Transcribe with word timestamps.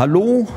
Hallo 0.00 0.48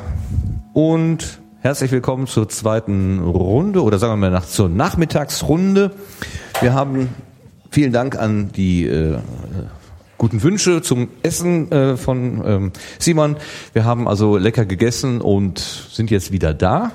und 0.72 1.38
herzlich 1.60 1.92
willkommen 1.92 2.26
zur 2.26 2.48
zweiten 2.48 3.18
Runde 3.18 3.82
oder 3.82 3.98
sagen 3.98 4.14
wir 4.14 4.16
mal 4.16 4.30
nach, 4.30 4.46
zur 4.46 4.70
Nachmittagsrunde. 4.70 5.90
Wir 6.62 6.72
haben 6.72 7.10
vielen 7.70 7.92
Dank 7.92 8.16
an 8.16 8.52
die 8.52 8.86
äh, 8.86 9.18
guten 10.16 10.42
Wünsche 10.42 10.80
zum 10.80 11.08
Essen 11.22 11.70
äh, 11.70 11.98
von 11.98 12.42
ähm, 12.46 12.72
Simon. 12.98 13.36
Wir 13.74 13.84
haben 13.84 14.08
also 14.08 14.38
lecker 14.38 14.64
gegessen 14.64 15.20
und 15.20 15.58
sind 15.58 16.10
jetzt 16.10 16.32
wieder 16.32 16.54
da. 16.54 16.92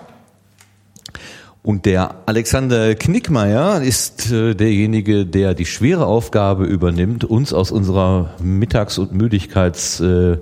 Und 1.62 1.86
der 1.86 2.16
Alexander 2.26 2.96
Knickmeier 2.96 3.84
ist 3.84 4.32
äh, 4.32 4.56
derjenige, 4.56 5.28
der 5.28 5.54
die 5.54 5.68
schwere 5.68 6.08
Aufgabe 6.08 6.66
übernimmt, 6.66 7.26
uns 7.26 7.54
aus 7.54 7.70
unserer 7.70 8.34
Mittags- 8.42 8.98
und 8.98 9.14
Müdigkeits 9.14 10.00
äh, 10.00 10.40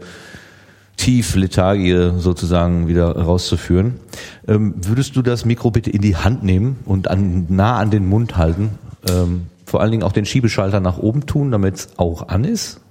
Tieflethargie 1.07 2.19
sozusagen 2.19 2.89
wieder 2.89 3.15
rauszuführen. 3.15 3.97
Ähm, 4.45 4.73
würdest 4.75 5.15
du 5.15 5.21
das 5.21 5.45
Mikro 5.45 5.71
bitte 5.71 5.89
in 5.89 6.01
die 6.01 6.17
Hand 6.17 6.43
nehmen 6.43 6.79
und 6.83 7.09
an, 7.09 7.45
nah 7.47 7.77
an 7.77 7.91
den 7.91 8.09
Mund 8.09 8.35
halten? 8.35 8.71
Ähm, 9.09 9.43
vor 9.65 9.79
allen 9.79 9.91
Dingen 9.91 10.03
auch 10.03 10.11
den 10.11 10.25
Schiebeschalter 10.25 10.81
nach 10.81 10.97
oben 10.97 11.25
tun, 11.25 11.49
damit 11.49 11.75
es 11.75 11.89
auch 11.95 12.27
an 12.27 12.43
ist. 12.43 12.81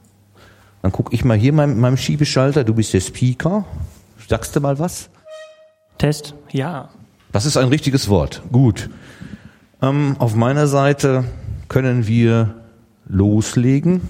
Dann 0.80 0.92
gucke 0.92 1.14
ich 1.14 1.26
mal 1.26 1.36
hier 1.36 1.52
mit 1.52 1.76
meinem 1.76 1.98
Schiebeschalter. 1.98 2.64
Du 2.64 2.72
bist 2.72 2.94
der 2.94 3.02
Speaker. 3.02 3.66
Sagst 4.26 4.56
du 4.56 4.60
mal 4.60 4.78
was? 4.78 5.10
Test, 5.98 6.32
ja. 6.52 6.88
Das 7.32 7.44
ist 7.44 7.58
ein 7.58 7.68
richtiges 7.68 8.08
Wort. 8.08 8.40
Gut. 8.50 8.88
Ähm, 9.82 10.16
auf 10.20 10.34
meiner 10.34 10.68
Seite 10.68 11.24
können 11.68 12.06
wir 12.06 12.54
loslegen. 13.06 14.00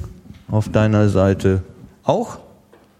Auf 0.49 0.69
deiner 0.69 1.09
Seite 1.09 1.65
auch? 2.05 2.46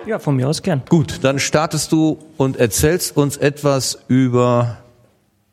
Ja, 0.07 0.21
von 0.21 0.37
mir 0.37 0.49
aus 0.49 0.63
gern. 0.63 0.83
Gut, 0.89 1.19
dann 1.23 1.41
startest 1.41 1.91
du 1.91 2.19
und 2.37 2.57
erzählst 2.57 3.17
uns 3.17 3.37
etwas 3.37 3.99
über, 4.07 4.79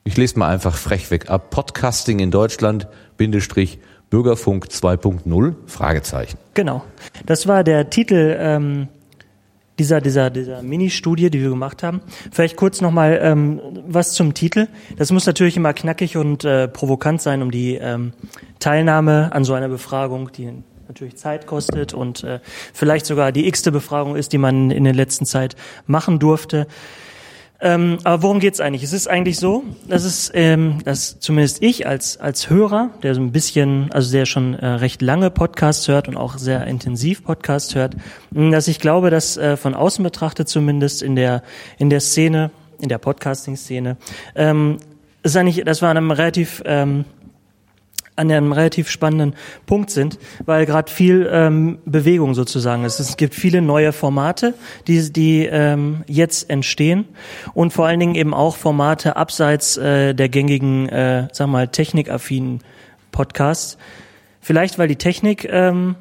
ich 0.03 0.15
lese 0.15 0.37
mal 0.37 0.49
einfach 0.49 0.75
frech 0.75 1.09
weg 1.09 1.31
ab, 1.31 1.49
Podcasting 1.49 2.19
in 2.19 2.29
Deutschland, 2.29 2.87
Bindestrich, 3.17 3.79
Bürgerfunk 4.11 4.67
2.0, 4.67 5.55
Fragezeichen. 5.65 6.37
Genau. 6.53 6.83
Das 7.25 7.47
war 7.47 7.63
der 7.63 7.89
Titel 7.89 8.37
ähm, 8.39 8.89
dieser, 9.79 10.01
dieser, 10.01 10.29
dieser 10.29 10.61
Mini-Studie, 10.61 11.31
die 11.31 11.41
wir 11.41 11.49
gemacht 11.49 11.81
haben. 11.81 12.01
Vielleicht 12.31 12.55
kurz 12.55 12.79
nochmal 12.79 13.19
ähm, 13.23 13.59
was 13.87 14.13
zum 14.13 14.35
Titel. 14.35 14.67
Das 14.97 15.11
muss 15.11 15.25
natürlich 15.25 15.57
immer 15.57 15.73
knackig 15.73 16.15
und 16.15 16.45
äh, 16.45 16.67
provokant 16.67 17.23
sein, 17.23 17.41
um 17.41 17.49
die 17.49 17.75
ähm, 17.75 18.13
Teilnahme 18.59 19.31
an 19.33 19.45
so 19.45 19.53
einer 19.53 19.69
Befragung, 19.69 20.31
die 20.31 20.63
natürlich 20.93 21.15
Zeit 21.15 21.47
kostet 21.47 21.93
und 21.93 22.23
äh, 22.23 22.39
vielleicht 22.71 23.07
sogar 23.07 23.31
die 23.31 23.47
x-te 23.47 23.71
Befragung 23.71 24.15
ist, 24.15 24.31
die 24.31 24.37
man 24.37 24.69
in 24.69 24.83
der 24.83 24.93
letzten 24.93 25.25
Zeit 25.25 25.55
machen 25.87 26.19
durfte. 26.19 26.67
Ähm, 27.59 27.97
aber 28.03 28.23
worum 28.23 28.39
geht's 28.39 28.59
eigentlich? 28.59 28.83
Es 28.83 28.93
ist 28.93 29.07
eigentlich 29.07 29.39
so, 29.39 29.63
dass 29.87 30.03
es, 30.03 30.29
ähm, 30.35 30.83
dass 30.83 31.19
zumindest 31.19 31.63
ich 31.63 31.87
als 31.87 32.17
als 32.17 32.49
Hörer, 32.49 32.91
der 33.01 33.15
so 33.15 33.21
ein 33.21 33.31
bisschen, 33.31 33.91
also 33.91 34.11
der 34.11 34.25
schon 34.25 34.53
äh, 34.53 34.65
recht 34.65 35.01
lange 35.01 35.31
Podcasts 35.31 35.87
hört 35.87 36.07
und 36.07 36.15
auch 36.15 36.37
sehr 36.37 36.67
intensiv 36.67 37.23
Podcasts 37.23 37.73
hört, 37.73 37.95
dass 38.31 38.67
ich 38.67 38.79
glaube, 38.79 39.09
dass 39.09 39.37
äh, 39.37 39.57
von 39.57 39.73
außen 39.73 40.03
betrachtet 40.03 40.49
zumindest 40.49 41.01
in 41.01 41.15
der 41.15 41.41
in 41.79 41.89
der 41.89 42.01
Szene, 42.01 42.51
in 42.81 42.89
der 42.89 42.97
Podcasting-Szene, 42.99 43.97
ähm, 44.35 44.77
ist 45.23 45.37
eigentlich, 45.37 45.63
das 45.63 45.81
war 45.81 45.89
einem 45.89 46.11
relativ 46.11 46.61
ähm, 46.65 47.05
an 48.15 48.31
einem 48.31 48.51
relativ 48.51 48.89
spannenden 48.89 49.35
Punkt 49.65 49.89
sind, 49.89 50.19
weil 50.45 50.65
gerade 50.65 50.91
viel 50.91 51.27
ähm, 51.31 51.79
Bewegung 51.85 52.33
sozusagen 52.35 52.85
ist. 52.85 52.99
Es 52.99 53.17
gibt 53.17 53.33
viele 53.33 53.61
neue 53.61 53.91
Formate, 53.91 54.53
die, 54.87 55.11
die 55.11 55.45
ähm, 55.45 56.03
jetzt 56.07 56.49
entstehen 56.49 57.05
und 57.53 57.73
vor 57.73 57.87
allen 57.87 57.99
Dingen 57.99 58.15
eben 58.15 58.33
auch 58.33 58.55
Formate 58.55 59.15
abseits 59.15 59.77
äh, 59.77 60.13
der 60.13 60.29
gängigen, 60.29 60.89
äh, 60.89 61.27
sag 61.31 61.47
mal, 61.47 61.67
technikaffinen 61.67 62.59
Podcasts. 63.11 63.77
Vielleicht, 64.41 64.77
weil 64.77 64.89
die 64.89 64.97
Technik 64.97 65.47
ähm, 65.49 65.95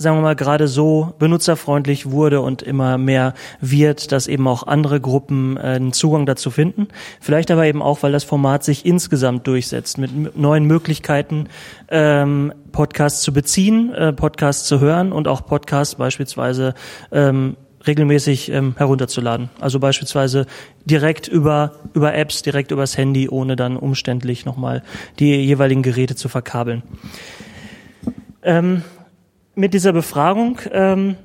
sagen 0.00 0.16
wir 0.16 0.22
mal, 0.22 0.34
gerade 0.34 0.66
so 0.66 1.12
benutzerfreundlich 1.18 2.10
wurde 2.10 2.40
und 2.40 2.62
immer 2.62 2.96
mehr 2.96 3.34
wird, 3.60 4.12
dass 4.12 4.28
eben 4.28 4.48
auch 4.48 4.66
andere 4.66 4.98
Gruppen 4.98 5.58
äh, 5.58 5.60
einen 5.60 5.92
Zugang 5.92 6.24
dazu 6.24 6.50
finden. 6.50 6.88
Vielleicht 7.20 7.50
aber 7.50 7.66
eben 7.66 7.82
auch, 7.82 8.02
weil 8.02 8.10
das 8.10 8.24
Format 8.24 8.64
sich 8.64 8.86
insgesamt 8.86 9.46
durchsetzt 9.46 9.98
mit 9.98 10.38
neuen 10.38 10.64
Möglichkeiten, 10.64 11.48
ähm, 11.90 12.54
Podcasts 12.72 13.20
zu 13.20 13.34
beziehen, 13.34 13.92
äh, 13.92 14.14
Podcasts 14.14 14.66
zu 14.66 14.80
hören 14.80 15.12
und 15.12 15.28
auch 15.28 15.44
Podcasts 15.44 15.96
beispielsweise 15.96 16.72
ähm, 17.12 17.56
regelmäßig 17.86 18.50
ähm, 18.50 18.74
herunterzuladen. 18.78 19.50
Also 19.60 19.80
beispielsweise 19.80 20.46
direkt 20.86 21.28
über, 21.28 21.72
über 21.92 22.14
Apps, 22.14 22.40
direkt 22.40 22.70
übers 22.70 22.96
Handy, 22.96 23.28
ohne 23.28 23.54
dann 23.54 23.76
umständlich 23.76 24.46
nochmal 24.46 24.82
die 25.18 25.34
jeweiligen 25.34 25.82
Geräte 25.82 26.16
zu 26.16 26.30
verkabeln. 26.30 26.82
Ähm, 28.42 28.82
mit 29.60 29.74
dieser 29.74 29.92
Befragung 29.92 30.58
ähm, 30.72 31.16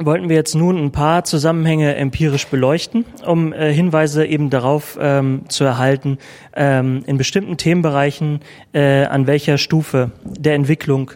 wollten 0.00 0.28
wir 0.28 0.34
jetzt 0.34 0.56
nun 0.56 0.76
ein 0.76 0.90
paar 0.90 1.22
Zusammenhänge 1.22 1.94
empirisch 1.94 2.48
beleuchten, 2.48 3.04
um 3.24 3.52
äh, 3.52 3.72
Hinweise 3.72 4.26
eben 4.26 4.50
darauf 4.50 4.98
ähm, 5.00 5.48
zu 5.48 5.62
erhalten, 5.62 6.18
ähm, 6.54 7.04
in 7.06 7.16
bestimmten 7.16 7.56
Themenbereichen, 7.56 8.40
äh, 8.72 9.04
an 9.04 9.28
welcher 9.28 9.58
Stufe 9.58 10.10
der 10.24 10.54
Entwicklung 10.54 11.12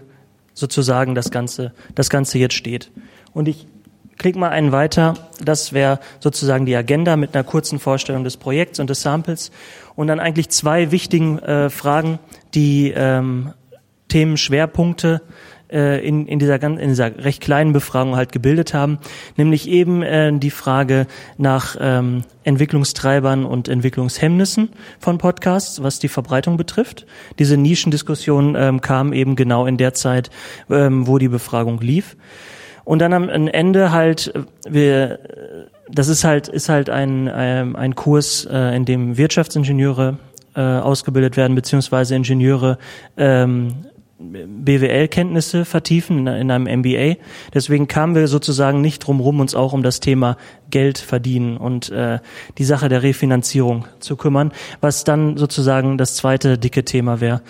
sozusagen 0.55 1.17
das 1.17 1.33
Ganze, 1.33 1.73
das 1.97 2.11
Ganze 2.11 2.39
jetzt 2.39 2.55
steht. 2.55 2.93
Und 3.33 3.49
ich 3.49 3.67
klicke 4.17 4.39
mal 4.39 4.51
einen 4.51 4.71
weiter. 4.71 5.15
Das 5.45 5.73
wäre 5.73 5.99
sozusagen 6.21 6.65
die 6.65 6.77
Agenda 6.77 7.17
mit 7.17 7.35
einer 7.35 7.43
kurzen 7.43 7.81
Vorstellung 7.81 8.23
des 8.23 8.37
Projekts 8.37 8.79
und 8.79 8.89
des 8.89 9.03
Samples 9.03 9.51
und 9.97 10.07
dann 10.07 10.21
eigentlich 10.21 10.49
zwei 10.51 10.93
wichtigen 10.93 11.41
äh, 11.41 11.71
Fragen, 11.71 12.21
die 12.55 12.93
ähm, 12.95 13.53
Themenschwerpunkte 14.09 15.23
äh, 15.72 16.06
in, 16.06 16.26
in, 16.26 16.38
dieser, 16.38 16.62
in 16.62 16.88
dieser 16.88 17.25
recht 17.25 17.41
kleinen 17.41 17.72
Befragung 17.72 18.16
halt 18.16 18.32
gebildet 18.32 18.75
haben, 18.75 18.98
nämlich 19.36 19.69
eben 19.69 20.03
äh, 20.03 20.32
die 20.38 20.50
Frage 20.50 21.06
nach 21.38 21.76
ähm, 21.81 22.22
Entwicklungstreibern 22.44 23.44
und 23.44 23.69
Entwicklungshemmnissen 23.69 24.70
von 24.98 25.19
Podcasts, 25.19 25.82
was 25.82 25.98
die 25.98 26.08
Verbreitung 26.08 26.56
betrifft. 26.56 27.06
Diese 27.38 27.56
Nischendiskussion 27.56 28.56
ähm, 28.56 28.81
kam 28.81 29.12
eben 29.12 29.36
genau 29.36 29.66
in 29.66 29.76
der 29.76 29.94
Zeit, 29.94 30.31
ähm, 30.70 31.06
wo 31.06 31.19
die 31.19 31.28
Befragung 31.28 31.81
lief. 31.81 32.16
Und 32.84 33.00
dann 33.00 33.12
am 33.12 33.28
Ende 33.28 33.92
halt, 33.92 34.34
äh, 34.34 34.42
wir, 34.69 35.19
das 35.88 36.08
ist 36.08 36.25
halt, 36.25 36.48
ist 36.48 36.69
halt 36.69 36.91
ein, 36.91 37.28
ein, 37.28 37.69
ähm, 37.69 37.76
ein 37.76 37.94
Kurs, 37.94 38.47
äh, 38.50 38.75
in 38.76 38.84
dem 38.84 39.16
Wirtschaftsingenieure 39.16 40.19
äh, 40.56 40.60
ausgebildet 40.60 41.37
werden, 41.37 41.54
beziehungsweise 41.54 42.16
Ingenieure 42.16 42.78
ähm, 43.16 43.87
BWL-Kenntnisse 44.20 45.64
vertiefen 45.64 46.26
in, 46.26 46.50
einem 46.50 46.81
MBA. 46.81 47.16
Deswegen 47.54 47.88
kamen 47.88 48.14
wir 48.14 48.28
sozusagen 48.28 48.81
nicht 48.81 49.06
drum 49.06 49.20
rum, 49.20 49.41
uns 49.41 49.54
auch 49.54 49.72
um 49.72 49.82
das 49.82 50.00
Thema 50.00 50.36
Geld 50.69 50.98
verdienen 50.98 51.56
und 51.56 51.91
äh, 51.91 52.19
die 52.58 52.64
Sache 52.64 52.88
der 52.88 53.03
Refinanzierung 53.03 53.86
zu 53.98 54.16
kümmern, 54.16 54.53
was 54.81 55.04
dann 55.04 55.36
sozusagen 55.36 55.98
das 55.98 56.16
zweite 56.16 56.58
dicke 56.58 56.84
Thema 56.84 57.20
wäre, 57.20 57.41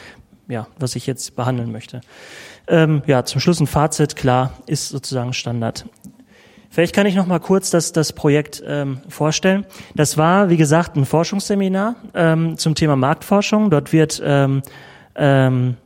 ja, 0.48 0.68
was 0.78 0.96
ich 0.96 1.06
jetzt 1.06 1.36
behandeln 1.36 1.72
möchte. 1.72 2.00
Ähm, 2.68 3.02
ja, 3.06 3.24
zum 3.24 3.40
Schluss 3.40 3.60
ein 3.60 3.66
Fazit, 3.66 4.14
klar, 4.14 4.52
ist 4.66 4.90
sozusagen 4.90 5.32
Standard. 5.32 5.86
Vielleicht 6.72 6.94
kann 6.94 7.06
ich 7.06 7.16
noch 7.16 7.26
mal 7.26 7.40
kurz 7.40 7.70
das, 7.70 7.90
das 7.90 8.12
Projekt 8.12 8.62
ähm, 8.64 9.00
vorstellen. 9.08 9.66
Das 9.96 10.16
war, 10.16 10.50
wie 10.50 10.56
gesagt, 10.56 10.94
ein 10.96 11.04
Forschungsseminar 11.04 11.96
ähm, 12.14 12.56
zum 12.58 12.76
Thema 12.76 12.94
Marktforschung. 12.94 13.70
Dort 13.70 13.92
wird 13.92 14.22
ähm, 14.24 14.62
ähm, 15.16 15.76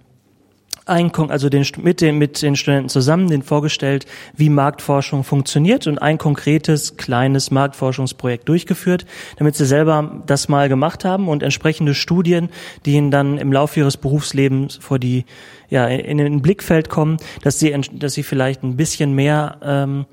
ein, 0.86 1.12
also 1.28 1.48
den, 1.48 1.66
mit, 1.78 2.00
den, 2.00 2.18
mit 2.18 2.42
den 2.42 2.56
Studenten 2.56 2.88
zusammen 2.88 3.28
den 3.28 3.42
vorgestellt, 3.42 4.06
wie 4.36 4.50
Marktforschung 4.50 5.24
funktioniert 5.24 5.86
und 5.86 5.98
ein 5.98 6.18
konkretes 6.18 6.96
kleines 6.96 7.50
Marktforschungsprojekt 7.50 8.48
durchgeführt, 8.48 9.06
damit 9.36 9.56
sie 9.56 9.66
selber 9.66 10.22
das 10.26 10.48
mal 10.48 10.68
gemacht 10.68 11.04
haben 11.04 11.28
und 11.28 11.42
entsprechende 11.42 11.94
Studien, 11.94 12.50
die 12.84 12.94
ihnen 12.94 13.10
dann 13.10 13.38
im 13.38 13.52
Laufe 13.52 13.80
ihres 13.80 13.96
Berufslebens 13.96 14.76
vor 14.76 14.98
die 14.98 15.24
ja 15.70 15.86
in 15.86 16.18
den 16.18 16.42
Blickfeld 16.42 16.88
kommen, 16.88 17.16
dass 17.42 17.58
sie 17.58 17.74
dass 17.92 18.14
sie 18.14 18.22
vielleicht 18.22 18.62
ein 18.62 18.76
bisschen 18.76 19.14
mehr 19.14 19.58
ähm, 19.62 20.06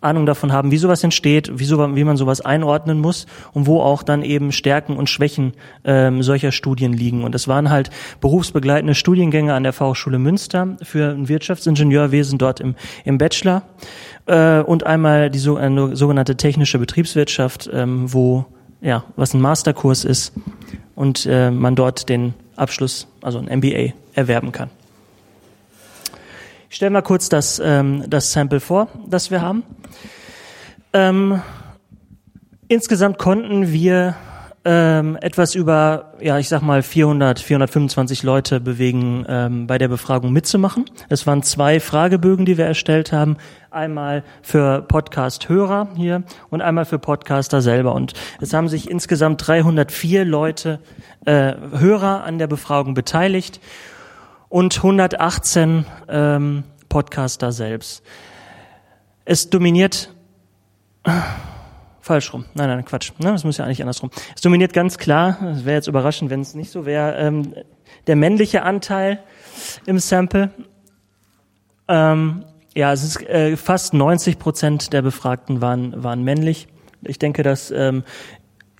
Ahnung 0.00 0.26
davon 0.26 0.52
haben, 0.52 0.70
wie 0.70 0.78
sowas 0.78 1.04
entsteht, 1.04 1.58
wie, 1.58 1.64
so, 1.64 1.78
wie 1.94 2.04
man 2.04 2.16
sowas 2.16 2.40
einordnen 2.40 2.98
muss 2.98 3.26
und 3.52 3.66
wo 3.66 3.80
auch 3.80 4.02
dann 4.02 4.22
eben 4.22 4.52
Stärken 4.52 4.96
und 4.96 5.10
Schwächen 5.10 5.52
ähm, 5.84 6.22
solcher 6.22 6.52
Studien 6.52 6.92
liegen. 6.92 7.24
Und 7.24 7.34
es 7.34 7.48
waren 7.48 7.70
halt 7.70 7.90
berufsbegleitende 8.20 8.94
Studiengänge 8.94 9.54
an 9.54 9.62
der 9.62 9.72
Fachhochschule 9.72 10.18
Münster 10.18 10.76
für 10.82 11.10
ein 11.10 11.28
Wirtschaftsingenieurwesen 11.28 12.38
dort 12.38 12.60
im, 12.60 12.74
im 13.04 13.18
Bachelor 13.18 13.62
äh, 14.26 14.60
und 14.60 14.86
einmal 14.86 15.30
die 15.30 15.38
so, 15.38 15.56
eine 15.56 15.96
sogenannte 15.96 16.36
technische 16.36 16.78
Betriebswirtschaft, 16.78 17.68
ähm, 17.72 18.12
wo 18.12 18.46
ja 18.80 19.04
was 19.16 19.34
ein 19.34 19.40
Masterkurs 19.40 20.04
ist 20.04 20.32
und 20.94 21.26
äh, 21.26 21.50
man 21.50 21.76
dort 21.76 22.08
den 22.08 22.34
Abschluss, 22.56 23.06
also 23.22 23.38
ein 23.38 23.58
MBA, 23.58 23.92
erwerben 24.14 24.52
kann. 24.52 24.70
Ich 26.70 26.76
stelle 26.76 26.90
mal 26.90 27.02
kurz 27.02 27.28
das, 27.28 27.60
ähm, 27.62 28.04
das 28.06 28.32
Sample 28.32 28.60
vor, 28.60 28.86
das 29.08 29.32
wir 29.32 29.42
haben. 29.42 29.64
Ähm, 30.92 31.42
insgesamt 32.68 33.18
konnten 33.18 33.72
wir 33.72 34.14
ähm, 34.64 35.18
etwas 35.20 35.56
über, 35.56 36.12
ja, 36.20 36.38
ich 36.38 36.48
sag 36.48 36.62
mal 36.62 36.84
400, 36.84 37.40
425 37.40 38.22
Leute 38.22 38.60
bewegen, 38.60 39.26
ähm, 39.28 39.66
bei 39.66 39.78
der 39.78 39.88
Befragung 39.88 40.32
mitzumachen. 40.32 40.84
Es 41.08 41.26
waren 41.26 41.42
zwei 41.42 41.80
Fragebögen, 41.80 42.46
die 42.46 42.56
wir 42.56 42.66
erstellt 42.66 43.12
haben. 43.12 43.36
Einmal 43.72 44.22
für 44.40 44.82
Podcast-Hörer 44.82 45.88
hier 45.96 46.22
und 46.50 46.62
einmal 46.62 46.84
für 46.84 47.00
Podcaster 47.00 47.62
selber. 47.62 47.94
Und 47.96 48.12
es 48.40 48.54
haben 48.54 48.68
sich 48.68 48.88
insgesamt 48.88 49.44
304 49.44 50.24
Leute, 50.24 50.78
äh, 51.24 51.52
Hörer 51.76 52.22
an 52.22 52.38
der 52.38 52.46
Befragung 52.46 52.94
beteiligt 52.94 53.60
und 54.50 54.76
118 54.76 55.86
ähm, 56.08 56.64
Podcaster 56.90 57.52
selbst. 57.52 58.02
Es 59.24 59.48
dominiert 59.48 60.14
Falsch 62.00 62.32
rum. 62.32 62.46
Nein, 62.54 62.68
nein, 62.68 62.84
Quatsch. 62.84 63.12
Ne, 63.18 63.30
das 63.30 63.44
muss 63.44 63.58
ja 63.58 63.64
eigentlich 63.64 63.82
andersrum. 63.82 64.10
Es 64.34 64.40
dominiert 64.40 64.72
ganz 64.72 64.98
klar, 64.98 65.38
es 65.52 65.64
wäre 65.64 65.76
jetzt 65.76 65.86
überraschend, 65.86 66.30
wenn 66.30 66.40
es 66.40 66.54
nicht 66.54 66.70
so 66.70 66.86
wäre, 66.86 67.16
ähm, 67.16 67.54
der 68.06 68.16
männliche 68.16 68.62
Anteil 68.62 69.22
im 69.86 69.98
Sample. 69.98 70.50
Ähm, 71.88 72.44
ja, 72.74 72.92
es 72.92 73.04
ist 73.04 73.20
äh, 73.28 73.56
fast 73.56 73.94
90 73.94 74.38
Prozent 74.38 74.92
der 74.92 75.02
Befragten 75.02 75.60
waren, 75.60 76.02
waren 76.02 76.24
männlich. 76.24 76.68
Ich 77.02 77.18
denke, 77.18 77.42
dass 77.42 77.70
ähm, 77.70 78.04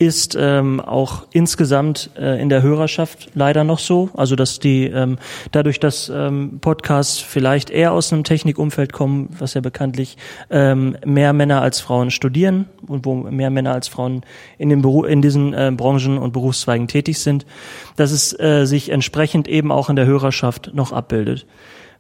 ist 0.01 0.35
ähm, 0.35 0.81
auch 0.81 1.27
insgesamt 1.31 2.09
äh, 2.19 2.41
in 2.41 2.49
der 2.49 2.63
Hörerschaft 2.63 3.29
leider 3.35 3.65
noch 3.65 3.79
so. 3.79 4.09
Also 4.15 4.35
dass 4.35 4.59
die 4.59 4.87
ähm, 4.87 5.19
dadurch, 5.53 5.79
dass 5.79 6.09
ähm, 6.09 6.59
Podcasts 6.63 7.19
vielleicht 7.19 7.69
eher 7.69 7.93
aus 7.93 8.11
einem 8.11 8.25
Technikumfeld 8.25 8.95
kommen, 8.95 9.29
was 9.39 9.53
ja 9.53 9.61
bekanntlich 9.61 10.17
ähm, 10.49 10.97
mehr 11.05 11.35
Männer 11.35 11.61
als 11.61 11.81
Frauen 11.81 12.11
studieren 12.11 12.65
und 12.87 13.05
wo 13.05 13.15
mehr 13.15 13.51
Männer 13.51 13.75
als 13.75 13.89
Frauen 13.89 14.23
in 14.57 14.71
den 14.71 14.81
Beru 14.81 15.05
in 15.05 15.21
diesen 15.21 15.53
äh, 15.53 15.71
Branchen 15.71 16.17
und 16.17 16.33
Berufszweigen 16.33 16.89
tätig 16.89 17.19
sind, 17.19 17.45
dass 17.97 18.11
es 18.11 18.33
äh, 18.41 18.65
sich 18.65 18.89
entsprechend 18.89 19.49
eben 19.49 19.71
auch 19.71 19.91
in 19.91 19.97
der 19.97 20.07
Hörerschaft 20.07 20.71
noch 20.73 20.93
abbildet. 20.93 21.45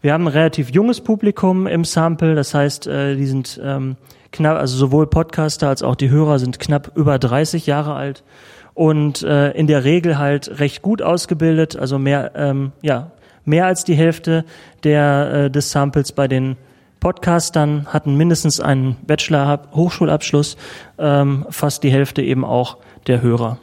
Wir 0.02 0.14
haben 0.14 0.24
ein 0.24 0.32
relativ 0.32 0.70
junges 0.70 1.02
Publikum 1.02 1.66
im 1.66 1.84
Sample, 1.84 2.34
das 2.34 2.54
heißt, 2.54 2.86
äh, 2.86 3.16
die 3.16 3.26
sind 3.26 3.60
ähm, 3.62 3.96
knapp, 4.32 4.56
also 4.56 4.78
sowohl 4.78 5.06
Podcaster 5.06 5.68
als 5.68 5.82
auch 5.82 5.94
die 5.94 6.08
Hörer 6.08 6.38
sind 6.38 6.58
knapp 6.58 6.92
über 6.96 7.18
30 7.18 7.66
Jahre 7.66 7.94
alt 7.94 8.24
und 8.72 9.22
äh, 9.22 9.50
in 9.50 9.66
der 9.66 9.84
Regel 9.84 10.16
halt 10.16 10.58
recht 10.58 10.80
gut 10.80 11.02
ausgebildet, 11.02 11.76
also 11.76 11.98
mehr, 11.98 12.32
ähm, 12.34 12.72
ja, 12.80 13.10
mehr 13.44 13.66
als 13.66 13.84
die 13.84 13.94
Hälfte 13.94 14.46
der, 14.84 15.32
äh, 15.32 15.50
des 15.50 15.70
Samples 15.70 16.12
bei 16.12 16.28
den 16.28 16.56
Podcastern 17.00 17.86
hatten 17.86 18.14
mindestens 18.14 18.58
einen 18.58 18.96
Bachelor-Hochschulabschluss, 19.06 20.56
ähm, 20.98 21.44
fast 21.50 21.82
die 21.82 21.90
Hälfte 21.90 22.22
eben 22.22 22.44
auch 22.46 22.78
der 23.06 23.20
Hörer. 23.20 23.58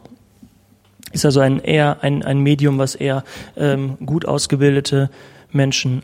Ist 1.14 1.26
also 1.26 1.40
ein 1.40 1.60
eher 1.60 1.98
ein, 2.02 2.24
ein 2.24 2.42
Medium, 2.42 2.78
was 2.78 2.94
eher 2.94 3.24
ähm, 3.56 3.98
gut 4.06 4.28
ausgebildete 4.28 5.10
Menschen 5.52 6.04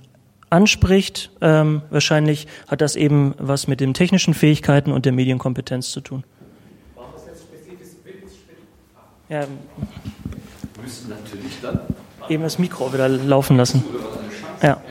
anspricht. 0.54 1.32
Ähm, 1.42 1.82
wahrscheinlich 1.90 2.48
hat 2.68 2.82
das 2.82 2.96
eben 2.96 3.34
was 3.40 3.68
mit 3.68 3.82
den 3.82 3.94
technischen 3.94 4.34
Fähigkeiten 4.34 4.92
und 4.92 5.06
der 5.06 5.12
Medienkompetenz 5.12 5.92
zu 5.92 6.00
tun. 6.00 6.24
War 6.96 7.06
das 7.14 7.26
jetzt 7.26 7.42
spezifisch 7.42 8.38
Ja, 9.30 9.42
wir 9.42 9.48
müssen 10.84 11.10
natürlich 11.10 11.60
dann 11.62 11.80
eben 12.30 12.44
das 12.44 12.60
Mikro 12.60 12.94
wieder 12.94 13.10
laufen 13.10 13.58
lassen. 13.58 13.84
Ja. 14.62 14.82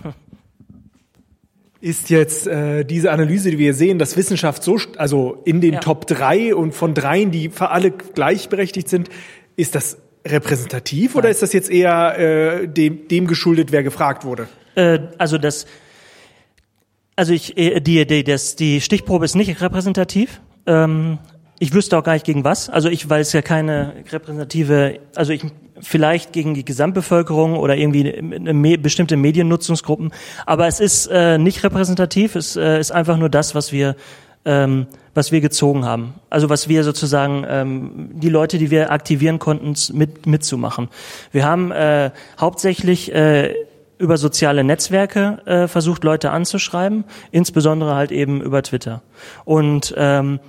Ist 1.81 2.11
jetzt 2.11 2.47
äh, 2.47 2.85
diese 2.85 3.11
Analyse, 3.11 3.51
die 3.51 3.57
wir 3.57 3.73
sehen, 3.73 3.99
dass 3.99 4.19
Wissenschaft 4.19 4.63
so, 4.63 4.79
also 4.99 5.41
in 5.47 5.63
den 5.63 5.75
ja. 5.75 5.81
Top 5.81 6.07
3 6.07 6.55
und 6.55 6.75
von 6.75 6.93
dreien, 6.93 7.31
die 7.31 7.49
für 7.49 7.71
alle 7.71 7.93
gleichberechtigt 7.93 8.91
sind, 8.91 9.09
ist 9.57 9.75
das 9.75 9.97
repräsentativ 10.27 11.15
Nein. 11.15 11.19
oder 11.19 11.31
ist 11.31 11.41
das 11.41 11.55
jetzt 11.55 11.71
eher 11.71 12.19
äh, 12.19 12.69
dem, 12.69 13.09
dem 13.09 13.27
geschuldet, 13.27 13.73
wer 13.73 13.83
gefragt 13.83 14.27
wurde? 14.27 14.49
Äh, 14.75 14.99
also 15.17 15.39
das, 15.39 15.67
also 17.17 17.33
ich, 17.33 17.57
äh, 17.57 17.81
die, 17.81 18.07
die, 18.07 18.25
das, 18.25 18.57
die 18.57 18.83
Stichprobe 18.83 19.25
ist 19.25 19.35
nicht 19.35 19.63
repräsentativ. 19.63 20.43
Ähm, 20.67 21.19
ich 21.61 21.75
wüsste 21.75 21.97
auch 21.97 22.03
gar 22.03 22.15
nicht 22.15 22.25
gegen 22.25 22.43
was. 22.43 22.71
Also 22.71 22.89
ich, 22.89 23.09
weil 23.11 23.21
es 23.21 23.33
ja 23.33 23.43
keine 23.43 23.93
repräsentative, 24.11 24.99
also 25.15 25.33
ich 25.33 25.45
vielleicht 25.79 26.33
gegen 26.33 26.55
die 26.55 26.65
Gesamtbevölkerung 26.65 27.57
oder 27.57 27.77
irgendwie 27.77 28.13
eine, 28.13 28.51
eine 28.51 28.79
bestimmte 28.79 29.17
Mediennutzungsgruppen. 29.17 30.13
Aber 30.47 30.67
es 30.67 30.81
ist 30.81 31.07
äh, 31.07 31.39
nicht 31.39 31.63
repräsentativ. 31.63 32.35
Es 32.35 32.57
äh, 32.57 32.81
ist 32.81 32.91
einfach 32.91 33.19
nur 33.19 33.29
das, 33.29 33.55
was 33.55 33.73
wir 33.73 33.95
ähm, 34.47 34.87
was 35.13 35.33
wir 35.33 35.43
gezogen 35.43 35.85
haben. 35.85 36.15
Also 36.31 36.49
was 36.49 36.69
wir 36.69 36.83
sozusagen 36.83 37.45
ähm, 37.47 38.11
die 38.15 38.31
Leute, 38.31 38.57
die 38.57 38.71
wir 38.71 38.91
aktivieren 38.91 39.39
konnten, 39.39 39.75
mit 39.95 40.27
mitzumachen. 40.27 40.89
Wir 41.31 41.45
haben 41.45 41.73
äh, 41.73 42.11
hauptsächlich 42.41 43.15
äh, 43.15 43.55
über 43.99 44.17
soziale 44.17 44.65
Netzwerke 44.65 45.43
äh, 45.45 45.69
versucht, 45.69 46.05
Leute 46.05 46.31
anzuschreiben, 46.31 47.05
insbesondere 47.33 47.95
halt 47.95 48.13
eben 48.13 48.41
über 48.41 48.63
Twitter. 48.63 49.03
Und 49.45 49.95
ähm, 49.99 50.41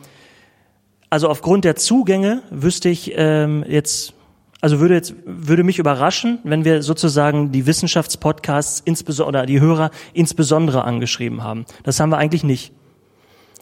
also 1.12 1.28
aufgrund 1.28 1.66
der 1.66 1.76
Zugänge 1.76 2.42
wüsste 2.50 2.88
ich 2.88 3.12
ähm, 3.16 3.66
jetzt, 3.68 4.14
also 4.62 4.80
würde 4.80 4.94
jetzt 4.96 5.14
würde 5.26 5.64
mich 5.64 5.78
überraschen, 5.78 6.40
wenn 6.46 6.64
wir 6.64 6.82
sozusagen 6.82 7.52
die 7.52 7.68
Wissenschaftspodcasts 7.68 8.82
insbesondere 8.86 9.46
die 9.46 9.60
Hörer 9.60 9.92
insbesondere 10.14 10.86
angeschrieben 10.86 11.44
haben. 11.44 11.66
Das 11.84 12.00
haben 12.00 12.12
wir 12.12 12.18
eigentlich 12.18 12.46
nicht. 12.46 12.72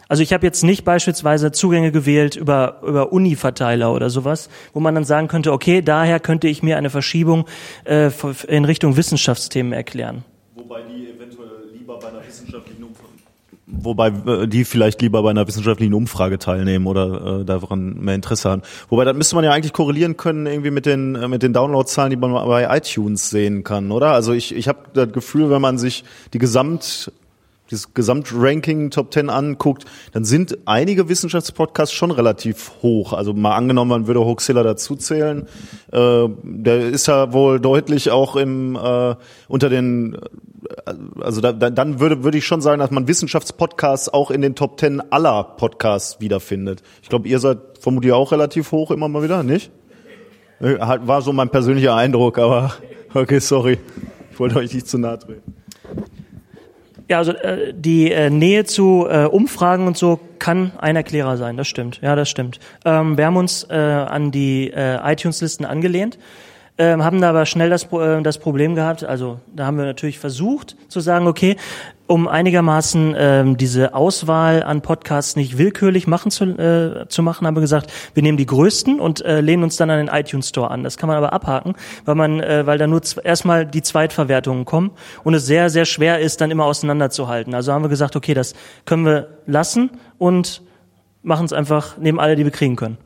Also 0.08 0.22
ich 0.22 0.32
habe 0.32 0.46
jetzt 0.46 0.64
nicht 0.64 0.86
beispielsweise 0.86 1.52
Zugänge 1.52 1.92
gewählt 1.92 2.36
über, 2.36 2.82
über 2.86 3.12
Uni-Verteiler 3.12 3.94
oder 3.94 4.12
sowas, 4.12 4.50
wo 4.74 4.80
man 4.80 4.94
dann 4.94 5.04
sagen 5.04 5.28
könnte, 5.28 5.52
okay, 5.52 5.82
daher 5.82 6.20
könnte 6.20 6.48
ich 6.48 6.62
mir 6.62 6.78
eine 6.78 6.92
Verschiebung 6.92 7.46
äh, 7.86 8.12
in 8.48 8.66
Richtung 8.66 8.96
Wissenschaftsthemen 8.96 9.74
erklären. 9.74 10.24
Wobei 10.54 10.82
die 10.84 11.10
eventuell 11.10 11.70
lieber 11.74 11.98
bei 11.98 12.10
einer 12.10 12.26
wissenschaftlichen 12.26 12.84
Umfrage 12.84 13.10
Wobei 13.72 14.08
äh, 14.08 14.48
die 14.48 14.66
vielleicht 14.66 15.02
lieber 15.02 15.22
bei 15.22 15.30
einer 15.30 15.48
wissenschaftlichen 15.48 15.94
Umfrage 15.94 16.40
teilnehmen 16.40 16.88
oder 16.88 17.42
äh, 17.42 17.46
daran 17.46 18.00
mehr 18.00 18.16
Interesse 18.16 18.50
haben. 18.50 18.62
Wobei, 18.90 19.06
das 19.06 19.16
müsste 19.16 19.36
man 19.36 19.44
ja 19.44 19.52
eigentlich 19.52 19.74
korrelieren 19.74 20.18
können 20.18 20.48
irgendwie 20.48 20.72
mit 20.72 20.86
den 20.86 21.16
äh, 21.16 21.28
mit 21.28 21.44
den 21.44 21.54
Downloadzahlen, 21.54 22.10
die 22.10 22.18
man 22.18 22.34
bei 22.34 22.76
iTunes 22.76 23.30
sehen 23.30 23.64
kann, 23.64 23.92
oder? 23.92 24.12
Also 24.12 24.34
ich 24.34 24.56
ich 24.56 24.68
habe 24.68 24.80
das 24.94 25.12
Gefühl, 25.12 25.50
wenn 25.50 25.62
man 25.62 25.78
sich 25.78 26.04
die 26.34 26.40
Gesamt 26.40 27.12
das 27.70 27.94
Gesamtranking 27.94 28.90
Top 28.90 29.14
10 29.14 29.30
anguckt, 29.30 29.86
dann 30.12 30.26
sind 30.26 30.58
einige 30.66 31.10
Wissenschaftspodcasts 31.10 31.94
schon 31.94 32.12
relativ 32.12 32.72
hoch. 32.82 33.14
Also 33.14 33.34
mal 33.34 33.56
angenommen, 33.56 33.90
man 33.90 34.08
würde 34.08 34.22
Hoaxilla 34.22 34.64
dazuzählen. 34.64 35.48
Äh, 35.92 36.28
der 36.44 36.88
ist 36.88 37.08
ja 37.08 37.34
wohl 37.34 37.60
deutlich 37.60 38.12
auch 38.12 38.36
im 38.36 38.76
äh, 38.76 39.16
unter 39.48 39.70
den 39.70 40.16
äh, 40.16 40.94
also 41.22 41.42
da, 41.42 41.52
dann 41.54 42.00
würde 42.00 42.24
würde 42.24 42.38
ich 42.38 42.46
schon 42.46 42.62
sagen, 42.62 42.80
dass 42.80 42.92
man 42.92 43.08
Wissenschaftspodcasts 43.08 44.10
auch 44.10 44.32
in 44.32 44.42
den 44.42 44.56
Top 44.56 44.80
10 44.80 45.12
aller 45.12 45.44
Podcasts 45.44 46.20
wiederfindet. 46.20 46.82
Ich 47.02 47.10
glaube, 47.10 47.28
ihr 47.28 47.40
seid 47.40 47.60
vermutlich 47.80 48.14
auch 48.14 48.32
relativ 48.32 48.72
hoch 48.72 48.92
immer 48.92 49.08
mal 49.08 49.24
wieder, 49.24 49.44
nicht? 49.44 49.72
Äh, 50.60 50.78
War 50.80 51.22
so 51.22 51.34
mein 51.34 51.50
persönlicher 51.50 51.96
Eindruck, 51.96 52.38
aber 52.38 52.74
okay, 53.14 53.40
sorry. 53.40 53.78
Ich 54.32 54.40
wollte 54.40 54.58
euch 54.58 54.74
nicht 54.74 54.88
zu 54.88 54.98
nahe 54.98 55.20
treten. 55.20 55.59
Ja, 57.10 57.18
also 57.18 57.32
äh, 57.32 57.74
die 57.74 58.12
äh, 58.12 58.30
Nähe 58.30 58.66
zu 58.66 59.08
äh, 59.10 59.26
Umfragen 59.26 59.88
und 59.88 59.98
so 59.98 60.20
kann 60.38 60.72
ein 60.78 60.96
Erklärer 60.96 61.38
sein, 61.38 61.58
das 61.58 61.68
stimmt. 61.68 62.00
Ja, 62.02 62.16
das 62.16 62.30
stimmt. 62.30 62.60
Ähm, 62.86 63.18
wir 63.18 63.26
haben 63.26 63.36
uns 63.36 63.66
äh, 63.68 63.74
an 63.74 64.30
die 64.30 64.70
äh, 64.70 65.00
iTunes-Listen 65.12 65.66
angelehnt, 65.66 66.20
ähm, 66.78 67.04
haben 67.04 67.20
da 67.20 67.32
aber 67.32 67.48
schnell 67.48 67.72
das, 67.72 67.92
äh, 67.92 68.22
das 68.22 68.38
Problem 68.38 68.76
gehabt, 68.76 69.04
also 69.04 69.40
da 69.56 69.66
haben 69.66 69.78
wir 69.78 69.86
natürlich 69.86 70.20
versucht 70.20 70.78
zu 70.88 71.00
sagen, 71.00 71.26
okay, 71.26 71.58
um 72.10 72.28
einigermaßen 72.28 73.16
ähm, 73.16 73.58
diese 73.58 73.94
Auswahl 73.94 74.64
an 74.64 74.82
Podcasts 74.82 75.36
nicht 75.36 75.60
willkürlich 75.60 76.08
machen 76.08 76.32
zu, 76.32 76.44
äh, 76.46 77.08
zu 77.08 77.22
machen, 77.22 77.46
haben 77.46 77.56
wir 77.56 77.62
gesagt, 77.62 77.94
wir 78.16 78.24
nehmen 78.24 78.38
die 78.38 78.48
größten 78.48 79.00
und 79.00 79.24
äh, 79.24 79.42
lehnen 79.42 79.64
uns 79.64 79.76
dann 79.76 79.92
an 79.92 80.00
den 80.00 80.08
iTunes 80.08 80.50
Store 80.50 80.72
an. 80.72 80.84
Das 80.84 80.98
kann 80.98 81.08
man 81.08 81.18
aber 81.18 81.34
abhaken, 81.34 81.76
weil 82.06 82.16
man, 82.16 82.40
äh, 82.40 82.66
weil 82.66 82.80
da 82.80 82.88
nur 82.88 83.02
erstmal 83.24 83.68
die 83.68 83.84
Zweitverwertungen 83.84 84.66
kommen 84.66 84.90
und 85.24 85.36
es 85.36 85.46
sehr, 85.46 85.70
sehr 85.70 85.86
schwer 85.86 86.20
ist, 86.20 86.42
dann 86.42 86.50
immer 86.50 86.66
auseinanderzuhalten. 86.66 87.54
Also 87.54 87.74
haben 87.74 87.84
wir 87.84 87.90
gesagt, 87.90 88.16
okay, 88.16 88.34
das 88.34 88.56
können 88.86 89.06
wir 89.06 89.28
lassen 89.46 89.92
und 90.18 90.64
machen 91.22 91.46
es 91.46 91.54
einfach, 91.54 92.00
nehmen 92.00 92.20
alle, 92.20 92.36
die 92.36 92.44
wir 92.44 92.52
kriegen 92.52 92.76
können. 92.76 92.98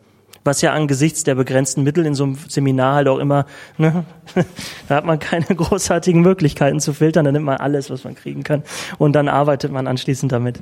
Was 0.43 0.61
ja 0.61 0.73
angesichts 0.73 1.23
der 1.23 1.35
begrenzten 1.35 1.83
Mittel 1.83 2.05
in 2.05 2.15
so 2.15 2.25
einem 2.25 2.37
Seminar 2.47 2.95
halt 2.95 3.07
auch 3.07 3.19
immer, 3.19 3.45
ne, 3.77 4.05
da 4.87 4.95
hat 4.95 5.05
man 5.05 5.19
keine 5.19 5.45
großartigen 5.55 6.21
Möglichkeiten 6.21 6.79
zu 6.79 6.93
filtern, 6.93 7.25
dann 7.25 7.33
nimmt 7.33 7.45
man 7.45 7.57
alles, 7.57 7.89
was 7.89 8.03
man 8.03 8.15
kriegen 8.15 8.43
kann 8.43 8.63
und 8.97 9.13
dann 9.13 9.27
arbeitet 9.27 9.71
man 9.71 9.87
anschließend 9.87 10.31
damit. 10.31 10.59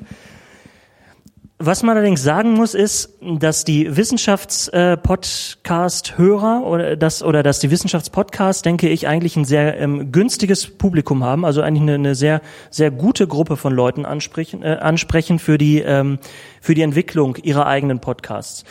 Was 1.64 1.84
man 1.84 1.96
allerdings 1.96 2.24
sagen 2.24 2.54
muss, 2.54 2.74
ist, 2.74 3.10
dass 3.20 3.62
die 3.62 3.96
Wissenschafts-Podcast-Hörer 3.96 6.66
oder 6.66 6.96
das 6.96 7.22
oder 7.22 7.44
dass 7.44 7.60
die 7.60 7.70
Wissenschaftspodcasts, 7.70 8.62
denke 8.62 8.88
ich, 8.88 9.06
eigentlich 9.06 9.36
ein 9.36 9.44
sehr 9.44 9.78
ähm, 9.78 10.10
günstiges 10.10 10.66
Publikum 10.66 11.22
haben, 11.22 11.44
also 11.44 11.62
eigentlich 11.62 11.82
eine, 11.82 11.94
eine 11.94 12.16
sehr 12.16 12.40
sehr 12.70 12.90
gute 12.90 13.28
Gruppe 13.28 13.56
von 13.56 13.72
Leuten 13.72 14.04
ansprechen, 14.04 14.64
äh, 14.64 14.78
ansprechen 14.80 15.38
für 15.38 15.56
die 15.56 15.78
ähm, 15.78 16.18
für 16.60 16.74
die 16.74 16.82
Entwicklung 16.82 17.36
ihrer 17.36 17.68
eigenen 17.68 18.00
Podcasts. 18.00 18.64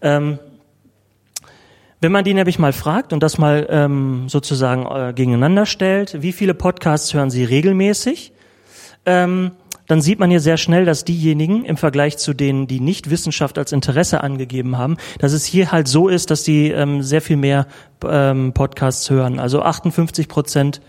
Ähm, 0.00 0.38
wenn 2.06 2.12
man 2.12 2.22
die 2.22 2.34
nämlich 2.34 2.60
mal 2.60 2.72
fragt 2.72 3.12
und 3.12 3.20
das 3.20 3.36
mal 3.36 3.66
ähm, 3.68 4.28
sozusagen 4.28 4.86
äh, 4.86 5.12
gegeneinander 5.12 5.66
stellt, 5.66 6.22
wie 6.22 6.30
viele 6.30 6.54
Podcasts 6.54 7.12
hören 7.12 7.30
Sie 7.30 7.42
regelmäßig? 7.42 8.32
Ähm, 9.06 9.50
dann 9.88 10.00
sieht 10.00 10.20
man 10.20 10.30
hier 10.30 10.38
sehr 10.38 10.56
schnell, 10.56 10.84
dass 10.84 11.02
diejenigen 11.02 11.64
im 11.64 11.76
Vergleich 11.76 12.16
zu 12.16 12.32
denen, 12.32 12.68
die 12.68 12.78
nicht 12.78 13.10
Wissenschaft 13.10 13.58
als 13.58 13.72
Interesse 13.72 14.20
angegeben 14.20 14.78
haben, 14.78 14.98
dass 15.18 15.32
es 15.32 15.46
hier 15.46 15.72
halt 15.72 15.88
so 15.88 16.06
ist, 16.06 16.30
dass 16.30 16.44
die 16.44 16.70
ähm, 16.70 17.02
sehr 17.02 17.22
viel 17.22 17.38
mehr 17.38 17.66
ähm, 18.08 18.52
Podcasts 18.52 19.10
hören. 19.10 19.40
Also 19.40 19.62
58 19.62 20.28
Prozent, 20.28 20.80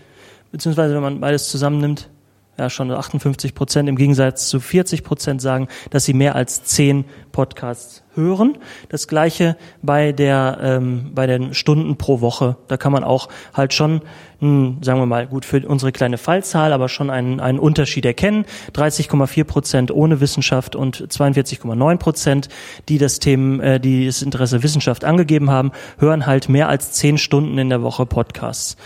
beziehungsweise 0.52 0.94
wenn 0.94 1.02
man 1.02 1.18
beides 1.18 1.48
zusammennimmt, 1.48 2.10
ja 2.58 2.68
schon 2.70 2.90
58 2.90 3.54
Prozent 3.54 3.88
im 3.88 3.96
Gegensatz 3.96 4.48
zu 4.48 4.60
40 4.60 5.04
Prozent 5.04 5.40
sagen, 5.40 5.68
dass 5.90 6.04
sie 6.04 6.12
mehr 6.12 6.34
als 6.34 6.64
zehn 6.64 7.04
Podcasts 7.30 8.02
hören. 8.14 8.58
Das 8.88 9.06
gleiche 9.06 9.56
bei 9.80 10.12
der 10.12 10.58
ähm, 10.60 11.12
bei 11.14 11.26
den 11.26 11.54
Stunden 11.54 11.96
pro 11.96 12.20
Woche. 12.20 12.56
Da 12.66 12.76
kann 12.76 12.90
man 12.90 13.04
auch 13.04 13.28
halt 13.54 13.74
schon, 13.74 14.02
hm, 14.40 14.78
sagen 14.82 14.98
wir 14.98 15.06
mal, 15.06 15.26
gut 15.28 15.44
für 15.44 15.66
unsere 15.66 15.92
kleine 15.92 16.18
Fallzahl, 16.18 16.72
aber 16.72 16.88
schon 16.88 17.10
einen, 17.10 17.38
einen 17.38 17.60
Unterschied 17.60 18.04
erkennen. 18.04 18.44
30,4 18.74 19.44
Prozent 19.44 19.90
ohne 19.92 20.20
Wissenschaft 20.20 20.74
und 20.74 20.96
42,9 20.96 21.96
Prozent, 21.98 22.48
die 22.88 22.98
das 22.98 23.20
Themen, 23.20 23.60
äh, 23.60 23.78
die 23.78 24.06
das 24.06 24.22
Interesse 24.22 24.62
Wissenschaft 24.64 25.04
angegeben 25.04 25.50
haben, 25.50 25.70
hören 25.98 26.26
halt 26.26 26.48
mehr 26.48 26.68
als 26.68 26.92
zehn 26.92 27.18
Stunden 27.18 27.56
in 27.58 27.68
der 27.68 27.82
Woche 27.82 28.04
Podcasts. 28.04 28.76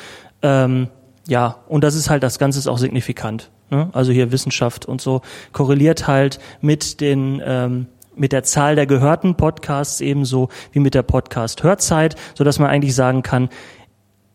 Ähm, 0.43 0.88
ja, 1.26 1.57
und 1.69 1.85
das 1.85 1.95
ist 1.95 2.11
halt, 2.11 2.23
das 2.23 2.38
Ganze 2.38 2.59
ist 2.59 2.67
auch 2.67 2.79
signifikant. 2.79 3.50
Ne? 3.73 3.88
Also 3.93 4.12
hier 4.12 4.31
Wissenschaft 4.31 4.85
und 4.85 5.00
so 5.00 5.23
korreliert 5.52 6.07
halt 6.07 6.38
mit 6.61 7.00
den, 7.00 7.43
ähm, 7.45 7.87
mit 8.14 8.33
der 8.33 8.45
Zahl 8.45 8.76
der 8.76 8.87
gehörten 8.87 9.35
Podcasts 9.35 10.02
ebenso 10.02 10.50
wie 10.73 10.79
mit 10.79 10.95
der 10.95 11.02
Podcast-Hörzeit, 11.02 12.14
so 12.35 12.45
dass 12.45 12.59
man 12.59 12.69
eigentlich 12.69 12.95
sagen 12.95 13.23
kann, 13.23 13.49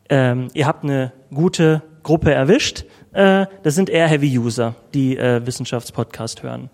ähm, 0.10 0.48
ihr 0.56 0.66
habt 0.66 0.84
eine 0.84 1.14
gute 1.32 1.84
Gruppe 2.02 2.34
erwischt. 2.34 2.86
Äh, 3.12 3.46
das 3.62 3.76
sind 3.76 3.92
eher 3.92 4.08
Heavy-User, 4.08 4.74
die 4.96 5.16
äh, 5.18 5.46
Wissenschaftspodcast 5.46 6.42
hören. 6.42 6.72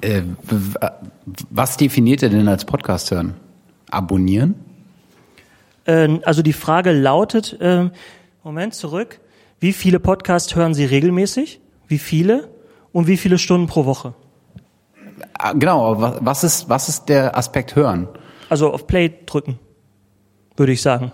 Äh, 0.00 0.22
was 1.50 1.76
definiert 1.76 2.22
ihr 2.22 2.30
denn 2.30 2.48
als 2.48 2.64
Podcast 2.64 3.10
hören? 3.10 3.34
Abonnieren? 3.90 4.54
Äh, 5.84 6.20
also 6.22 6.40
die 6.40 6.54
Frage 6.54 6.92
lautet, 6.92 7.58
ähm, 7.60 7.90
Moment 8.42 8.74
zurück, 8.74 9.20
wie 9.58 9.72
viele 9.72 10.00
Podcasts 10.00 10.54
hören 10.56 10.74
Sie 10.74 10.84
regelmäßig? 10.84 11.60
Wie 11.88 11.98
viele? 11.98 12.48
Und 12.92 13.06
wie 13.06 13.16
viele 13.16 13.38
Stunden 13.38 13.66
pro 13.66 13.84
Woche? 13.84 14.14
Ah, 15.34 15.52
Genau, 15.52 16.00
was, 16.00 16.18
was 16.20 16.44
ist, 16.44 16.68
was 16.68 16.88
ist 16.88 17.04
der 17.08 17.36
Aspekt 17.36 17.76
hören? 17.76 18.08
Also 18.48 18.72
auf 18.72 18.86
Play 18.86 19.12
drücken, 19.26 19.58
würde 20.56 20.72
ich 20.72 20.82
sagen. 20.82 21.12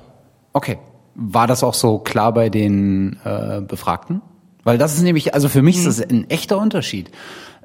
Okay. 0.52 0.78
War 1.16 1.47
das 1.47 1.64
auch 1.64 1.75
so 1.75 1.99
klar 1.99 2.33
bei 2.33 2.50
den 2.50 3.18
äh, 3.25 3.62
Befragten? 3.62 4.21
Weil 4.64 4.78
das 4.78 4.95
ist 4.95 5.02
nämlich, 5.02 5.33
also 5.35 5.49
für 5.49 5.62
mich 5.62 5.78
ist 5.78 5.87
das 5.87 6.00
ein 6.00 6.28
echter 6.28 6.59
Unterschied. 6.59 7.11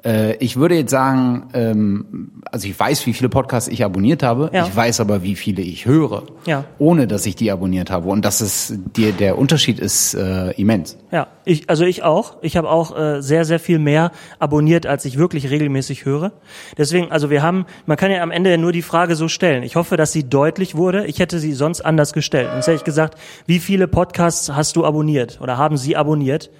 Äh, 0.04 0.34
ich 0.36 0.56
würde 0.56 0.74
jetzt 0.74 0.90
sagen, 0.90 1.48
ähm, 1.54 2.32
also 2.50 2.66
ich 2.66 2.78
weiß, 2.78 3.06
wie 3.06 3.12
viele 3.12 3.28
Podcasts 3.28 3.68
ich 3.68 3.84
abonniert 3.84 4.22
habe. 4.22 4.50
Ja. 4.52 4.66
Ich 4.66 4.74
weiß 4.74 5.00
aber, 5.00 5.22
wie 5.22 5.36
viele 5.36 5.62
ich 5.62 5.86
höre, 5.86 6.24
Ja. 6.46 6.64
ohne 6.78 7.06
dass 7.06 7.24
ich 7.26 7.36
die 7.36 7.50
abonniert 7.50 7.90
habe. 7.90 8.08
Und 8.08 8.24
das 8.24 8.40
ist 8.40 8.74
der, 8.96 9.12
der 9.12 9.38
Unterschied 9.38 9.78
ist 9.78 10.14
äh, 10.14 10.50
immens. 10.52 10.98
Ja, 11.12 11.28
ich, 11.44 11.70
also 11.70 11.84
ich 11.84 12.02
auch. 12.02 12.36
Ich 12.42 12.56
habe 12.56 12.68
auch 12.68 12.96
äh, 12.98 13.22
sehr, 13.22 13.44
sehr 13.44 13.60
viel 13.60 13.78
mehr 13.78 14.10
abonniert, 14.38 14.86
als 14.86 15.04
ich 15.04 15.18
wirklich 15.18 15.50
regelmäßig 15.50 16.04
höre. 16.04 16.32
Deswegen, 16.76 17.10
also 17.12 17.30
wir 17.30 17.42
haben, 17.42 17.66
man 17.86 17.96
kann 17.96 18.10
ja 18.10 18.22
am 18.22 18.30
Ende 18.30 18.56
nur 18.58 18.72
die 18.72 18.82
Frage 18.82 19.14
so 19.14 19.28
stellen. 19.28 19.62
Ich 19.62 19.76
hoffe, 19.76 19.96
dass 19.96 20.12
sie 20.12 20.28
deutlich 20.28 20.74
wurde. 20.74 21.06
Ich 21.06 21.20
hätte 21.20 21.38
sie 21.38 21.52
sonst 21.52 21.80
anders 21.80 22.12
gestellt. 22.12 22.48
Sonst 22.52 22.66
hätte 22.66 22.76
ich 22.76 22.84
gesagt, 22.84 23.16
wie 23.46 23.58
viele 23.60 23.86
Podcasts 23.88 24.52
hast 24.52 24.76
du 24.76 24.84
abonniert 24.84 25.40
oder 25.40 25.58
haben 25.58 25.76
Sie 25.76 25.96
abonniert? 25.96 26.50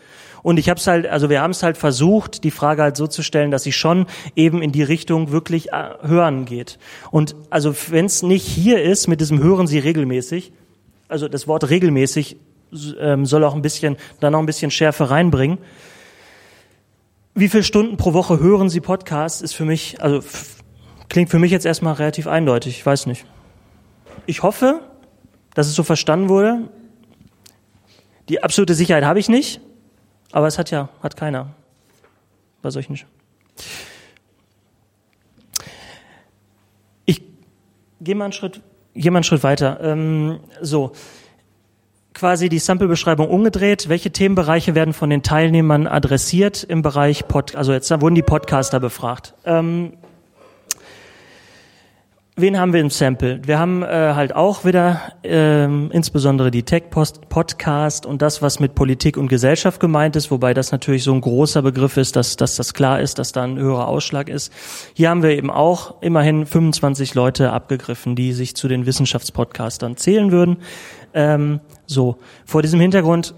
Und 0.42 0.58
ich 0.58 0.68
habe 0.68 0.78
es 0.78 0.86
halt, 0.86 1.06
also 1.06 1.30
wir 1.30 1.40
haben 1.40 1.52
es 1.52 1.62
halt 1.62 1.76
versucht, 1.76 2.44
die 2.44 2.50
Frage 2.50 2.82
halt 2.82 2.96
so 2.96 3.06
zu 3.06 3.22
stellen, 3.22 3.50
dass 3.50 3.62
sie 3.62 3.72
schon 3.72 4.06
eben 4.34 4.60
in 4.60 4.72
die 4.72 4.82
Richtung 4.82 5.30
wirklich 5.30 5.72
äh, 5.72 5.90
hören 6.02 6.44
geht. 6.44 6.78
Und 7.10 7.36
also 7.50 7.74
wenn 7.90 8.06
es 8.06 8.22
nicht 8.22 8.44
hier 8.44 8.82
ist 8.82 9.06
mit 9.06 9.20
diesem 9.20 9.42
hören 9.42 9.66
Sie 9.66 9.78
regelmäßig, 9.78 10.52
also 11.08 11.28
das 11.28 11.46
Wort 11.46 11.68
regelmäßig 11.70 12.36
ähm, 12.98 13.26
soll 13.26 13.44
auch 13.44 13.54
ein 13.54 13.62
bisschen, 13.62 13.96
da 14.20 14.30
noch 14.30 14.40
ein 14.40 14.46
bisschen 14.46 14.70
Schärfe 14.70 15.10
reinbringen. 15.10 15.58
Wie 17.34 17.48
viele 17.48 17.62
Stunden 17.62 17.96
pro 17.96 18.12
Woche 18.12 18.40
hören 18.40 18.68
Sie 18.68 18.80
Podcasts, 18.80 19.42
ist 19.42 19.54
für 19.54 19.64
mich, 19.64 20.02
also 20.02 20.20
klingt 21.08 21.30
für 21.30 21.38
mich 21.38 21.52
jetzt 21.52 21.66
erstmal 21.66 21.94
relativ 21.94 22.26
eindeutig, 22.26 22.78
ich 22.78 22.86
weiß 22.86 23.06
nicht. 23.06 23.26
Ich 24.26 24.42
hoffe, 24.42 24.80
dass 25.54 25.66
es 25.66 25.74
so 25.74 25.82
verstanden 25.82 26.28
wurde. 26.28 26.68
Die 28.28 28.42
absolute 28.42 28.74
Sicherheit 28.74 29.04
habe 29.04 29.18
ich 29.18 29.28
nicht, 29.28 29.60
aber 30.32 30.46
es 30.46 30.58
hat 30.58 30.70
ja, 30.70 30.88
hat 31.02 31.16
keiner. 31.16 31.54
Bei 32.62 32.70
solchen. 32.70 32.98
Ich 37.04 37.22
gehe 38.00 38.14
mal 38.14 38.24
einen 38.24 38.32
Schritt, 38.32 38.60
gehe 38.94 39.10
mal 39.10 39.18
einen 39.18 39.24
Schritt 39.24 39.42
weiter. 39.42 39.80
Ähm, 39.82 40.40
so 40.60 40.92
quasi 42.14 42.48
die 42.48 42.58
Sample-Beschreibung 42.58 43.28
umgedreht. 43.28 43.88
Welche 43.88 44.12
Themenbereiche 44.12 44.74
werden 44.74 44.94
von 44.94 45.10
den 45.10 45.22
Teilnehmern 45.22 45.86
adressiert 45.86 46.62
im 46.62 46.82
Bereich 46.82 47.26
Pod, 47.26 47.56
also 47.56 47.72
jetzt 47.72 47.90
wurden 48.00 48.14
die 48.14 48.22
Podcaster 48.22 48.80
befragt. 48.80 49.34
Ähm, 49.44 49.94
wen 52.36 52.58
haben 52.58 52.72
wir 52.72 52.80
im 52.80 52.90
Sample? 52.90 53.40
Wir 53.44 53.58
haben 53.58 53.82
äh, 53.82 53.86
halt 53.86 54.34
auch 54.34 54.64
wieder 54.64 55.00
ähm, 55.22 55.90
insbesondere 55.92 56.50
die 56.50 56.62
Tech-Podcast 56.62 58.06
und 58.06 58.22
das, 58.22 58.40
was 58.40 58.58
mit 58.58 58.74
Politik 58.74 59.16
und 59.16 59.28
Gesellschaft 59.28 59.80
gemeint 59.80 60.16
ist, 60.16 60.30
wobei 60.30 60.54
das 60.54 60.72
natürlich 60.72 61.04
so 61.04 61.12
ein 61.12 61.20
großer 61.20 61.62
Begriff 61.62 61.96
ist, 61.96 62.16
dass, 62.16 62.36
dass 62.36 62.56
das 62.56 62.72
klar 62.74 63.00
ist, 63.00 63.18
dass 63.18 63.32
da 63.32 63.42
ein 63.42 63.58
höherer 63.58 63.88
Ausschlag 63.88 64.28
ist. 64.28 64.52
Hier 64.94 65.10
haben 65.10 65.22
wir 65.22 65.30
eben 65.30 65.50
auch 65.50 66.00
immerhin 66.00 66.46
25 66.46 67.14
Leute 67.14 67.52
abgegriffen, 67.52 68.16
die 68.16 68.32
sich 68.32 68.56
zu 68.56 68.66
den 68.66 68.86
Wissenschaftspodcastern 68.86 69.96
zählen 69.96 70.32
würden. 70.32 70.58
Ähm, 71.14 71.60
so, 71.86 72.16
vor 72.46 72.62
diesem 72.62 72.80
Hintergrund 72.80 73.34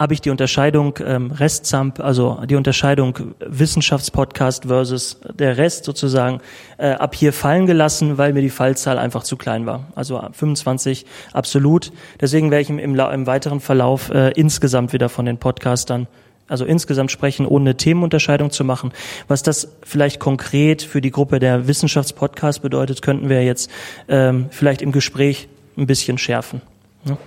habe 0.00 0.14
ich 0.14 0.22
die 0.22 0.30
Unterscheidung 0.30 0.98
ähm, 1.04 1.30
Restzamp, 1.30 2.00
also 2.00 2.40
die 2.48 2.56
Unterscheidung 2.56 3.34
Wissenschaftspodcast 3.38 4.64
versus 4.64 5.20
der 5.34 5.58
Rest 5.58 5.84
sozusagen 5.84 6.40
äh, 6.78 6.92
ab 6.92 7.14
hier 7.14 7.34
fallen 7.34 7.66
gelassen, 7.66 8.16
weil 8.16 8.32
mir 8.32 8.40
die 8.40 8.48
Fallzahl 8.48 8.96
einfach 8.96 9.24
zu 9.24 9.36
klein 9.36 9.66
war. 9.66 9.88
Also 9.94 10.18
25 10.32 11.04
absolut. 11.34 11.92
Deswegen 12.18 12.50
werde 12.50 12.62
ich 12.62 12.70
im, 12.70 12.78
im, 12.78 13.26
weiteren 13.26 13.60
Verlauf 13.60 14.08
äh, 14.08 14.30
insgesamt 14.30 14.94
wieder 14.94 15.10
von 15.10 15.26
den 15.26 15.36
Podcastern 15.36 16.06
also 16.48 16.64
insgesamt 16.64 17.12
sprechen, 17.12 17.46
ohne 17.46 17.70
eine 17.70 17.76
Themenunterscheidung 17.76 18.50
zu 18.50 18.64
machen. 18.64 18.92
Was 19.28 19.44
das 19.44 19.68
vielleicht 19.84 20.18
konkret 20.18 20.82
für 20.82 21.00
die 21.00 21.12
Gruppe 21.12 21.38
der 21.38 21.68
Wissenschaftspodcasts 21.68 22.60
bedeutet, 22.60 23.02
könnten 23.02 23.28
wir 23.28 23.44
jetzt 23.44 23.70
ähm, 24.08 24.46
vielleicht 24.50 24.82
im 24.82 24.90
Gespräch 24.90 25.48
ein 25.76 25.86
bisschen 25.86 26.18
schärfen. 26.18 26.62
Ja. 27.04 27.18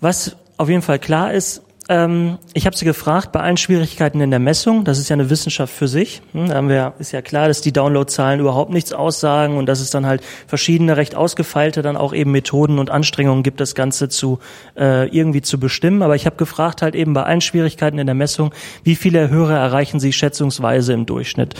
Was 0.00 0.36
auf 0.56 0.68
jeden 0.68 0.82
Fall 0.82 0.98
klar 0.98 1.32
ist, 1.32 1.62
ähm, 1.88 2.38
ich 2.54 2.64
habe 2.64 2.76
sie 2.76 2.86
gefragt, 2.86 3.32
bei 3.32 3.40
allen 3.40 3.58
Schwierigkeiten 3.58 4.20
in 4.20 4.30
der 4.30 4.40
Messung, 4.40 4.84
das 4.84 4.98
ist 4.98 5.10
ja 5.10 5.14
eine 5.14 5.28
Wissenschaft 5.28 5.72
für 5.72 5.86
sich, 5.86 6.22
hm, 6.32 6.48
da 6.48 6.54
haben 6.54 6.68
wir, 6.70 6.94
ist 6.98 7.12
ja 7.12 7.20
klar, 7.20 7.48
dass 7.48 7.60
die 7.60 7.72
Downloadzahlen 7.72 8.40
überhaupt 8.40 8.70
nichts 8.70 8.94
aussagen 8.94 9.58
und 9.58 9.66
dass 9.66 9.80
es 9.80 9.90
dann 9.90 10.06
halt 10.06 10.22
verschiedene, 10.46 10.96
recht 10.96 11.14
ausgefeilte 11.14 11.82
dann 11.82 11.96
auch 11.96 12.14
eben 12.14 12.30
Methoden 12.30 12.78
und 12.78 12.90
Anstrengungen 12.90 13.42
gibt, 13.42 13.60
das 13.60 13.74
Ganze 13.74 14.08
zu 14.08 14.38
äh, 14.78 15.08
irgendwie 15.08 15.42
zu 15.42 15.60
bestimmen. 15.60 16.02
Aber 16.02 16.16
ich 16.16 16.24
habe 16.24 16.36
gefragt 16.36 16.80
halt 16.80 16.94
eben 16.94 17.12
bei 17.12 17.24
allen 17.24 17.42
Schwierigkeiten 17.42 17.98
in 17.98 18.06
der 18.06 18.14
Messung, 18.14 18.54
wie 18.82 18.96
viele 18.96 19.28
Hörer 19.28 19.58
erreichen 19.58 20.00
sie 20.00 20.12
schätzungsweise 20.12 20.94
im 20.94 21.04
Durchschnitt? 21.04 21.54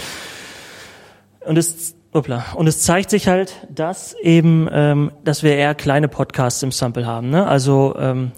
Und 1.44 1.58
es 1.58 1.94
Uppla. 2.14 2.44
Und 2.54 2.68
es 2.68 2.80
zeigt 2.80 3.10
sich 3.10 3.26
halt, 3.26 3.52
dass 3.68 4.14
eben, 4.22 4.68
ähm, 4.72 5.10
dass 5.24 5.42
wir 5.42 5.56
eher 5.56 5.74
kleine 5.74 6.06
Podcasts 6.06 6.62
im 6.62 6.70
Sample 6.70 7.06
haben. 7.06 7.28
Ne? 7.28 7.44
Also 7.44 7.96
ähm, 7.98 8.30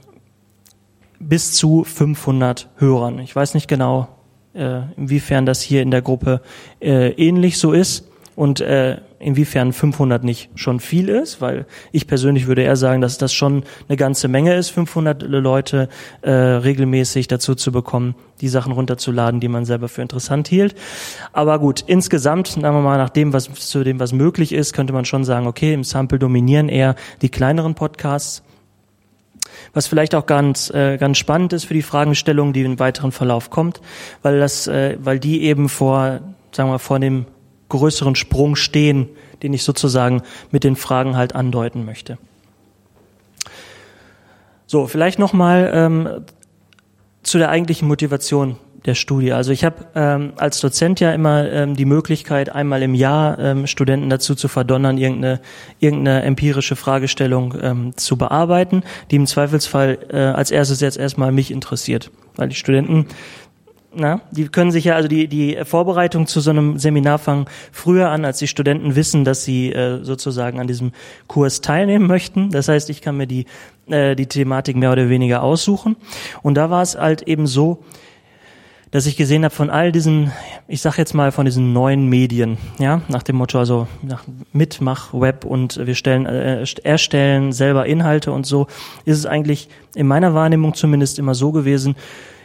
bis 1.21 1.53
zu 1.53 1.85
500 1.85 2.69
Hörern. 2.77 3.19
Ich 3.19 3.35
weiß 3.35 3.55
nicht 3.55 3.69
genau, 3.69 4.09
äh, 4.55 4.83
inwiefern 4.97 5.47
das 5.47 5.61
hier 5.61 5.83
in 5.83 5.91
der 5.91 6.03
Gruppe 6.03 6.41
äh, 6.81 7.11
ähnlich 7.11 7.59
so 7.59 7.73
ist 7.73 8.07
und 8.37 8.61
äh, 8.61 8.99
inwiefern 9.19 9.73
500 9.73 10.23
nicht 10.23 10.51
schon 10.55 10.79
viel 10.79 11.09
ist, 11.09 11.41
weil 11.41 11.65
ich 11.91 12.07
persönlich 12.07 12.47
würde 12.47 12.63
eher 12.63 12.77
sagen, 12.77 13.01
dass 13.01 13.17
das 13.17 13.33
schon 13.33 13.65
eine 13.89 13.97
ganze 13.97 14.29
Menge 14.29 14.55
ist, 14.55 14.71
500 14.71 15.23
Leute 15.23 15.89
äh, 16.21 16.31
regelmäßig 16.31 17.29
dazu 17.29 17.55
zu 17.55 17.73
bekommen, 17.73 18.15
die 18.43 18.49
Sachen 18.49 18.73
runterzuladen, 18.73 19.41
die 19.41 19.49
man 19.49 19.65
selber 19.65 19.89
für 19.89 20.03
interessant 20.03 20.49
hielt. 20.49 20.75
Aber 21.33 21.59
gut, 21.59 21.83
insgesamt, 21.87 22.49
sagen 22.49 22.63
wir 22.63 22.83
mal, 22.83 22.99
nach 22.99 23.09
dem, 23.09 23.33
was 23.33 23.51
zu 23.55 23.85
dem, 23.85 23.99
was 23.99 24.13
möglich 24.13 24.53
ist, 24.53 24.75
könnte 24.75 24.93
man 24.93 25.07
schon 25.07 25.25
sagen, 25.25 25.47
okay, 25.47 25.73
im 25.73 25.83
Sample 25.83 26.19
dominieren 26.19 26.69
eher 26.69 26.95
die 27.23 27.31
kleineren 27.31 27.75
Podcasts 27.75 28.43
was 29.76 29.87
vielleicht 29.87 30.14
auch 30.14 30.25
ganz, 30.25 30.71
äh, 30.71 30.97
ganz 30.97 31.18
spannend 31.18 31.52
ist 31.52 31.66
für 31.66 31.75
die 31.75 31.83
Fragestellung, 31.83 32.54
die 32.54 32.62
im 32.62 32.78
weiteren 32.78 33.12
Verlauf 33.12 33.50
kommt, 33.50 33.83
weil 34.23 34.40
das, 34.40 34.66
äh, 34.66 34.97
weil 35.02 35.18
die 35.21 35.42
eben 35.42 35.68
vor, 35.68 36.21
sagen 36.50 36.71
wir, 36.71 36.78
vor 36.78 36.99
dem 36.99 37.26
größeren 37.68 38.14
Sprung 38.14 38.56
stehen, 38.56 39.11
den 39.42 39.52
ich 39.52 39.64
sozusagen 39.64 40.23
mit 40.50 40.64
den 40.64 40.76
Fragen 40.76 41.14
halt 41.14 41.35
andeuten 41.35 41.85
möchte. 41.85 42.16
So, 44.66 44.87
vielleicht 44.87 45.18
nochmal 45.18 45.71
ähm, 45.75 46.09
zu 47.23 47.37
der 47.37 47.50
eigentlichen 47.50 47.87
Motivation 47.87 48.56
der 48.87 48.95
Studie. 48.95 49.33
Also 49.33 49.52
ich 49.52 49.64
habe 49.64 49.87
ähm, 49.95 50.33
als 50.37 50.61
Dozent 50.61 51.00
ja 51.00 51.12
immer 51.12 51.50
ähm, 51.50 51.76
die 51.76 51.85
Möglichkeit, 51.85 52.55
einmal 52.55 52.83
im 52.83 52.95
Jahr 52.95 53.38
ähm, 53.38 53.66
Studenten 53.66 54.09
dazu 54.09 54.35
zu 54.35 54.49
verdonnern, 54.49 54.97
irgendeine, 54.97 55.40
irgendeine 55.81 56.23
empirische 56.23 56.76
Fragestellung 56.76 57.55
ähm, 57.61 57.97
zu 57.97 58.16
bearbeiten, 58.16 58.83
die 59.11 59.16
im 59.16 59.26
Zweifelsfall 59.26 59.99
äh, 60.11 60.16
als 60.16 60.50
erstes 60.50 60.81
jetzt 60.81 60.97
erstmal 60.97 61.33
mich 61.33 61.50
interessiert. 61.50 62.11
Weil 62.37 62.49
die 62.49 62.55
Studenten 62.55 63.07
na, 63.99 64.21
die 64.31 64.49
können 64.49 64.71
sich 64.71 64.85
ja, 64.85 64.95
also 64.95 65.09
die, 65.09 65.26
die 65.26 65.57
Vorbereitung 65.64 66.26
zu 66.26 66.40
so 66.40 66.50
einem 66.50 66.78
Seminar 66.78 67.19
fangen 67.19 67.47
früher 67.73 68.11
an, 68.11 68.26
als 68.26 68.38
die 68.38 68.47
Studenten 68.47 68.95
wissen, 68.95 69.25
dass 69.25 69.45
sie 69.45 69.73
äh, 69.73 70.05
sozusagen 70.05 70.61
an 70.61 70.66
diesem 70.66 70.93
Kurs 71.28 71.62
teilnehmen 71.62 72.07
möchten. 72.07 72.50
Das 72.50 72.69
heißt, 72.69 72.90
ich 72.90 73.00
kann 73.00 73.16
mir 73.16 73.26
die, 73.26 73.47
äh, 73.87 74.14
die 74.14 74.26
Thematik 74.26 74.76
mehr 74.76 74.93
oder 74.93 75.09
weniger 75.09 75.43
aussuchen. 75.43 75.97
Und 76.43 76.57
da 76.57 76.69
war 76.69 76.83
es 76.83 76.95
halt 76.95 77.23
eben 77.23 77.47
so, 77.47 77.83
dass 78.97 79.05
ich 79.05 79.19
gesehen 79.19 79.45
habe 79.45 79.55
von 79.55 79.69
all 79.69 79.93
diesen, 79.93 80.33
ich 80.69 80.81
sag 80.81 80.97
jetzt 80.97 81.12
mal 81.12 81.31
von 81.31 81.45
diesen 81.45 81.75
neuen 81.75 82.07
Medien, 82.07 82.56
ja, 82.78 83.02
nach 83.09 83.23
dem 83.23 83.37
Motto 83.37 83.59
also 83.59 83.89
nach 84.00 84.25
Mitmach 84.54 85.13
Web 85.13 85.45
und 85.45 85.87
wir 85.87 85.95
stellen 85.95 86.25
äh, 86.25 86.65
erstellen 86.82 87.52
selber 87.52 87.85
Inhalte 87.85 88.32
und 88.32 88.47
so, 88.47 88.69
ist 89.04 89.19
es 89.19 89.26
eigentlich 89.26 89.69
in 89.95 90.06
meiner 90.06 90.32
Wahrnehmung 90.32 90.73
zumindest 90.73 91.19
immer 91.19 91.35
so 91.35 91.52
gewesen, 91.52 91.95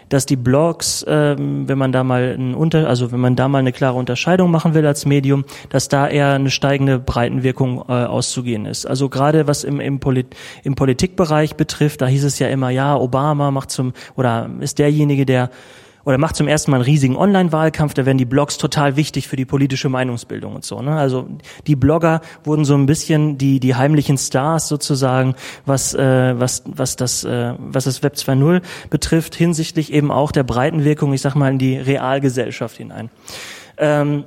dass 0.10 0.26
die 0.26 0.36
Blogs, 0.36 1.06
ähm, 1.08 1.70
wenn 1.70 1.78
man 1.78 1.94
da 1.94 2.04
mal 2.04 2.36
ein 2.38 2.54
unter, 2.54 2.90
also 2.90 3.14
wenn 3.14 3.22
man 3.22 3.38
da 3.38 3.48
mal 3.48 3.60
eine 3.60 3.72
klare 3.72 3.98
Unterscheidung 3.98 4.52
machen 4.52 4.74
will 4.74 4.86
als 4.86 5.06
Medium, 5.06 5.46
dass 5.70 5.88
da 5.88 6.10
eher 6.10 6.34
eine 6.34 6.50
steigende 6.50 7.00
Breitenwirkung 7.00 7.86
äh, 7.88 7.94
auszugehen 7.94 8.66
ist. 8.66 8.86
Also 8.86 9.08
gerade 9.08 9.48
was 9.48 9.64
im, 9.64 9.80
im, 9.80 10.02
Polit 10.02 10.36
im 10.66 10.76
Politikbereich 10.76 11.56
betrifft, 11.56 12.02
da 12.02 12.08
hieß 12.08 12.26
es 12.26 12.40
ja 12.40 12.50
immer, 12.50 12.72
ja, 12.72 12.98
Obama 12.98 13.52
macht 13.52 13.72
zum 13.72 13.94
oder 14.18 14.50
ist 14.60 14.80
derjenige, 14.80 15.26
der 15.26 15.50
oder 16.06 16.18
macht 16.18 16.36
zum 16.36 16.48
ersten 16.48 16.72
Mal 16.72 16.78
einen 16.78 16.86
riesigen 16.86 17.16
Online-Wahlkampf, 17.16 17.94
da 17.94 18.06
werden 18.06 18.18
die 18.18 18.26
Blogs 18.26 18.58
total 18.58 18.96
wichtig 18.96 19.28
für 19.28 19.36
die 19.36 19.46
politische 19.46 19.90
Meinungsbildung 19.90 20.56
und 20.56 20.66
so. 20.66 20.82
Ne? 20.82 20.96
Also 20.96 21.28
die 21.68 21.76
Blogger 21.76 22.22
wurden 22.44 22.66
so 22.66 22.76
ein 22.76 22.86
bisschen 22.86 23.38
die 23.38 23.60
die 23.60 23.76
heimlichen 23.76 24.18
Stars 24.18 24.68
sozusagen, 24.68 25.36
was 25.66 25.94
äh, 25.94 26.40
was 26.40 26.64
was 26.66 26.96
das 26.96 27.24
äh, 27.24 27.54
was 27.58 27.86
das 27.86 28.04
Web 28.04 28.16
2.0 28.16 28.62
betrifft, 28.90 29.36
hinsichtlich 29.36 29.94
eben 29.94 30.12
auch 30.12 30.32
der 30.32 30.44
Breitenwirkung, 30.44 31.14
ich 31.14 31.22
sag 31.22 31.36
mal 31.36 31.52
in 31.52 31.60
die 31.60 31.78
Realgesellschaft 31.78 32.78
hinein. 32.78 33.10
Ähm, 33.78 34.26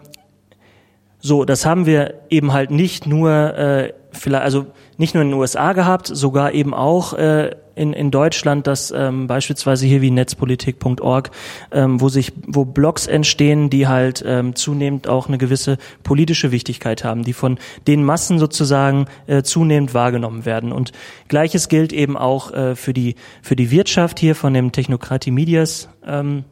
so, 1.21 1.47
das 1.47 1.65
haben 1.65 1.87
wir 1.87 2.21
eben 2.29 2.53
halt 2.53 2.71
nicht 2.71 3.07
nur 3.07 3.31
äh, 3.31 3.95
vielleicht 4.13 4.45
also 4.45 4.67
nicht 4.99 5.15
nur 5.15 5.23
in 5.23 5.31
den 5.31 5.39
USA 5.39 5.73
gehabt, 5.73 6.07
sogar 6.07 6.53
eben 6.53 6.75
auch 6.75 7.13
äh, 7.15 7.51
in, 7.75 7.93
in 7.93 8.11
Deutschland, 8.11 8.67
dass 8.67 8.93
ähm, 8.93 9.27
beispielsweise 9.27 9.87
hier 9.87 10.01
wie 10.01 10.11
netzpolitik.org, 10.11 11.31
ähm, 11.73 12.01
wo 12.01 12.09
sich, 12.09 12.33
wo 12.47 12.65
Blogs 12.65 13.07
entstehen, 13.07 13.71
die 13.71 13.89
halt 13.89 14.25
ähm, 14.27 14.55
zunehmend 14.55 15.09
auch 15.09 15.29
eine 15.29 15.39
gewisse 15.39 15.79
politische 16.03 16.53
Wichtigkeit 16.53 17.05
haben, 17.05 17.25
die 17.25 17.33
von 17.33 17.59
den 17.87 18.05
Massen 18.05 18.39
sozusagen 18.39 19.07
äh, 19.27 19.43
zunehmend 19.43 19.95
wahrgenommen 19.95 20.45
werden. 20.45 20.73
Und 20.73 20.93
gleiches 21.29 21.69
gilt 21.69 21.93
eben 21.93 22.17
auch 22.17 22.53
äh, 22.53 22.77
für 22.77 22.93
die 22.93 23.17
für 23.43 23.57
die 23.57 23.71
Wirtschaft 23.71 24.19
hier 24.19 24.35
von 24.35 24.55
dem 24.55 24.73
Technokratie 24.73 25.31
Medias 25.31 25.89
ähm, 26.07 26.45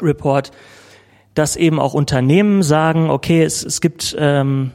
Report 0.00 0.50
dass 1.34 1.54
eben 1.54 1.78
auch 1.78 1.94
Unternehmen 1.94 2.62
sagen, 2.62 3.08
okay, 3.08 3.44
es, 3.44 3.64
es 3.64 3.80
gibt 3.80 4.16
ähm, 4.18 4.72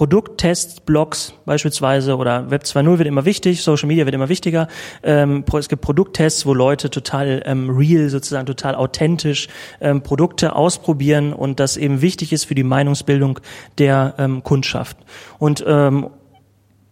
Produkttests, 0.00 0.80
Blogs 0.80 1.34
beispielsweise 1.44 2.16
oder 2.16 2.50
Web 2.50 2.62
2.0 2.62 2.96
wird 2.96 3.06
immer 3.06 3.26
wichtig, 3.26 3.62
Social 3.62 3.86
Media 3.86 4.06
wird 4.06 4.14
immer 4.14 4.30
wichtiger. 4.30 4.66
Ähm, 5.02 5.44
es 5.58 5.68
gibt 5.68 5.82
Produkttests, 5.82 6.46
wo 6.46 6.54
Leute 6.54 6.88
total 6.88 7.42
ähm, 7.44 7.68
real, 7.68 8.08
sozusagen 8.08 8.46
total 8.46 8.76
authentisch 8.76 9.48
ähm, 9.78 10.02
Produkte 10.02 10.56
ausprobieren 10.56 11.34
und 11.34 11.60
das 11.60 11.76
eben 11.76 12.00
wichtig 12.00 12.32
ist 12.32 12.44
für 12.44 12.54
die 12.54 12.62
Meinungsbildung 12.62 13.40
der 13.76 14.14
ähm, 14.16 14.42
Kundschaft. 14.42 14.96
Und 15.38 15.62
ähm, 15.66 16.08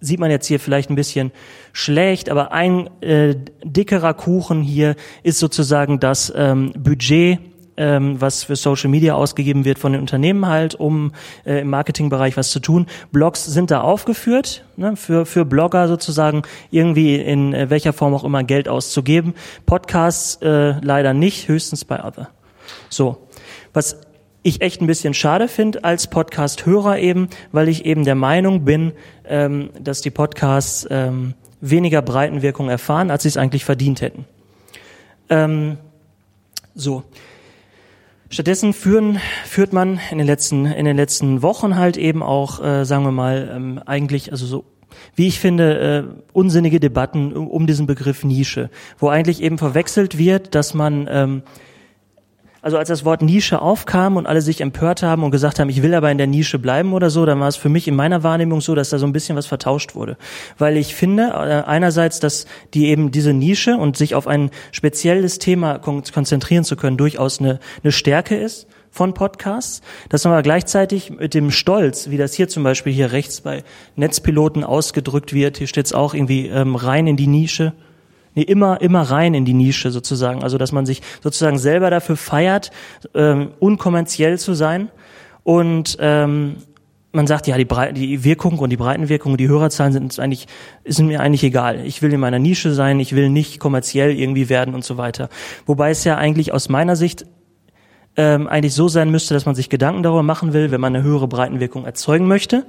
sieht 0.01 0.21
man 0.21 0.31
jetzt 0.31 0.47
hier 0.47 0.61
vielleicht 0.61 0.90
ein 0.90 0.94
bisschen 0.94 1.33
schlecht, 1.73 2.29
aber 2.29 2.53
ein 2.53 2.90
äh, 3.01 3.37
dickerer 3.64 4.12
Kuchen 4.12 4.61
hier 4.61 4.97
ist 5.23 5.38
sozusagen 5.38 5.99
das 5.99 6.31
ähm, 6.37 6.75
Budget 6.77 7.38
ähm, 7.79 8.21
was 8.21 8.45
für 8.45 8.57
Social 8.57 8.91
Media 8.91 9.14
ausgegeben 9.14 9.64
wird 9.64 9.79
von 9.79 9.93
den 9.93 10.01
Unternehmen 10.01 10.47
halt, 10.47 10.75
um 10.75 11.12
äh, 11.47 11.61
im 11.61 11.71
Marketingbereich 11.71 12.37
was 12.37 12.51
zu 12.51 12.61
tun. 12.61 12.87
Blogs 13.12 13.47
sind 13.47 13.71
da 13.71 13.81
aufgeführt, 13.81 14.64
ne, 14.77 14.97
für, 14.97 15.25
für 15.25 15.45
Blogger 15.45 15.88
sozusagen 15.88 16.43
irgendwie 16.71 17.17
in 17.17 17.55
äh, 17.55 17.71
welcher 17.71 17.93
Form 17.93 18.12
auch 18.14 18.25
immer 18.25 18.45
Geld 18.45 18.69
auszugeben. 18.69 19.35
Podcasts 19.64 20.37
äh, 20.43 20.75
leider 20.81 21.14
nicht, 21.14 21.49
höchstens 21.49 21.85
bei 21.85 22.05
Other. 22.05 22.29
So, 22.91 23.29
was 23.73 24.01
ich 24.43 24.61
echt 24.61 24.81
ein 24.81 24.87
bisschen 24.87 25.14
schade 25.14 25.49
finde 25.49 25.85
als 25.85 26.07
Podcast-Hörer 26.07 26.99
eben, 26.99 27.29
weil 27.53 27.69
ich 27.69 27.85
eben 27.85 28.05
der 28.05 28.14
Meinung 28.14 28.64
bin, 28.64 28.93
ähm, 29.27 29.71
dass 29.81 30.01
die 30.01 30.11
Podcasts 30.11 30.87
ähm, 30.91 31.35
weniger 31.61 32.03
Breitenwirkung 32.03 32.69
erfahren, 32.69 33.11
als 33.11 33.25
sie 33.25 33.29
es 33.29 33.37
eigentlich 33.37 33.64
verdient 33.64 34.01
hätten. 34.01 34.25
Ähm, 35.29 35.77
so, 36.75 37.03
Stattdessen 38.31 38.75
führen, 38.75 39.21
führt 39.47 39.73
man 39.73 40.01
in 40.11 40.19
den 40.19 40.27
letzten, 40.27 40.67
in 40.67 40.85
den 40.85 40.97
letzten 40.97 41.43
Wochen 41.43 41.77
halt 41.77 41.97
eben 41.97 42.23
auch, 42.23 42.62
äh, 42.62 42.85
sagen 42.85 43.05
wir 43.05 43.11
mal, 43.11 43.51
ähm, 43.55 43.81
eigentlich, 43.87 44.33
also 44.33 44.45
so, 44.45 44.64
wie 45.14 45.29
ich 45.29 45.41
finde, 45.41 46.12
äh, 46.12 46.23
unsinnige 46.35 46.79
Debatten 46.79 47.33
um, 47.33 47.49
um 47.49 47.67
diesen 47.67 47.87
Begriff 47.87 48.25
Nische, 48.25 48.69
wo 48.99 49.09
eigentlich 49.09 49.43
eben 49.43 49.57
verwechselt 49.57 50.19
wird, 50.19 50.55
dass 50.55 50.75
man 50.75 51.09
ähm, 51.11 51.43
also 52.68 52.76
als 52.76 52.88
das 52.88 53.07
Wort 53.07 53.22
Nische 53.22 53.62
aufkam 53.62 54.18
und 54.18 54.26
alle 54.26 54.42
sich 54.42 54.61
empört 54.61 55.02
haben 55.02 55.24
und 55.24 55.31
gesagt 55.31 55.59
haben, 55.59 55.70
ich 55.70 55.83
will 55.83 55.94
aber 55.94 56.11
in 56.11 56.18
der 56.18 56.26
Nische 56.26 56.59
bleiben 56.59 56.92
oder 56.92 57.09
so, 57.09 57.24
dann 57.24 57.40
war 57.40 57.48
es 57.48 57.57
für 57.57 57.70
mich 57.70 57.88
in 57.88 57.96
meiner 57.96 58.22
Wahrnehmung 58.24 58.61
so, 58.61 58.74
dass 58.74 58.90
da 58.90 58.98
so 58.98 59.07
ein 59.07 59.14
bisschen 59.14 59.38
was 59.38 59.46
vertauscht 59.46 59.94
wurde. 59.94 60.18
Weil 60.59 60.76
ich 60.76 60.94
finde, 60.94 61.28
äh, 61.28 61.66
einerseits, 61.66 62.20
dass 62.20 62.44
die 62.74 62.88
eben 62.88 63.11
diese 63.11 63.33
Nische 63.33 63.78
und 63.78 63.96
sich 63.96 64.14
auf 64.14 64.26
ein 64.26 64.50
spezielles 64.70 65.38
Thema 65.38 65.78
konzentrieren 65.78 66.62
zu 66.62 66.76
können, 66.76 66.98
durchaus 66.98 67.40
eine, 67.40 67.59
eine 67.83 67.90
Stärke 67.90 68.37
ist 68.37 68.66
von 68.90 69.14
Podcasts, 69.14 69.81
dass 70.11 70.24
man 70.24 70.35
aber 70.35 70.42
gleichzeitig 70.42 71.09
mit 71.09 71.33
dem 71.33 71.50
Stolz, 71.50 72.11
wie 72.11 72.18
das 72.18 72.35
hier 72.35 72.50
zum 72.50 72.64
Beispiel 72.64 72.92
hier 72.92 73.12
rechts 73.12 73.40
bei 73.40 73.64
Netzpiloten 73.96 74.62
ausgedrückt 74.62 75.33
wird, 75.33 75.57
hier 75.57 75.68
steht 75.68 75.87
es 75.87 75.94
auch 75.94 76.12
irgendwie 76.12 76.48
ähm, 76.48 76.76
rein 76.76 77.07
in 77.07 77.16
die 77.16 77.28
Nische, 77.28 77.72
nee, 78.38 78.44
immer, 78.44 78.81
immer 78.81 79.03
rein 79.03 79.35
in 79.35 79.44
die 79.44 79.55
Nische 79.55 79.90
sozusagen. 79.90 80.42
Also 80.42 80.59
dass 80.59 80.72
man 80.72 80.87
sich 80.87 81.03
sozusagen 81.22 81.59
selber 81.59 81.90
dafür 81.90 82.16
feiert, 82.16 82.70
ähm, 83.14 83.51
unkommerziell 83.59 84.38
zu 84.38 84.55
sein 84.55 84.90
und 85.42 85.96
ähm, 86.01 86.57
man 87.11 87.27
sagt, 87.27 87.46
ja, 87.46 87.57
die, 87.57 87.64
Brei 87.64 87.90
die 87.92 88.22
Wirkung 88.22 88.59
und 88.59 88.70
die 88.70 88.77
Breitenwirkung 88.77 89.33
und 89.33 89.40
die 89.40 89.48
Hörerzahlen 89.48 89.92
sind 89.92 90.18
eigentlich, 90.20 90.46
sind 90.85 91.07
mir 91.07 91.20
eigentlich 91.20 91.42
egal. 91.42 91.85
Ich 91.85 92.03
will 92.03 92.12
in 92.12 92.20
meiner 92.20 92.38
Nische 92.38 92.72
sein, 92.72 93.01
ich 93.01 93.14
will 93.16 93.31
nicht 93.31 93.59
kommerziell 93.59 94.12
irgendwie 94.12 94.48
werden 94.48 94.74
und 94.74 94.85
so 94.85 94.98
weiter. 94.98 95.31
Wobei 95.66 95.90
es 95.90 96.05
ja 96.05 96.16
eigentlich 96.16 96.53
aus 96.53 96.68
meiner 96.68 96.96
Sicht 96.96 97.24
ähm, 98.16 98.46
eigentlich 98.46 98.74
so 98.74 98.88
sein 98.88 99.11
müsste, 99.11 99.35
dass 99.35 99.46
man 99.46 99.55
sich 99.55 99.70
Gedanken 99.70 100.03
darüber 100.03 100.22
machen 100.22 100.53
will, 100.53 100.70
wenn 100.70 100.81
man 100.81 100.94
eine 100.94 101.03
höhere 101.03 101.29
Breitenwirkung 101.29 101.87
erzeugen 101.87 102.29
möchte, 102.29 102.66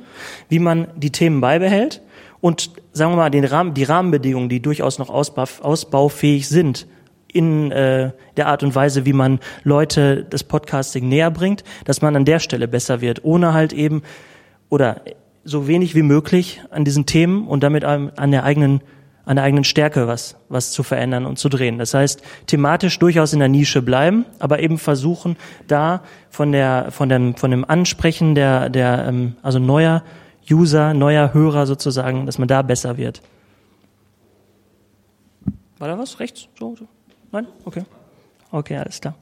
wie 0.48 0.60
man 0.60 0.88
die 0.96 1.12
Themen 1.12 1.42
beibehält 1.42 2.02
und 2.42 2.72
sagen 2.94 3.12
wir 3.12 3.18
mal 3.18 3.30
den 3.30 3.46
Rahmen, 3.46 3.74
die 3.74 3.84
Rahmenbedingungen, 3.84 4.50
die 4.50 4.62
durchaus 4.62 5.00
noch 5.00 5.10
ausbau, 5.10 5.46
ausbaufähig 5.62 6.48
sind, 6.48 6.88
in 7.32 7.72
äh, 7.72 8.12
der 8.38 8.48
Art 8.48 8.64
und 8.64 8.76
Weise, 8.76 9.06
wie 9.06 9.14
man 9.14 9.40
Leute 9.64 10.26
das 10.30 10.44
Podcasting 10.44 11.08
näher 11.08 11.32
bringt, 11.32 11.64
dass 11.86 12.02
man 12.02 12.16
an 12.16 12.26
der 12.26 12.40
Stelle 12.40 12.68
besser 12.68 13.02
wird, 13.02 13.24
ohne 13.24 13.54
halt 13.54 13.74
eben 13.74 14.02
oder 14.70 15.02
so 15.44 15.68
wenig 15.68 15.96
wie 15.96 16.02
möglich 16.02 16.62
an 16.70 16.86
diesen 16.86 17.06
Themen 17.06 17.48
und 17.48 17.64
damit 17.64 17.84
an 17.84 18.32
der 18.32 18.44
eigenen 18.44 18.82
an 19.26 19.36
der 19.36 19.46
eigenen 19.46 19.64
Stärke 19.64 20.08
was 20.08 20.38
was 20.50 20.72
zu 20.72 20.82
verändern 20.82 21.26
und 21.26 21.38
zu 21.38 21.50
drehen. 21.50 21.78
Das 21.78 21.94
heißt, 21.94 22.24
thematisch 22.48 22.98
durchaus 22.98 23.32
in 23.32 23.40
der 23.40 23.48
Nische 23.48 23.84
bleiben, 23.84 24.26
aber 24.40 24.60
eben 24.60 24.80
versuchen 24.80 25.38
da 25.68 26.02
von 26.32 26.52
der 26.52 26.88
von 26.90 27.10
dem 27.10 27.36
von 27.36 27.52
dem 27.52 27.64
Ansprechen 27.64 28.34
der 28.34 28.70
der 28.70 29.06
ähm, 29.08 29.36
also 29.44 29.60
neuer 29.60 30.04
User, 30.52 30.94
neuer 30.94 31.34
Hörer 31.34 31.66
sozusagen, 31.66 32.26
dass 32.26 32.38
man 32.38 32.48
da 32.48 32.62
besser 32.62 32.98
wird. 32.98 33.22
War 35.78 35.88
da 35.88 35.98
was 35.98 36.20
rechts? 36.20 36.48
So, 36.60 36.76
so. 36.76 36.88
Nein? 37.32 37.48
Okay. 37.66 37.84
Okay, 38.52 38.78
alles 38.78 39.00
klar. 39.00 39.16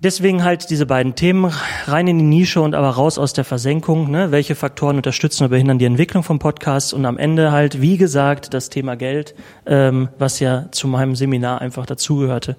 Deswegen 0.00 0.44
halt 0.44 0.70
diese 0.70 0.86
beiden 0.86 1.16
Themen 1.16 1.52
rein 1.86 2.06
in 2.06 2.18
die 2.18 2.24
Nische 2.24 2.60
und 2.60 2.76
aber 2.76 2.90
raus 2.90 3.18
aus 3.18 3.32
der 3.32 3.44
Versenkung. 3.44 4.12
Ne? 4.12 4.30
Welche 4.30 4.54
Faktoren 4.54 4.96
unterstützen 4.96 5.42
oder 5.42 5.50
behindern 5.50 5.80
die 5.80 5.86
Entwicklung 5.86 6.22
vom 6.22 6.38
Podcast? 6.38 6.94
Und 6.94 7.04
am 7.04 7.18
Ende 7.18 7.50
halt, 7.50 7.80
wie 7.80 7.96
gesagt, 7.96 8.54
das 8.54 8.70
Thema 8.70 8.94
Geld, 8.94 9.34
ähm, 9.66 10.08
was 10.16 10.38
ja 10.38 10.66
zu 10.70 10.86
meinem 10.86 11.16
Seminar 11.16 11.60
einfach 11.60 11.84
dazugehörte, 11.84 12.54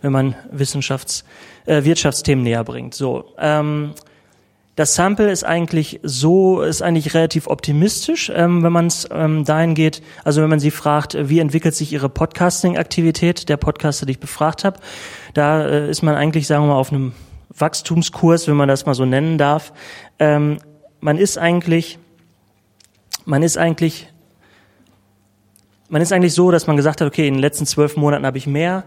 wenn 0.00 0.12
man 0.12 0.36
Wissenschafts-, 0.52 1.24
äh, 1.64 1.82
Wirtschaftsthemen 1.82 2.44
näher 2.44 2.62
bringt. 2.62 2.94
So, 2.94 3.34
ähm, 3.36 3.94
das 4.76 4.94
Sample 4.94 5.30
ist 5.30 5.42
eigentlich 5.42 6.00
so, 6.02 6.60
ist 6.60 6.82
eigentlich 6.82 7.14
relativ 7.14 7.46
optimistisch, 7.46 8.30
ähm, 8.34 8.62
wenn 8.62 8.72
man 8.72 8.86
es 8.86 9.08
ähm, 9.10 9.44
dahin 9.44 9.74
geht. 9.74 10.02
Also 10.22 10.42
wenn 10.42 10.50
man 10.50 10.60
sie 10.60 10.70
fragt, 10.70 11.16
wie 11.18 11.38
entwickelt 11.40 11.74
sich 11.74 11.94
ihre 11.94 12.10
Podcasting-Aktivität, 12.10 13.48
der 13.48 13.56
Podcaster, 13.56 14.04
den 14.04 14.12
ich 14.12 14.20
befragt 14.20 14.64
habe, 14.64 14.78
da 15.32 15.66
äh, 15.66 15.90
ist 15.90 16.02
man 16.02 16.14
eigentlich, 16.14 16.46
sagen 16.46 16.64
wir 16.64 16.68
mal, 16.68 16.78
auf 16.78 16.92
einem 16.92 17.14
Wachstumskurs, 17.56 18.48
wenn 18.48 18.56
man 18.56 18.68
das 18.68 18.84
mal 18.84 18.94
so 18.94 19.06
nennen 19.06 19.38
darf. 19.38 19.72
Ähm, 20.18 20.58
man 21.00 21.16
ist 21.16 21.38
eigentlich, 21.38 21.98
man 23.24 23.42
ist 23.42 23.56
eigentlich, 23.56 24.12
man 25.88 26.02
ist 26.02 26.12
eigentlich 26.12 26.34
so, 26.34 26.50
dass 26.50 26.66
man 26.66 26.76
gesagt 26.76 27.00
hat, 27.00 27.08
okay, 27.08 27.26
in 27.26 27.34
den 27.34 27.40
letzten 27.40 27.64
zwölf 27.64 27.96
Monaten 27.96 28.26
habe 28.26 28.36
ich 28.36 28.46
mehr 28.46 28.84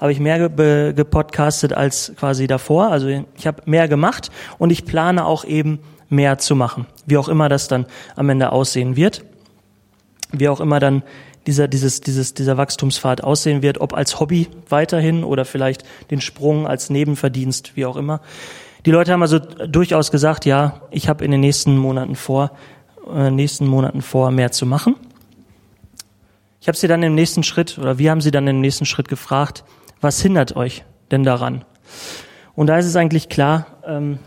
habe 0.00 0.12
ich 0.12 0.18
mehr 0.18 0.48
ge 0.48 0.92
gepodcastet 0.94 1.74
als 1.74 2.12
quasi 2.16 2.46
davor. 2.46 2.90
Also 2.90 3.08
ich 3.08 3.46
habe 3.46 3.62
mehr 3.66 3.86
gemacht 3.86 4.30
und 4.58 4.70
ich 4.70 4.86
plane 4.86 5.26
auch 5.26 5.44
eben 5.44 5.80
mehr 6.08 6.38
zu 6.38 6.56
machen. 6.56 6.86
Wie 7.06 7.18
auch 7.18 7.28
immer 7.28 7.48
das 7.48 7.68
dann 7.68 7.86
am 8.16 8.28
Ende 8.30 8.50
aussehen 8.50 8.96
wird. 8.96 9.24
Wie 10.32 10.48
auch 10.48 10.60
immer 10.60 10.80
dann 10.80 11.02
dieser, 11.46 11.68
dieses, 11.68 12.00
dieses, 12.00 12.34
dieser 12.34 12.56
Wachstumspfad 12.56 13.22
aussehen 13.22 13.62
wird, 13.62 13.80
ob 13.80 13.94
als 13.94 14.20
Hobby 14.20 14.48
weiterhin 14.68 15.24
oder 15.24 15.44
vielleicht 15.44 15.84
den 16.10 16.20
Sprung 16.20 16.66
als 16.66 16.90
Nebenverdienst, 16.90 17.76
wie 17.76 17.86
auch 17.86 17.96
immer. 17.96 18.20
Die 18.86 18.90
Leute 18.90 19.12
haben 19.12 19.22
also 19.22 19.38
durchaus 19.38 20.10
gesagt, 20.10 20.46
ja, 20.46 20.80
ich 20.90 21.08
habe 21.08 21.24
in 21.24 21.30
den 21.30 21.40
nächsten 21.40 21.76
Monaten 21.76 22.14
vor, 22.14 22.52
äh, 23.12 23.30
nächsten 23.30 23.66
Monaten 23.66 24.00
vor, 24.00 24.30
mehr 24.30 24.52
zu 24.52 24.64
machen. 24.64 24.96
Ich 26.60 26.68
habe 26.68 26.76
sie 26.76 26.88
dann 26.88 27.02
im 27.02 27.14
nächsten 27.14 27.42
Schritt, 27.42 27.78
oder 27.78 27.98
wir 27.98 28.10
haben 28.10 28.20
sie 28.20 28.30
dann 28.30 28.46
im 28.46 28.60
nächsten 28.60 28.86
Schritt 28.86 29.08
gefragt, 29.08 29.64
was 30.00 30.20
hindert 30.20 30.56
euch 30.56 30.84
denn 31.10 31.24
daran? 31.24 31.64
Und 32.54 32.66
da 32.66 32.78
ist 32.78 32.86
es 32.86 32.96
eigentlich 32.96 33.28
klar, 33.28 33.66
ähm, 33.86 34.18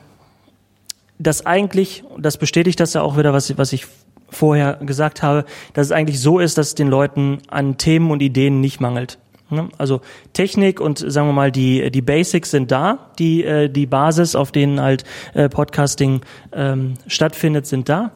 dass 1.20 1.46
eigentlich, 1.46 2.04
das 2.18 2.38
bestätigt 2.38 2.80
das 2.80 2.94
ja 2.94 3.02
auch 3.02 3.18
wieder, 3.18 3.34
was, 3.34 3.58
was 3.58 3.74
ich 3.74 3.86
vorher 4.30 4.76
gesagt 4.82 5.22
habe, 5.22 5.46
dass 5.74 5.88
es 5.88 5.92
eigentlich 5.92 6.20
so 6.20 6.40
ist, 6.40 6.58
dass 6.58 6.70
es 6.70 6.76
den 6.76 6.88
Leuten 6.88 7.40
an 7.48 7.78
Themen 7.78 8.12
und 8.12 8.22
Ideen 8.22 8.62
nicht 8.62 8.82
mangelt. 8.82 9.20
Ne? 9.50 9.70
Also 9.78 10.02
Technik 10.34 10.82
und 10.82 10.98
sagen 10.98 11.28
wir 11.28 11.34
mal 11.34 11.52
die 11.52 11.92
die 11.92 12.02
Basics 12.02 12.52
sind 12.52 12.72
da, 12.72 13.12
die 13.20 13.44
äh, 13.44 13.70
die 13.70 13.86
Basis, 13.86 14.36
auf 14.36 14.52
denen 14.52 14.82
halt 14.82 15.04
äh, 15.34 15.50
Podcasting 15.50 16.22
ähm, 16.52 16.96
stattfindet, 17.08 17.68
sind 17.68 17.88
da. 17.88 18.12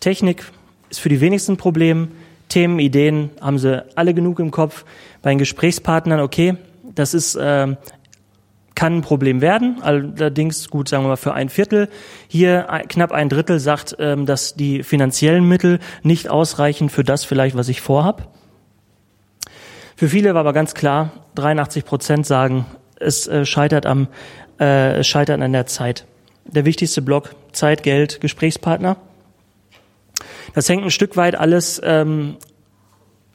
Technik 0.00 0.44
ist 0.90 1.00
für 1.00 1.08
die 1.08 1.20
wenigsten 1.20 1.56
Problem. 1.56 2.08
Themen, 2.48 2.80
Ideen 2.80 3.30
haben 3.40 3.58
sie 3.58 3.84
alle 3.94 4.12
genug 4.12 4.40
im 4.40 4.50
Kopf. 4.50 4.84
Bei 5.22 5.30
den 5.30 5.38
Gesprächspartnern, 5.38 6.20
okay, 6.20 6.56
das 6.94 7.14
ist 7.14 7.34
äh, 7.36 7.76
kann 8.80 8.96
ein 8.96 9.02
Problem 9.02 9.42
werden. 9.42 9.76
Allerdings 9.82 10.70
gut, 10.70 10.88
sagen 10.88 11.04
wir 11.04 11.08
mal 11.08 11.16
für 11.16 11.34
ein 11.34 11.50
Viertel. 11.50 11.90
Hier 12.28 12.66
knapp 12.88 13.12
ein 13.12 13.28
Drittel 13.28 13.60
sagt, 13.60 13.96
ähm, 13.98 14.24
dass 14.24 14.54
die 14.54 14.82
finanziellen 14.82 15.46
Mittel 15.46 15.80
nicht 16.02 16.30
ausreichen 16.30 16.88
für 16.88 17.04
das 17.04 17.24
vielleicht, 17.24 17.56
was 17.56 17.68
ich 17.68 17.82
vorhab. 17.82 18.32
Für 19.96 20.08
viele 20.08 20.32
war 20.32 20.40
aber 20.40 20.54
ganz 20.54 20.72
klar, 20.72 21.12
83 21.34 21.84
Prozent 21.84 22.24
sagen, 22.24 22.64
es 22.98 23.26
äh, 23.26 23.44
scheitert 23.44 23.84
am 23.84 24.08
äh, 24.56 25.04
scheitert 25.04 25.42
an 25.42 25.52
der 25.52 25.66
Zeit. 25.66 26.06
Der 26.46 26.64
wichtigste 26.64 27.02
Block 27.02 27.34
Zeit, 27.52 27.82
Geld, 27.82 28.22
Gesprächspartner. 28.22 28.96
Das 30.54 30.68
hängt 30.70 30.84
ein 30.84 30.90
Stück 30.90 31.18
weit 31.18 31.34
alles 31.34 31.82
ähm, 31.84 32.36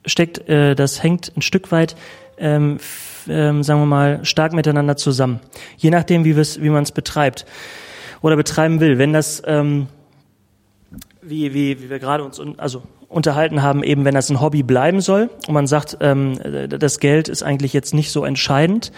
steckt, 0.07 0.49
äh, 0.49 0.73
das 0.73 1.03
hängt 1.03 1.33
ein 1.37 1.43
Stück 1.43 1.71
weit 1.71 1.95
ähm, 2.37 2.79
ähm, 3.27 3.63
sagen 3.63 3.79
wir 3.81 3.85
mal, 3.85 4.23
stark 4.23 4.53
miteinander 4.53 4.97
zusammen. 4.97 5.39
Je 5.77 5.89
nachdem, 5.89 6.25
wie, 6.25 6.35
wie 6.35 6.69
man 6.69 6.83
es 6.83 6.91
betreibt 6.91 7.45
oder 8.21 8.35
betreiben 8.35 8.79
will. 8.79 8.97
Wenn 8.97 9.13
das, 9.13 9.41
ähm, 9.45 9.87
wie, 11.21 11.53
wie, 11.53 11.81
wie 11.81 11.89
wir 11.89 11.99
gerade 11.99 12.23
uns 12.23 12.41
also 12.57 12.83
unterhalten 13.07 13.61
haben, 13.61 13.83
eben 13.83 14.05
wenn 14.05 14.15
das 14.15 14.29
ein 14.29 14.41
Hobby 14.41 14.63
bleiben 14.63 15.01
soll 15.01 15.29
und 15.47 15.53
man 15.53 15.67
sagt, 15.67 15.97
ähm, 16.01 16.39
das 16.67 16.99
Geld 16.99 17.29
ist 17.29 17.43
eigentlich 17.43 17.73
jetzt 17.73 17.93
nicht 17.93 18.11
so 18.11 18.25
entscheidend, 18.25 18.91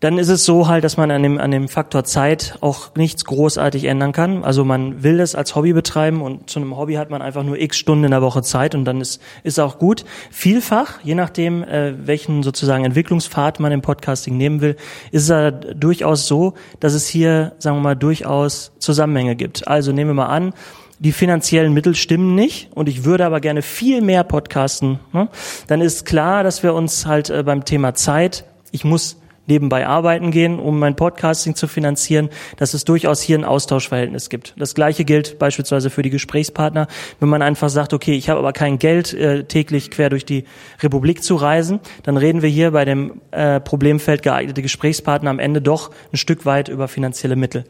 dann 0.00 0.18
ist 0.18 0.28
es 0.28 0.44
so 0.44 0.68
halt, 0.68 0.84
dass 0.84 0.96
man 0.96 1.10
an 1.10 1.22
dem, 1.22 1.38
an 1.38 1.50
dem 1.50 1.68
Faktor 1.68 2.04
Zeit 2.04 2.56
auch 2.60 2.94
nichts 2.94 3.24
großartig 3.24 3.84
ändern 3.84 4.12
kann. 4.12 4.44
Also 4.44 4.64
man 4.64 5.02
will 5.02 5.18
das 5.18 5.34
als 5.34 5.56
Hobby 5.56 5.72
betreiben 5.72 6.22
und 6.22 6.48
zu 6.48 6.60
einem 6.60 6.76
Hobby 6.76 6.94
hat 6.94 7.10
man 7.10 7.20
einfach 7.20 7.42
nur 7.42 7.58
x 7.58 7.76
Stunden 7.76 8.04
in 8.04 8.12
der 8.12 8.22
Woche 8.22 8.42
Zeit 8.42 8.76
und 8.76 8.84
dann 8.84 9.00
ist, 9.00 9.20
ist 9.42 9.58
auch 9.58 9.78
gut. 9.78 10.04
Vielfach, 10.30 11.00
je 11.02 11.16
nachdem, 11.16 11.64
äh, 11.64 11.94
welchen 12.06 12.44
sozusagen 12.44 12.84
Entwicklungspfad 12.84 13.58
man 13.58 13.72
im 13.72 13.82
Podcasting 13.82 14.36
nehmen 14.36 14.60
will, 14.60 14.76
ist 15.10 15.28
es 15.28 15.52
durchaus 15.74 16.28
so, 16.28 16.54
dass 16.78 16.94
es 16.94 17.08
hier, 17.08 17.52
sagen 17.58 17.78
wir 17.78 17.82
mal, 17.82 17.96
durchaus 17.96 18.72
Zusammenhänge 18.78 19.34
gibt. 19.34 19.66
Also 19.66 19.90
nehmen 19.90 20.10
wir 20.10 20.14
mal 20.14 20.26
an, 20.26 20.54
die 21.00 21.12
finanziellen 21.12 21.72
Mittel 21.72 21.94
stimmen 21.94 22.34
nicht 22.34 22.70
und 22.72 22.88
ich 22.88 23.04
würde 23.04 23.26
aber 23.26 23.40
gerne 23.40 23.62
viel 23.62 24.00
mehr 24.00 24.24
podcasten, 24.24 24.98
ne? 25.12 25.28
dann 25.66 25.80
ist 25.80 26.04
klar, 26.06 26.42
dass 26.42 26.62
wir 26.62 26.74
uns 26.74 27.06
halt 27.06 27.30
äh, 27.30 27.42
beim 27.42 27.64
Thema 27.64 27.94
Zeit, 27.94 28.44
ich 28.72 28.84
muss 28.84 29.16
nebenbei 29.48 29.86
arbeiten 29.86 30.30
gehen, 30.30 30.58
um 30.58 30.78
mein 30.78 30.96
Podcasting 30.96 31.54
zu 31.54 31.66
finanzieren, 31.66 32.28
dass 32.56 32.74
es 32.74 32.84
durchaus 32.84 33.20
hier 33.20 33.38
ein 33.38 33.44
Austauschverhältnis 33.44 34.28
gibt. 34.30 34.54
Das 34.56 34.74
gleiche 34.74 35.04
gilt 35.04 35.38
beispielsweise 35.38 35.90
für 35.90 36.02
die 36.02 36.10
Gesprächspartner. 36.10 36.86
Wenn 37.20 37.28
man 37.28 37.42
einfach 37.42 37.68
sagt, 37.68 37.92
okay, 37.92 38.14
ich 38.14 38.28
habe 38.28 38.38
aber 38.38 38.52
kein 38.52 38.78
Geld, 38.78 39.14
äh, 39.14 39.44
täglich 39.44 39.90
quer 39.90 40.10
durch 40.10 40.24
die 40.24 40.44
Republik 40.82 41.22
zu 41.22 41.36
reisen, 41.36 41.80
dann 42.02 42.16
reden 42.16 42.42
wir 42.42 42.48
hier 42.48 42.70
bei 42.72 42.84
dem 42.84 43.20
äh, 43.30 43.60
Problemfeld 43.60 44.22
geeignete 44.22 44.62
Gesprächspartner 44.62 45.30
am 45.30 45.38
Ende 45.38 45.62
doch 45.62 45.90
ein 46.12 46.16
Stück 46.16 46.46
weit 46.46 46.68
über 46.68 46.88
finanzielle 46.88 47.36
Mittel. 47.36 47.64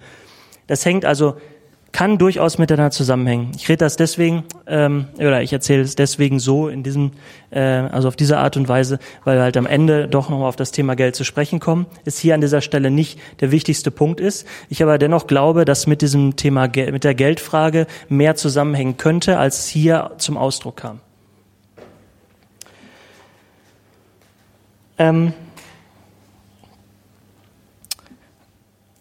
Das 0.66 0.84
hängt 0.84 1.04
also 1.04 1.36
kann 1.92 2.18
durchaus 2.18 2.59
miteinander 2.59 2.90
zusammenhängen. 2.90 3.53
Ich 3.57 3.68
rede 3.68 3.79
das 3.79 3.96
deswegen, 3.96 4.44
ähm, 4.66 5.07
oder 5.16 5.42
ich 5.42 5.53
erzähle 5.53 5.83
es 5.83 5.96
deswegen 5.96 6.38
so 6.38 6.68
in 6.68 6.83
diesem, 6.83 7.12
äh, 7.51 7.61
also 7.61 8.09
auf 8.09 8.16
diese 8.16 8.38
Art 8.38 8.57
und 8.57 8.68
Weise, 8.68 8.98
weil 9.24 9.38
wir 9.38 9.42
halt 9.42 9.57
am 9.57 9.66
Ende 9.66 10.07
doch 10.07 10.29
nochmal 10.29 10.48
auf 10.48 10.57
das 10.57 10.70
Thema 10.70 10.96
Geld 10.96 11.16
zu 11.16 11.24
sprechen 11.24 11.61
kommen. 11.61 11.87
Ist 12.05 12.18
hier 12.18 12.35
an 12.35 12.40
dieser 12.40 12.61
Stelle 12.61 12.90
nicht 12.90 13.18
der 13.40 13.51
wichtigste 13.51 13.90
Punkt 13.90 14.20
ist. 14.20 14.46
Ich 14.68 14.83
aber 14.83 14.98
dennoch 14.98 15.27
glaube, 15.27 15.64
dass 15.64 15.87
mit 15.87 16.03
diesem 16.03 16.37
Thema, 16.37 16.68
mit 16.68 17.05
der 17.05 17.14
Geldfrage 17.14 17.87
mehr 18.09 18.37
zusammenhängen 18.37 18.96
könnte, 18.96 19.38
als 19.38 19.66
hier 19.66 20.12
zum 20.18 20.37
Ausdruck 20.37 20.77
kam. 20.77 21.01
Ähm, 24.98 25.33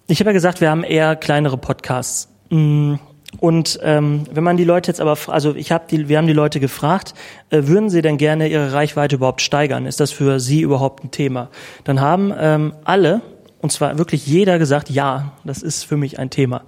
ich 0.07 0.19
habe 0.19 0.29
ja 0.29 0.33
gesagt, 0.33 0.61
wir 0.61 0.69
haben 0.69 0.83
eher 0.83 1.15
kleinere 1.15 1.57
Podcasts. 1.57 2.29
Mm, 2.49 2.95
und 3.39 3.79
ähm, 3.83 4.23
wenn 4.31 4.43
man 4.43 4.57
die 4.57 4.63
Leute 4.63 4.89
jetzt 4.89 5.01
aber, 5.01 5.17
also 5.27 5.53
ich 5.55 5.71
habe 5.71 5.85
die, 5.89 6.07
wir 6.09 6.17
haben 6.17 6.27
die 6.27 6.33
Leute 6.33 6.59
gefragt, 6.59 7.13
äh, 7.49 7.63
würden 7.63 7.89
sie 7.89 8.01
denn 8.01 8.17
gerne 8.17 8.47
ihre 8.47 8.73
Reichweite 8.73 9.17
überhaupt 9.17 9.41
steigern? 9.41 9.85
Ist 9.85 9.99
das 9.99 10.11
für 10.11 10.39
sie 10.39 10.61
überhaupt 10.61 11.03
ein 11.03 11.11
Thema? 11.11 11.49
Dann 11.83 11.99
haben 11.99 12.33
ähm, 12.37 12.73
alle, 12.83 13.21
und 13.61 13.71
zwar 13.71 13.97
wirklich 13.97 14.25
jeder 14.25 14.59
gesagt, 14.59 14.89
ja, 14.89 15.33
das 15.43 15.61
ist 15.61 15.83
für 15.83 15.97
mich 15.97 16.19
ein 16.19 16.29
Thema. 16.29 16.63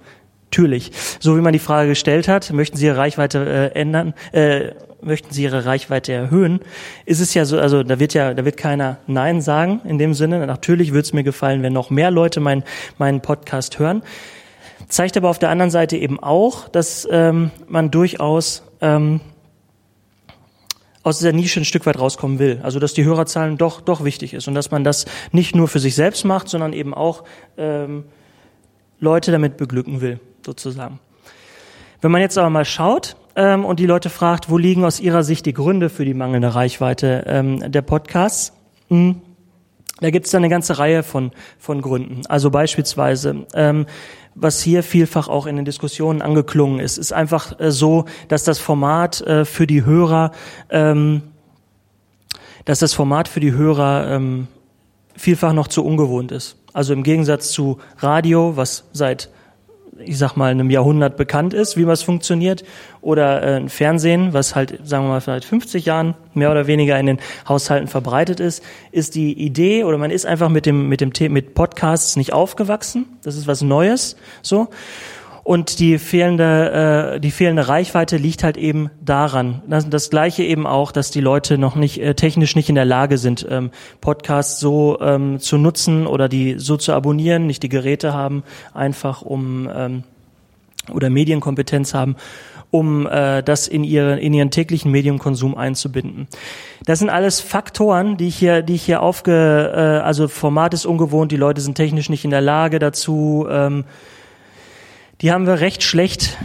Natürlich. 0.52 0.90
So 1.20 1.36
wie 1.36 1.40
man 1.40 1.52
die 1.52 1.60
Frage 1.60 1.90
gestellt 1.90 2.26
hat, 2.26 2.52
möchten 2.52 2.76
Sie 2.76 2.86
Ihre 2.86 2.96
Reichweite 2.96 3.70
äh, 3.74 3.78
ändern, 3.78 4.14
äh, 4.32 4.72
möchten 5.00 5.32
Sie 5.32 5.44
Ihre 5.44 5.64
Reichweite 5.64 6.12
erhöhen, 6.12 6.58
ist 7.06 7.20
es 7.20 7.34
ja 7.34 7.44
so, 7.44 7.58
also 7.58 7.84
da 7.84 8.00
wird 8.00 8.14
ja, 8.14 8.34
da 8.34 8.44
wird 8.44 8.56
keiner 8.56 8.98
Nein 9.06 9.40
sagen 9.40 9.80
in 9.84 9.98
dem 9.98 10.12
Sinne. 10.12 10.44
Natürlich 10.44 10.90
würde 10.90 11.02
es 11.02 11.12
mir 11.12 11.22
gefallen, 11.22 11.62
wenn 11.62 11.72
noch 11.72 11.90
mehr 11.90 12.10
Leute 12.10 12.40
meinen 12.40 12.64
meinen 12.98 13.20
Podcast 13.20 13.78
hören 13.78 14.02
zeigt 14.90 15.16
aber 15.16 15.30
auf 15.30 15.38
der 15.38 15.50
anderen 15.50 15.70
Seite 15.70 15.96
eben 15.96 16.20
auch, 16.20 16.68
dass 16.68 17.08
ähm, 17.10 17.50
man 17.68 17.90
durchaus 17.90 18.62
ähm, 18.80 19.20
aus 21.02 21.18
dieser 21.18 21.32
Nische 21.32 21.60
ein 21.60 21.64
Stück 21.64 21.86
weit 21.86 21.98
rauskommen 21.98 22.38
will. 22.38 22.60
Also 22.62 22.78
dass 22.78 22.92
die 22.92 23.04
Hörerzahlen 23.04 23.56
doch 23.56 23.80
doch 23.80 24.04
wichtig 24.04 24.34
ist 24.34 24.48
und 24.48 24.54
dass 24.54 24.70
man 24.70 24.84
das 24.84 25.06
nicht 25.32 25.54
nur 25.56 25.68
für 25.68 25.78
sich 25.78 25.94
selbst 25.94 26.24
macht, 26.24 26.48
sondern 26.48 26.72
eben 26.72 26.92
auch 26.92 27.24
ähm, 27.56 28.04
Leute 28.98 29.32
damit 29.32 29.56
beglücken 29.56 30.00
will, 30.00 30.20
sozusagen. 30.44 31.00
Wenn 32.02 32.10
man 32.10 32.20
jetzt 32.20 32.36
aber 32.36 32.50
mal 32.50 32.64
schaut 32.64 33.16
ähm, 33.36 33.64
und 33.64 33.80
die 33.80 33.86
Leute 33.86 34.10
fragt, 34.10 34.50
wo 34.50 34.58
liegen 34.58 34.84
aus 34.84 35.00
ihrer 35.00 35.22
Sicht 35.22 35.46
die 35.46 35.54
Gründe 35.54 35.88
für 35.88 36.04
die 36.04 36.14
mangelnde 36.14 36.54
Reichweite 36.54 37.24
ähm, 37.26 37.72
der 37.72 37.82
Podcasts, 37.82 38.52
mh, 38.88 38.98
hm, 38.98 39.22
da 40.00 40.10
gibt 40.10 40.26
es 40.26 40.32
dann 40.32 40.40
eine 40.42 40.48
ganze 40.48 40.78
Reihe 40.78 41.02
von, 41.02 41.30
von 41.58 41.82
Gründen. 41.82 42.22
Also 42.26 42.50
beispielsweise 42.50 43.46
ähm, 43.54 43.84
was 44.34 44.60
hier 44.62 44.82
vielfach 44.82 45.28
auch 45.28 45.46
in 45.46 45.56
den 45.56 45.64
Diskussionen 45.64 46.22
angeklungen 46.22 46.80
ist, 46.80 46.98
ist 46.98 47.12
einfach 47.12 47.58
äh, 47.58 47.70
so, 47.70 48.04
dass 48.28 48.44
das 48.44 48.58
Format 48.58 49.20
äh, 49.22 49.44
für 49.44 49.66
die 49.66 49.84
Hörer, 49.84 50.32
ähm, 50.70 51.22
dass 52.64 52.78
das 52.78 52.94
Format 52.94 53.28
für 53.28 53.40
die 53.40 53.52
Hörer 53.52 54.08
ähm, 54.08 54.46
vielfach 55.16 55.52
noch 55.52 55.68
zu 55.68 55.84
ungewohnt 55.84 56.32
ist. 56.32 56.56
Also 56.72 56.92
im 56.92 57.02
Gegensatz 57.02 57.50
zu 57.50 57.78
Radio, 57.98 58.56
was 58.56 58.84
seit 58.92 59.28
ich 60.04 60.18
sag 60.18 60.36
mal, 60.36 60.50
einem 60.50 60.70
Jahrhundert 60.70 61.16
bekannt 61.16 61.54
ist, 61.54 61.76
wie 61.76 61.86
was 61.86 62.02
funktioniert, 62.02 62.64
oder 63.00 63.42
äh, 63.42 63.56
ein 63.56 63.68
Fernsehen, 63.68 64.32
was 64.32 64.54
halt, 64.54 64.80
sagen 64.84 65.04
wir 65.04 65.10
mal, 65.10 65.20
seit 65.20 65.44
50 65.44 65.84
Jahren 65.84 66.14
mehr 66.34 66.50
oder 66.50 66.66
weniger 66.66 66.98
in 66.98 67.06
den 67.06 67.18
Haushalten 67.48 67.88
verbreitet 67.88 68.40
ist, 68.40 68.62
ist 68.92 69.14
die 69.14 69.32
Idee 69.32 69.84
oder 69.84 69.98
man 69.98 70.10
ist 70.10 70.26
einfach 70.26 70.48
mit 70.48 70.66
dem 70.66 70.88
mit 70.88 71.00
dem 71.00 71.32
mit 71.32 71.54
Podcasts 71.54 72.16
nicht 72.16 72.32
aufgewachsen. 72.32 73.06
Das 73.22 73.36
ist 73.36 73.46
was 73.46 73.62
Neues, 73.62 74.16
so. 74.42 74.68
Und 75.42 75.78
die 75.78 75.98
fehlende, 75.98 77.14
äh, 77.14 77.20
die 77.20 77.30
fehlende 77.30 77.68
Reichweite 77.68 78.16
liegt 78.16 78.44
halt 78.44 78.56
eben 78.56 78.90
daran. 79.00 79.62
Das, 79.68 79.88
das 79.88 80.10
gleiche 80.10 80.42
eben 80.42 80.66
auch, 80.66 80.92
dass 80.92 81.10
die 81.10 81.20
Leute 81.20 81.58
noch 81.58 81.76
nicht 81.76 82.00
äh, 82.00 82.14
technisch 82.14 82.56
nicht 82.56 82.68
in 82.68 82.74
der 82.74 82.84
Lage 82.84 83.18
sind, 83.18 83.46
ähm, 83.48 83.70
Podcasts 84.00 84.60
so 84.60 84.98
ähm, 85.00 85.40
zu 85.40 85.56
nutzen 85.56 86.06
oder 86.06 86.28
die 86.28 86.58
so 86.58 86.76
zu 86.76 86.92
abonnieren, 86.92 87.46
nicht 87.46 87.62
die 87.62 87.68
Geräte 87.68 88.12
haben, 88.12 88.42
einfach 88.74 89.22
um 89.22 89.68
ähm, 89.74 90.04
oder 90.92 91.10
Medienkompetenz 91.10 91.94
haben, 91.94 92.16
um 92.70 93.06
äh, 93.06 93.42
das 93.42 93.68
in, 93.68 93.84
ihre, 93.84 94.18
in 94.20 94.32
ihren 94.32 94.50
täglichen 94.50 94.90
Mediumkonsum 94.90 95.56
einzubinden. 95.56 96.28
Das 96.84 96.98
sind 96.98 97.10
alles 97.10 97.40
Faktoren, 97.40 98.16
die 98.16 98.28
ich 98.28 98.36
hier, 98.36 98.62
die 98.62 98.74
ich 98.74 98.82
hier 98.82 99.02
aufge, 99.02 99.72
äh, 99.74 100.04
also 100.04 100.28
Format 100.28 100.74
ist 100.74 100.86
ungewohnt, 100.86 101.32
die 101.32 101.36
Leute 101.36 101.60
sind 101.60 101.74
technisch 101.74 102.08
nicht 102.08 102.24
in 102.24 102.30
der 102.30 102.40
Lage 102.40 102.78
dazu. 102.78 103.46
Ähm, 103.50 103.84
die 105.20 105.32
haben 105.32 105.46
wir 105.46 105.60
recht 105.60 105.82
schlecht 105.82 106.38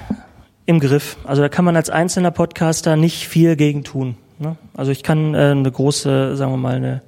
im 0.66 0.80
Griff. 0.80 1.18
Also 1.24 1.42
da 1.42 1.50
kann 1.50 1.66
man 1.66 1.76
als 1.76 1.90
einzelner 1.90 2.32
Podcaster 2.32 2.96
nicht 2.96 3.28
viel 3.28 3.56
gegen 3.56 3.84
tun. 3.84 4.18
Ne? 4.40 4.58
Also 4.76 4.92
ich 4.92 5.04
kann 5.04 5.34
äh, 5.34 5.52
eine 5.52 5.72
große, 5.72 6.36
sagen 6.36 6.52
wir 6.52 6.58
mal, 6.58 6.76
eine 6.76 7.02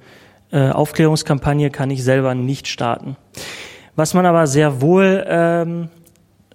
äh, 0.50 0.70
Aufklärungskampagne 0.70 1.70
kann 1.70 1.90
ich 1.90 2.02
selber 2.02 2.34
nicht 2.34 2.68
starten. 2.68 3.16
Was 3.96 4.14
man 4.14 4.26
aber 4.26 4.46
sehr 4.46 4.80
wohl 4.80 5.24
ähm, 5.28 5.88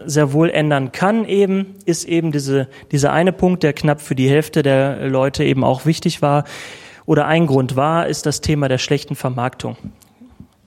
sehr 0.05 0.33
wohl 0.33 0.49
ändern 0.49 0.91
kann 0.91 1.25
eben, 1.25 1.75
ist 1.85 2.05
eben 2.05 2.31
diese, 2.31 2.67
dieser 2.91 3.13
eine 3.13 3.31
Punkt, 3.31 3.63
der 3.63 3.73
knapp 3.73 4.01
für 4.01 4.15
die 4.15 4.29
Hälfte 4.29 4.63
der 4.63 5.07
Leute 5.07 5.43
eben 5.43 5.63
auch 5.63 5.85
wichtig 5.85 6.21
war 6.21 6.45
oder 7.05 7.27
ein 7.27 7.47
Grund 7.47 7.75
war, 7.75 8.07
ist 8.07 8.25
das 8.25 8.41
Thema 8.41 8.69
der 8.69 8.77
schlechten 8.77 9.15
Vermarktung. 9.15 9.77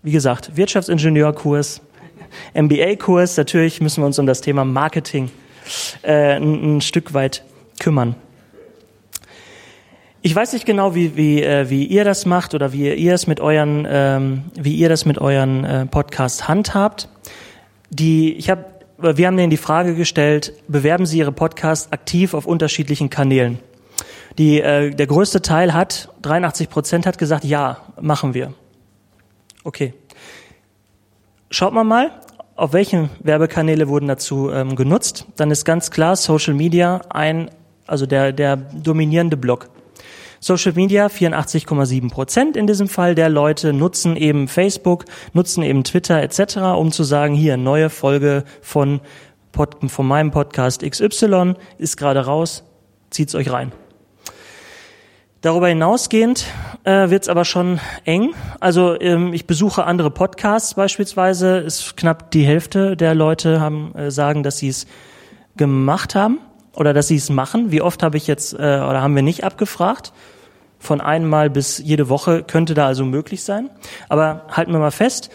Wie 0.03 0.13
gesagt, 0.13 0.57
Wirtschaftsingenieurkurs, 0.57 1.81
MBA-Kurs. 2.55 3.37
Natürlich 3.37 3.81
müssen 3.81 4.03
wir 4.03 4.07
uns 4.07 4.19
um 4.19 4.27
das 4.27 4.41
Thema 4.41 4.65
Marketing 4.65 5.31
äh, 6.03 6.37
ein, 6.37 6.77
ein 6.77 6.81
Stück 6.81 7.15
weit 7.15 7.45
kümmern. 7.79 8.17
Ich 10.23 10.35
weiß 10.35 10.55
nicht 10.55 10.67
genau, 10.67 10.95
wie, 10.95 11.17
wie, 11.17 11.43
äh, 11.43 11.71
wie 11.71 11.85
ihr 11.85 12.05
das 12.05 12.27
macht 12.27 12.55
oder 12.55 12.73
wie 12.73 12.93
ihr 12.93 13.15
es 13.15 13.27
mit 13.29 13.39
euren, 13.39 13.87
ähm, 13.89 14.45
wie 14.55 14.75
ihr 14.75 14.89
das 14.89 15.05
mit 15.05 15.19
euren 15.19 15.65
äh, 15.65 15.87
Podcast 15.87 16.49
handhabt. 16.49 17.09
Die, 17.91 18.33
ich 18.35 18.51
habe, 18.51 18.65
wir 18.99 19.27
haben 19.27 19.37
denen 19.37 19.51
die 19.51 19.57
Frage 19.57 19.95
gestellt: 19.95 20.53
Bewerben 20.67 21.07
Sie 21.07 21.19
Ihre 21.19 21.31
Podcast 21.31 21.93
aktiv 21.93 22.35
auf 22.35 22.47
unterschiedlichen 22.47 23.09
Kanälen? 23.09 23.61
Die, 24.39 24.61
äh, 24.61 24.91
der 24.91 25.07
größte 25.07 25.43
Teil 25.43 25.73
hat, 25.73 26.11
83 26.23 26.69
Prozent 26.69 27.07
hat 27.07 27.19
gesagt, 27.19 27.45
ja, 27.45 27.79
machen 28.01 28.35
wir. 28.35 28.53
Okay. 29.63 29.95
Schaut 31.57 31.73
mal 31.73 31.85
mal, 31.85 32.11
auf 32.55 32.75
welchen 32.75 33.09
Werbekanäle 33.21 33.88
wurden 33.88 34.09
dazu 34.09 34.51
ähm, 34.51 34.77
genutzt. 34.77 35.25
Dann 35.37 35.51
ist 35.51 35.64
ganz 35.64 35.90
klar 35.90 36.14
Social 36.14 36.53
Media 36.53 37.01
ein, 37.09 37.51
also 37.87 38.05
der, 38.05 38.33
der 38.33 38.57
dominierende 38.59 39.38
Block. 39.38 39.71
Social 40.38 40.75
Media 40.75 41.07
84,7 41.07 42.11
Prozent 42.11 42.59
in 42.59 42.66
diesem 42.66 42.88
Fall 42.88 43.14
der 43.14 43.31
Leute 43.31 43.73
nutzen 43.73 44.16
eben 44.16 44.49
Facebook, 44.49 45.07
nutzen 45.33 45.62
eben 45.62 45.83
Twitter 45.83 46.21
etc., 46.21 46.59
um 46.77 46.92
zu 46.92 47.05
sagen, 47.05 47.33
hier 47.33 47.57
neue 47.57 47.88
Folge 47.88 48.45
von, 48.61 49.01
Pod, 49.53 49.79
von 49.90 50.07
meinem 50.07 50.33
Podcast 50.33 50.83
XY 50.83 51.55
ist 51.79 51.97
gerade 51.97 52.27
raus, 52.27 52.64
zieht's 53.09 53.35
euch 53.35 53.51
rein. 53.51 53.73
Darüber 55.47 55.69
hinausgehend 55.69 56.45
äh, 56.83 57.09
wird 57.09 57.23
es 57.23 57.29
aber 57.29 57.45
schon 57.45 57.79
eng. 58.05 58.35
Also 58.59 59.01
ähm, 59.01 59.33
ich 59.33 59.47
besuche 59.47 59.85
andere 59.85 60.11
Podcasts 60.11 60.75
beispielsweise. 60.75 61.59
Ist 61.59 61.97
knapp 61.97 62.33
die 62.33 62.45
Hälfte 62.45 62.97
der 62.97 63.15
Leute 63.15 63.61
haben 63.61 63.95
äh, 63.95 64.11
sagen, 64.11 64.43
dass 64.43 64.59
sie 64.59 64.67
es 64.67 64.89
gemacht 65.57 66.17
haben 66.17 66.41
oder 66.75 66.93
dass 66.93 67.07
sie 67.07 67.15
es 67.15 67.31
machen. 67.31 67.71
Wie 67.71 67.81
oft 67.81 68.03
habe 68.03 68.17
ich 68.17 68.27
jetzt 68.27 68.55
äh, 68.55 68.57
oder 68.57 69.03
haben 69.03 69.15
wir 69.15 69.23
nicht 69.23 69.45
abgefragt? 69.45 70.13
Von 70.81 71.01
einmal 71.01 71.49
bis 71.49 71.79
jede 71.79 72.09
Woche 72.09 72.43
könnte 72.43 72.75
da 72.75 72.89
also 72.89 73.05
möglich 73.05 73.45
sein. 73.45 73.71
Aber 74.09 74.47
halten 74.51 74.73
wir 74.73 74.81
mal 74.81 74.91
fest, 74.91 75.31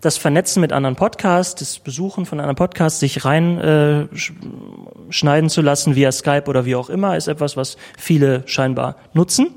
das 0.00 0.18
Vernetzen 0.18 0.60
mit 0.60 0.72
anderen 0.72 0.96
Podcasts, 0.96 1.54
das 1.54 1.78
Besuchen 1.78 2.26
von 2.26 2.38
anderen 2.38 2.56
Podcasts, 2.56 3.00
sich 3.00 3.24
rein 3.24 3.58
äh, 3.58 5.48
zu 5.48 5.62
lassen 5.62 5.96
via 5.96 6.12
Skype 6.12 6.44
oder 6.46 6.64
wie 6.64 6.76
auch 6.76 6.90
immer, 6.90 7.16
ist 7.16 7.28
etwas, 7.28 7.56
was 7.56 7.76
viele 7.98 8.42
scheinbar 8.46 8.96
nutzen. 9.14 9.54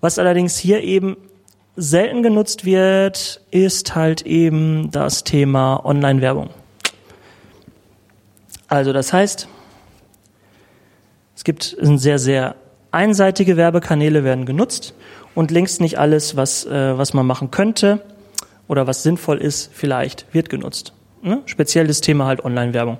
Was 0.00 0.18
allerdings 0.18 0.58
hier 0.58 0.82
eben 0.82 1.16
selten 1.76 2.22
genutzt 2.22 2.64
wird, 2.64 3.40
ist 3.50 3.94
halt 3.94 4.22
eben 4.22 4.90
das 4.90 5.24
Thema 5.24 5.84
Online-Werbung. 5.84 6.50
Also 8.68 8.92
das 8.92 9.12
heißt, 9.12 9.48
es 11.36 11.44
gibt 11.44 11.76
sehr, 11.80 12.18
sehr 12.18 12.56
einseitige 12.90 13.56
Werbekanäle 13.56 14.24
werden 14.24 14.46
genutzt 14.46 14.94
und 15.34 15.50
längst 15.50 15.80
nicht 15.80 15.98
alles, 15.98 16.36
was, 16.36 16.64
äh, 16.64 16.98
was 16.98 17.14
man 17.14 17.26
machen 17.26 17.50
könnte, 17.50 18.00
oder 18.68 18.86
was 18.86 19.02
sinnvoll 19.02 19.38
ist, 19.38 19.70
vielleicht 19.72 20.26
wird 20.32 20.48
genutzt. 20.48 20.92
Ne? 21.22 21.42
Speziell 21.46 21.86
das 21.86 22.00
Thema 22.00 22.26
halt 22.26 22.44
Online-Werbung. 22.44 22.98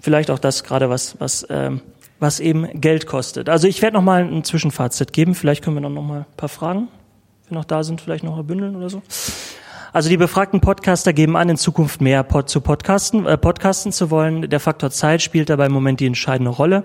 Vielleicht 0.00 0.30
auch 0.30 0.38
das 0.38 0.64
gerade, 0.64 0.90
was, 0.90 1.20
was, 1.20 1.46
ähm, 1.48 1.80
was 2.18 2.40
eben 2.40 2.80
Geld 2.80 3.06
kostet. 3.06 3.48
Also 3.48 3.68
ich 3.68 3.82
werde 3.82 3.94
noch 3.94 4.02
mal 4.02 4.24
ein 4.24 4.44
Zwischenfazit 4.44 5.12
geben. 5.12 5.34
Vielleicht 5.34 5.62
können 5.62 5.76
wir 5.76 5.80
dann 5.80 5.94
noch 5.94 6.02
mal 6.02 6.20
ein 6.20 6.36
paar 6.36 6.48
Fragen, 6.48 6.88
wenn 7.48 7.56
noch 7.56 7.64
da 7.64 7.84
sind, 7.84 8.00
vielleicht 8.00 8.24
noch 8.24 8.42
bündeln 8.42 8.74
oder 8.74 8.90
so. 8.90 9.02
Also 9.92 10.08
die 10.08 10.16
befragten 10.16 10.60
Podcaster 10.60 11.12
geben 11.12 11.36
an, 11.36 11.50
in 11.50 11.56
Zukunft 11.58 12.00
mehr 12.00 12.22
Pod 12.22 12.48
zu 12.48 12.62
Podcasten, 12.62 13.26
äh, 13.26 13.36
Podcasten 13.36 13.92
zu 13.92 14.10
wollen. 14.10 14.48
Der 14.48 14.58
Faktor 14.58 14.90
Zeit 14.90 15.20
spielt 15.20 15.50
dabei 15.50 15.66
im 15.66 15.72
Moment 15.72 16.00
die 16.00 16.06
entscheidende 16.06 16.50
Rolle. 16.50 16.84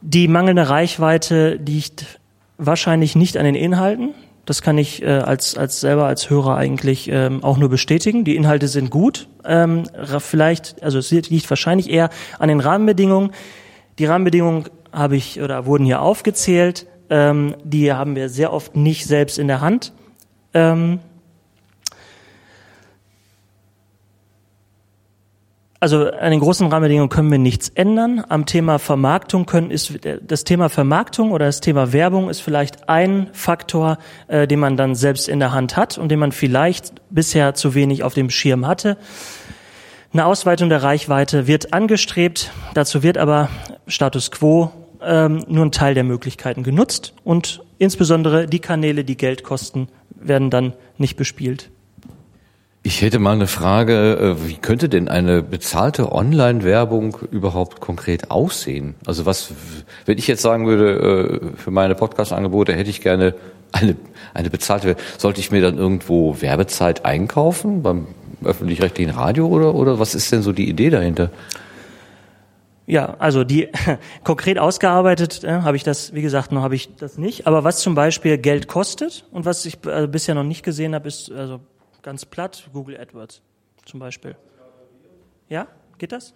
Die 0.00 0.28
mangelnde 0.28 0.68
Reichweite 0.68 1.54
liegt 1.54 2.18
wahrscheinlich 2.56 3.14
nicht 3.16 3.36
an 3.36 3.44
den 3.44 3.54
Inhalten. 3.54 4.14
Das 4.48 4.62
kann 4.62 4.78
ich 4.78 5.02
äh, 5.02 5.08
als, 5.08 5.58
als 5.58 5.78
selber 5.78 6.06
als 6.06 6.30
Hörer 6.30 6.56
eigentlich 6.56 7.10
ähm, 7.12 7.44
auch 7.44 7.58
nur 7.58 7.68
bestätigen. 7.68 8.24
Die 8.24 8.34
Inhalte 8.34 8.66
sind 8.66 8.88
gut. 8.88 9.28
Ähm, 9.44 9.82
vielleicht, 10.20 10.82
also 10.82 10.98
es 10.98 11.10
liegt 11.10 11.50
wahrscheinlich 11.50 11.90
eher 11.90 12.08
an 12.38 12.48
den 12.48 12.60
Rahmenbedingungen. 12.60 13.32
Die 13.98 14.06
Rahmenbedingungen 14.06 14.64
habe 14.90 15.16
ich 15.16 15.42
oder 15.42 15.66
wurden 15.66 15.84
hier 15.84 16.00
aufgezählt. 16.00 16.86
Ähm, 17.10 17.56
die 17.62 17.92
haben 17.92 18.16
wir 18.16 18.30
sehr 18.30 18.54
oft 18.54 18.74
nicht 18.74 19.04
selbst 19.04 19.38
in 19.38 19.48
der 19.48 19.60
Hand. 19.60 19.92
Ähm, 20.54 21.00
also 25.80 26.10
an 26.10 26.30
den 26.32 26.40
großen 26.40 26.66
Rahmenbedingungen 26.66 27.08
können 27.08 27.30
wir 27.30 27.38
nichts 27.38 27.68
ändern. 27.68 28.24
Am 28.28 28.46
Thema 28.46 28.78
Vermarktung 28.78 29.46
können 29.46 29.70
ist 29.70 29.98
das 30.22 30.44
Thema 30.44 30.68
Vermarktung 30.68 31.30
oder 31.30 31.46
das 31.46 31.60
Thema 31.60 31.92
Werbung 31.92 32.28
ist 32.28 32.40
vielleicht 32.40 32.88
ein 32.88 33.28
Faktor, 33.32 33.98
äh, 34.26 34.48
den 34.48 34.58
man 34.58 34.76
dann 34.76 34.96
selbst 34.96 35.28
in 35.28 35.38
der 35.38 35.52
Hand 35.52 35.76
hat 35.76 35.96
und 35.96 36.08
den 36.08 36.18
man 36.18 36.32
vielleicht 36.32 36.94
bisher 37.10 37.54
zu 37.54 37.74
wenig 37.74 38.02
auf 38.02 38.14
dem 38.14 38.28
Schirm 38.28 38.66
hatte. 38.66 38.96
Eine 40.12 40.24
Ausweitung 40.24 40.68
der 40.68 40.82
Reichweite 40.82 41.46
wird 41.46 41.72
angestrebt. 41.72 42.50
Dazu 42.74 43.02
wird 43.02 43.18
aber 43.18 43.48
Status 43.86 44.30
quo 44.30 44.72
ähm, 45.00 45.44
nur 45.48 45.64
ein 45.64 45.72
Teil 45.72 45.94
der 45.94 46.04
Möglichkeiten 46.04 46.64
genutzt 46.64 47.14
und 47.22 47.62
insbesondere 47.78 48.48
die 48.48 48.58
Kanäle, 48.58 49.04
die 49.04 49.16
Geld 49.16 49.44
kosten, 49.44 49.88
werden 50.10 50.50
dann 50.50 50.72
nicht 50.96 51.16
bespielt. 51.16 51.70
Ich 52.82 53.02
hätte 53.02 53.18
mal 53.18 53.32
eine 53.32 53.48
Frage, 53.48 54.16
äh, 54.16 54.48
wie 54.48 54.56
könnte 54.56 54.88
denn 54.88 55.08
eine 55.08 55.42
bezahlte 55.42 56.12
Online-Werbung 56.12 57.18
überhaupt 57.30 57.80
konkret 57.80 58.30
aussehen? 58.30 58.94
Also 59.04 59.26
was, 59.26 59.52
wenn 60.06 60.16
ich 60.16 60.26
jetzt 60.26 60.42
sagen 60.42 60.66
würde, 60.66 61.40
äh, 61.54 61.56
für 61.56 61.70
meine 61.70 61.94
Podcast-Angebote 61.94 62.72
hätte 62.72 62.90
ich 62.90 63.00
gerne 63.00 63.34
eine, 63.72 63.96
eine 64.32 64.50
bezahlte, 64.50 64.96
sollte 65.18 65.40
ich 65.40 65.50
mir 65.50 65.60
dann 65.60 65.76
irgendwo 65.76 66.40
Werbezeit 66.40 67.04
einkaufen 67.04 67.82
beim 67.82 68.06
öffentlich-rechtlichen 68.44 69.10
Radio 69.10 69.48
oder, 69.48 69.74
oder 69.74 69.98
was 69.98 70.14
ist 70.14 70.30
denn 70.32 70.42
so 70.42 70.52
die 70.52 70.68
Idee 70.68 70.90
dahinter? 70.90 71.30
Ja, 72.86 73.16
also 73.18 73.44
die 73.44 73.68
konkret 74.24 74.58
ausgearbeitet 74.58 75.44
äh, 75.44 75.60
habe 75.60 75.76
ich 75.76 75.82
das, 75.82 76.14
wie 76.14 76.22
gesagt, 76.22 76.52
noch 76.52 76.62
habe 76.62 76.74
ich 76.74 76.94
das 76.96 77.18
nicht. 77.18 77.46
Aber 77.46 77.64
was 77.64 77.80
zum 77.80 77.94
Beispiel 77.94 78.38
Geld 78.38 78.68
kostet 78.68 79.26
und 79.30 79.44
was 79.44 79.66
ich 79.66 79.78
äh, 79.84 80.06
bisher 80.06 80.34
noch 80.34 80.44
nicht 80.44 80.62
gesehen 80.62 80.94
habe, 80.94 81.08
ist 81.08 81.30
also 81.30 81.60
ganz 82.08 82.24
platt, 82.24 82.70
Google 82.72 82.98
AdWords 82.98 83.42
zum 83.84 84.00
Beispiel. 84.00 84.34
Ja, 85.50 85.66
geht 85.98 86.12
das? 86.12 86.32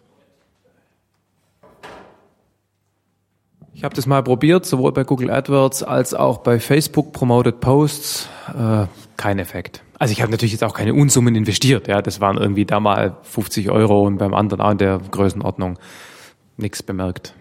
Ich 3.72 3.82
habe 3.82 3.94
das 3.94 4.04
mal 4.04 4.22
probiert, 4.22 4.66
sowohl 4.66 4.92
bei 4.92 5.02
Google 5.04 5.30
AdWords 5.30 5.82
als 5.82 6.12
auch 6.12 6.40
bei 6.40 6.60
Facebook 6.60 7.14
Promoted 7.14 7.60
Posts. 7.60 8.28
Äh, 8.54 8.84
kein 9.16 9.38
Effekt. 9.38 9.82
Also 9.98 10.12
ich 10.12 10.20
habe 10.20 10.30
natürlich 10.30 10.52
jetzt 10.52 10.62
auch 10.62 10.74
keine 10.74 10.92
Unsummen 10.92 11.34
investiert. 11.34 11.88
Ja, 11.88 12.02
das 12.02 12.20
waren 12.20 12.36
irgendwie 12.36 12.66
da 12.66 12.78
mal 12.78 13.16
50 13.22 13.70
Euro 13.70 14.02
und 14.06 14.18
beim 14.18 14.34
anderen 14.34 14.60
auch 14.60 14.72
in 14.72 14.76
der 14.76 14.98
Größenordnung 14.98 15.78
nichts 16.58 16.82
bemerkt. 16.82 17.34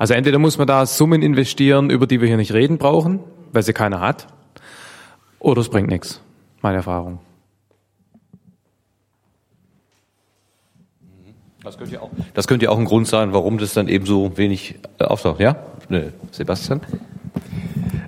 Also 0.00 0.14
entweder 0.14 0.40
muss 0.40 0.58
man 0.58 0.66
da 0.66 0.84
Summen 0.84 1.22
investieren, 1.22 1.90
über 1.90 2.08
die 2.08 2.20
wir 2.20 2.26
hier 2.26 2.38
nicht 2.38 2.52
reden 2.52 2.78
brauchen, 2.78 3.20
weil 3.52 3.62
sie 3.62 3.72
keiner 3.72 4.00
hat, 4.00 4.26
oder 5.38 5.60
es 5.60 5.68
bringt 5.68 5.88
nichts. 5.88 6.20
Meine 6.60 6.78
Erfahrung. 6.78 7.20
Das 11.64 11.76
könnte 11.76 11.94
ja 11.94 12.00
auch, 12.00 12.10
das 12.34 12.46
könnte 12.46 12.66
ja 12.66 12.70
auch 12.70 12.78
ein 12.78 12.84
Grund 12.84 13.08
sein, 13.08 13.32
warum 13.32 13.58
das 13.58 13.74
dann 13.74 13.88
eben 13.88 14.06
so 14.06 14.36
wenig 14.36 14.76
äh, 14.98 15.04
auftaucht. 15.04 15.40
Ja, 15.40 15.56
nee. 15.88 16.04
Sebastian? 16.30 16.80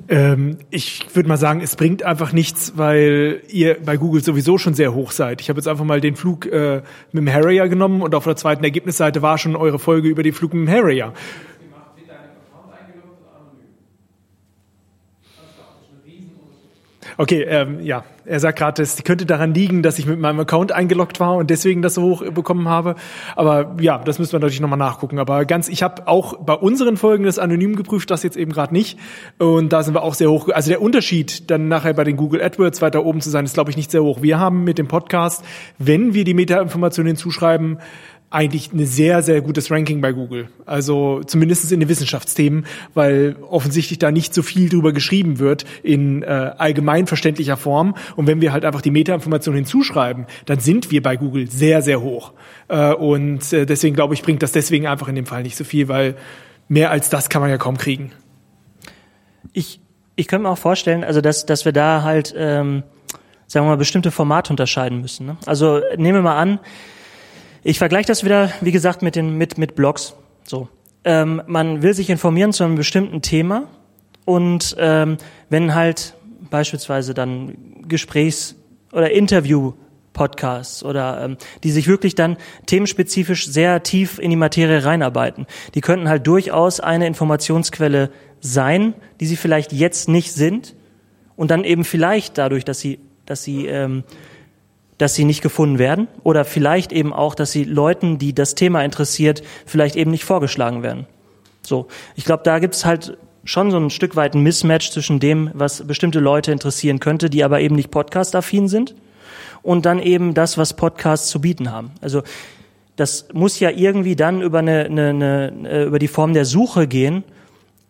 Ähm, 0.08 0.58
ich 0.70 1.14
würde 1.14 1.28
mal 1.28 1.36
sagen, 1.36 1.60
es 1.60 1.76
bringt 1.76 2.02
einfach 2.02 2.32
nichts, 2.32 2.72
weil 2.76 3.42
ihr 3.48 3.76
bei 3.84 3.96
Google 3.96 4.22
sowieso 4.22 4.58
schon 4.58 4.74
sehr 4.74 4.92
hoch 4.92 5.12
seid. 5.12 5.40
Ich 5.40 5.48
habe 5.48 5.58
jetzt 5.58 5.68
einfach 5.68 5.84
mal 5.84 6.00
den 6.00 6.16
Flug 6.16 6.46
äh, 6.46 6.82
mit 7.12 7.26
dem 7.26 7.32
Harrier 7.32 7.68
genommen 7.68 8.02
und 8.02 8.14
auf 8.16 8.24
der 8.24 8.34
zweiten 8.34 8.64
Ergebnisseite 8.64 9.22
war 9.22 9.38
schon 9.38 9.54
eure 9.54 9.78
Folge 9.78 10.08
über 10.08 10.24
den 10.24 10.32
Flug 10.32 10.52
mit 10.52 10.66
dem 10.66 10.74
Harrier. 10.74 11.12
Okay, 17.20 17.42
ähm, 17.42 17.80
ja, 17.82 18.02
er 18.24 18.40
sagt 18.40 18.58
gerade, 18.58 18.80
es 18.80 19.04
könnte 19.04 19.26
daran 19.26 19.52
liegen, 19.52 19.82
dass 19.82 19.98
ich 19.98 20.06
mit 20.06 20.18
meinem 20.18 20.40
Account 20.40 20.72
eingeloggt 20.72 21.20
war 21.20 21.34
und 21.34 21.50
deswegen 21.50 21.82
das 21.82 21.92
so 21.92 22.02
hoch 22.02 22.24
bekommen 22.30 22.66
habe. 22.66 22.94
Aber 23.36 23.76
ja, 23.78 23.98
das 23.98 24.18
müssen 24.18 24.32
wir 24.32 24.40
natürlich 24.40 24.62
nochmal 24.62 24.78
nachgucken. 24.78 25.18
Aber 25.18 25.44
ganz, 25.44 25.68
ich 25.68 25.82
habe 25.82 26.08
auch 26.08 26.38
bei 26.38 26.54
unseren 26.54 26.96
Folgen 26.96 27.24
das 27.24 27.38
anonym 27.38 27.76
geprüft, 27.76 28.10
das 28.10 28.22
jetzt 28.22 28.38
eben 28.38 28.52
gerade 28.52 28.72
nicht. 28.72 28.98
Und 29.38 29.70
da 29.70 29.82
sind 29.82 29.92
wir 29.92 30.02
auch 30.02 30.14
sehr 30.14 30.30
hoch. 30.30 30.48
Also 30.48 30.70
der 30.70 30.80
Unterschied 30.80 31.50
dann 31.50 31.68
nachher 31.68 31.92
bei 31.92 32.04
den 32.04 32.16
Google 32.16 32.40
AdWords 32.40 32.80
weiter 32.80 33.04
oben 33.04 33.20
zu 33.20 33.28
sein, 33.28 33.44
ist 33.44 33.52
glaube 33.52 33.68
ich 33.68 33.76
nicht 33.76 33.90
sehr 33.90 34.02
hoch. 34.02 34.22
Wir 34.22 34.38
haben 34.38 34.64
mit 34.64 34.78
dem 34.78 34.88
Podcast, 34.88 35.44
wenn 35.76 36.14
wir 36.14 36.24
die 36.24 36.32
Metainformationen 36.32 37.08
hinzuschreiben, 37.08 37.80
eigentlich 38.30 38.72
ein 38.72 38.86
sehr, 38.86 39.22
sehr 39.22 39.40
gutes 39.40 39.72
Ranking 39.72 40.00
bei 40.00 40.12
Google. 40.12 40.48
Also 40.64 41.20
zumindest 41.24 41.70
in 41.72 41.80
den 41.80 41.88
Wissenschaftsthemen, 41.88 42.64
weil 42.94 43.36
offensichtlich 43.48 43.98
da 43.98 44.12
nicht 44.12 44.32
so 44.32 44.42
viel 44.42 44.68
drüber 44.68 44.92
geschrieben 44.92 45.40
wird 45.40 45.64
in 45.82 46.22
äh, 46.22 46.26
allgemein 46.26 47.08
verständlicher 47.08 47.56
Form. 47.56 47.96
Und 48.14 48.28
wenn 48.28 48.40
wir 48.40 48.52
halt 48.52 48.64
einfach 48.64 48.82
die 48.82 48.92
Metainformation 48.92 49.56
hinzuschreiben, 49.56 50.26
dann 50.46 50.60
sind 50.60 50.92
wir 50.92 51.02
bei 51.02 51.16
Google 51.16 51.50
sehr, 51.50 51.82
sehr 51.82 52.00
hoch. 52.00 52.32
Äh, 52.68 52.92
und 52.94 53.52
äh, 53.52 53.66
deswegen 53.66 53.96
glaube 53.96 54.14
ich, 54.14 54.22
bringt 54.22 54.44
das 54.44 54.52
deswegen 54.52 54.86
einfach 54.86 55.08
in 55.08 55.16
dem 55.16 55.26
Fall 55.26 55.42
nicht 55.42 55.56
so 55.56 55.64
viel, 55.64 55.88
weil 55.88 56.14
mehr 56.68 56.92
als 56.92 57.10
das 57.10 57.30
kann 57.30 57.42
man 57.42 57.50
ja 57.50 57.58
kaum 57.58 57.78
kriegen. 57.78 58.12
Ich, 59.52 59.80
ich 60.14 60.28
könnte 60.28 60.44
mir 60.44 60.50
auch 60.50 60.58
vorstellen, 60.58 61.02
also 61.02 61.20
dass, 61.20 61.46
dass 61.46 61.64
wir 61.64 61.72
da 61.72 62.04
halt, 62.04 62.32
ähm, 62.36 62.84
sagen 63.48 63.66
wir 63.66 63.70
mal, 63.70 63.76
bestimmte 63.76 64.12
Formate 64.12 64.52
unterscheiden 64.52 65.00
müssen. 65.00 65.26
Ne? 65.26 65.36
Also 65.46 65.80
nehmen 65.96 66.18
wir 66.18 66.22
mal 66.22 66.38
an, 66.38 66.60
ich 67.62 67.78
vergleiche 67.78 68.06
das 68.06 68.24
wieder, 68.24 68.52
wie 68.60 68.72
gesagt, 68.72 69.02
mit 69.02 69.16
den 69.16 69.36
mit 69.36 69.58
mit 69.58 69.74
Blogs. 69.74 70.14
So, 70.44 70.68
ähm, 71.04 71.42
man 71.46 71.82
will 71.82 71.94
sich 71.94 72.10
informieren 72.10 72.52
zu 72.52 72.64
einem 72.64 72.74
bestimmten 72.74 73.22
Thema 73.22 73.68
und 74.24 74.76
ähm, 74.78 75.16
wenn 75.48 75.74
halt 75.74 76.14
beispielsweise 76.50 77.14
dann 77.14 77.56
Gesprächs- 77.88 78.56
oder 78.92 79.10
Interview-Podcasts 79.10 80.84
oder 80.84 81.24
ähm, 81.24 81.36
die 81.62 81.70
sich 81.70 81.86
wirklich 81.86 82.14
dann 82.14 82.36
themenspezifisch 82.66 83.46
sehr 83.46 83.82
tief 83.82 84.18
in 84.18 84.30
die 84.30 84.36
Materie 84.36 84.84
reinarbeiten, 84.84 85.46
die 85.74 85.80
könnten 85.80 86.08
halt 86.08 86.26
durchaus 86.26 86.80
eine 86.80 87.06
Informationsquelle 87.06 88.10
sein, 88.40 88.94
die 89.20 89.26
sie 89.26 89.36
vielleicht 89.36 89.72
jetzt 89.72 90.08
nicht 90.08 90.32
sind 90.32 90.74
und 91.36 91.50
dann 91.50 91.64
eben 91.64 91.84
vielleicht 91.84 92.38
dadurch, 92.38 92.64
dass 92.64 92.80
sie 92.80 92.98
dass 93.30 93.44
sie 93.44 93.66
ähm, 93.66 94.02
dass 95.00 95.14
sie 95.14 95.24
nicht 95.24 95.40
gefunden 95.40 95.78
werden 95.78 96.08
oder 96.24 96.44
vielleicht 96.44 96.92
eben 96.92 97.12
auch, 97.12 97.34
dass 97.34 97.52
sie 97.52 97.64
Leuten, 97.64 98.18
die 98.18 98.34
das 98.34 98.54
Thema 98.54 98.84
interessiert, 98.84 99.42
vielleicht 99.64 99.96
eben 99.96 100.10
nicht 100.10 100.24
vorgeschlagen 100.24 100.82
werden. 100.82 101.06
So, 101.62 101.86
ich 102.16 102.24
glaube, 102.24 102.42
da 102.44 102.58
gibt's 102.58 102.84
halt 102.84 103.16
schon 103.44 103.70
so 103.70 103.78
ein 103.78 103.90
Stück 103.90 104.14
weit 104.16 104.34
ein 104.34 104.42
Mismatch 104.42 104.90
zwischen 104.90 105.18
dem, 105.18 105.50
was 105.54 105.86
bestimmte 105.86 106.20
Leute 106.20 106.52
interessieren 106.52 107.00
könnte, 107.00 107.30
die 107.30 107.42
aber 107.44 107.60
eben 107.60 107.76
nicht 107.76 107.90
podcast-affin 107.90 108.68
sind, 108.68 108.94
und 109.62 109.84
dann 109.84 110.00
eben 110.00 110.32
das, 110.32 110.56
was 110.56 110.74
Podcasts 110.74 111.28
zu 111.28 111.40
bieten 111.40 111.70
haben. 111.70 111.92
Also 112.00 112.22
das 112.96 113.28
muss 113.32 113.60
ja 113.60 113.70
irgendwie 113.70 114.16
dann 114.16 114.40
über 114.40 114.60
eine, 114.60 114.84
eine, 114.86 115.08
eine 115.08 115.84
über 115.84 115.98
die 115.98 116.08
Form 116.08 116.32
der 116.32 116.46
Suche 116.46 116.86
gehen, 116.86 117.24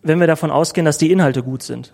wenn 0.03 0.18
wir 0.18 0.27
davon 0.27 0.51
ausgehen, 0.51 0.85
dass 0.85 0.99
die 0.99 1.12
Inhalte 1.12 1.42
gut 1.42 1.62
sind 1.62 1.92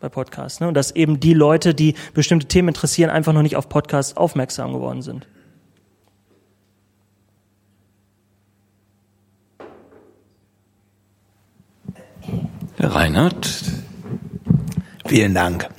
bei 0.00 0.08
Podcasts. 0.08 0.60
Ne? 0.60 0.68
Und 0.68 0.74
dass 0.74 0.90
eben 0.90 1.20
die 1.20 1.34
Leute, 1.34 1.74
die 1.74 1.94
bestimmte 2.14 2.46
Themen 2.46 2.68
interessieren, 2.68 3.10
einfach 3.10 3.32
noch 3.32 3.42
nicht 3.42 3.56
auf 3.56 3.68
Podcasts 3.68 4.16
aufmerksam 4.16 4.72
geworden 4.72 5.02
sind. 5.02 5.26
Herr 12.76 12.94
Reinhardt. 12.94 13.64
Vielen 15.06 15.34
Dank. 15.34 15.68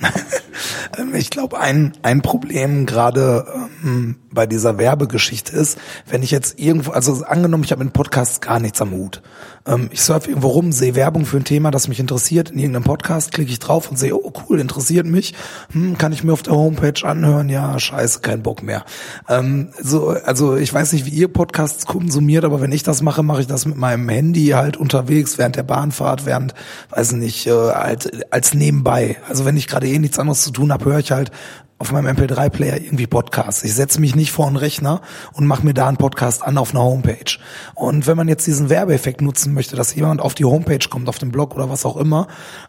Ich 1.14 1.30
glaube, 1.30 1.58
ein, 1.58 1.92
ein 2.02 2.20
Problem 2.20 2.84
gerade 2.84 3.46
ähm, 3.84 4.16
bei 4.32 4.46
dieser 4.46 4.78
Werbegeschichte 4.78 5.56
ist, 5.56 5.78
wenn 6.08 6.22
ich 6.22 6.30
jetzt 6.30 6.58
irgendwo, 6.58 6.92
also 6.92 7.24
angenommen, 7.24 7.64
ich 7.64 7.72
habe 7.72 7.82
in 7.82 7.90
Podcasts 7.90 8.40
gar 8.40 8.60
nichts 8.60 8.80
am 8.80 8.92
Hut. 8.92 9.22
Ähm, 9.66 9.90
ich 9.92 10.02
surfe 10.02 10.28
irgendwo 10.28 10.48
rum, 10.48 10.72
sehe 10.72 10.94
Werbung 10.94 11.26
für 11.26 11.36
ein 11.36 11.44
Thema, 11.44 11.70
das 11.70 11.88
mich 11.88 12.00
interessiert, 12.00 12.50
in 12.50 12.58
irgendeinem 12.58 12.84
Podcast 12.84 13.32
klicke 13.32 13.50
ich 13.50 13.58
drauf 13.58 13.90
und 13.90 13.98
sehe, 13.98 14.14
oh 14.14 14.32
cool, 14.48 14.60
interessiert 14.60 15.06
mich, 15.06 15.34
hm, 15.72 15.98
kann 15.98 16.12
ich 16.12 16.24
mir 16.24 16.32
auf 16.32 16.42
der 16.42 16.54
Homepage 16.54 17.04
anhören, 17.06 17.48
ja, 17.48 17.78
scheiße, 17.78 18.20
kein 18.20 18.42
Bock 18.42 18.62
mehr. 18.62 18.84
Ähm, 19.28 19.70
so, 19.80 20.08
also 20.08 20.56
ich 20.56 20.72
weiß 20.72 20.92
nicht, 20.92 21.06
wie 21.06 21.10
ihr 21.10 21.28
Podcasts 21.28 21.86
konsumiert, 21.86 22.44
aber 22.44 22.60
wenn 22.60 22.72
ich 22.72 22.82
das 22.82 23.02
mache, 23.02 23.22
mache 23.22 23.42
ich 23.42 23.46
das 23.46 23.66
mit 23.66 23.76
meinem 23.76 24.08
Handy 24.08 24.48
halt 24.48 24.76
unterwegs, 24.76 25.38
während 25.38 25.56
der 25.56 25.64
Bahnfahrt, 25.64 26.24
während, 26.24 26.54
weiß 26.90 27.12
nicht, 27.12 27.46
äh, 27.46 27.50
halt 27.50 28.32
als 28.32 28.54
nebenbei. 28.54 29.16
Also 29.28 29.44
wenn 29.44 29.56
ich 29.56 29.66
gerade 29.66 29.88
eh 29.88 29.98
nichts 29.98 30.18
anderes 30.18 30.42
zu 30.42 30.50
tun 30.50 30.72
habe, 30.72 30.84
höre 30.84 30.98
ich 30.98 31.10
halt 31.10 31.32
auf 31.80 31.92
meinem 31.92 32.14
MP3-Player 32.14 32.78
irgendwie 32.78 33.06
Podcasts. 33.06 33.64
Ich 33.64 33.74
setze 33.74 34.02
mich 34.02 34.14
nicht 34.14 34.32
vor 34.32 34.46
einen 34.46 34.56
Rechner 34.56 35.00
und 35.32 35.46
mache 35.46 35.64
mir 35.64 35.72
da 35.72 35.88
einen 35.88 35.96
Podcast 35.96 36.42
an 36.42 36.58
auf 36.58 36.72
einer 36.72 36.84
Homepage. 36.84 37.38
Und 37.74 38.06
wenn 38.06 38.18
man 38.18 38.28
jetzt 38.28 38.46
diesen 38.46 38.68
Werbeeffekt 38.68 39.22
nutzen 39.22 39.54
möchte, 39.54 39.76
dass 39.76 39.94
jemand 39.94 40.20
auf 40.20 40.34
die 40.34 40.44
Homepage 40.44 40.86
kommt, 40.90 41.08
auf 41.08 41.18
den 41.18 41.32
Blog 41.32 41.54
oder 41.54 41.70
was 41.70 41.86
auch 41.86 41.96
immer, 41.96 42.28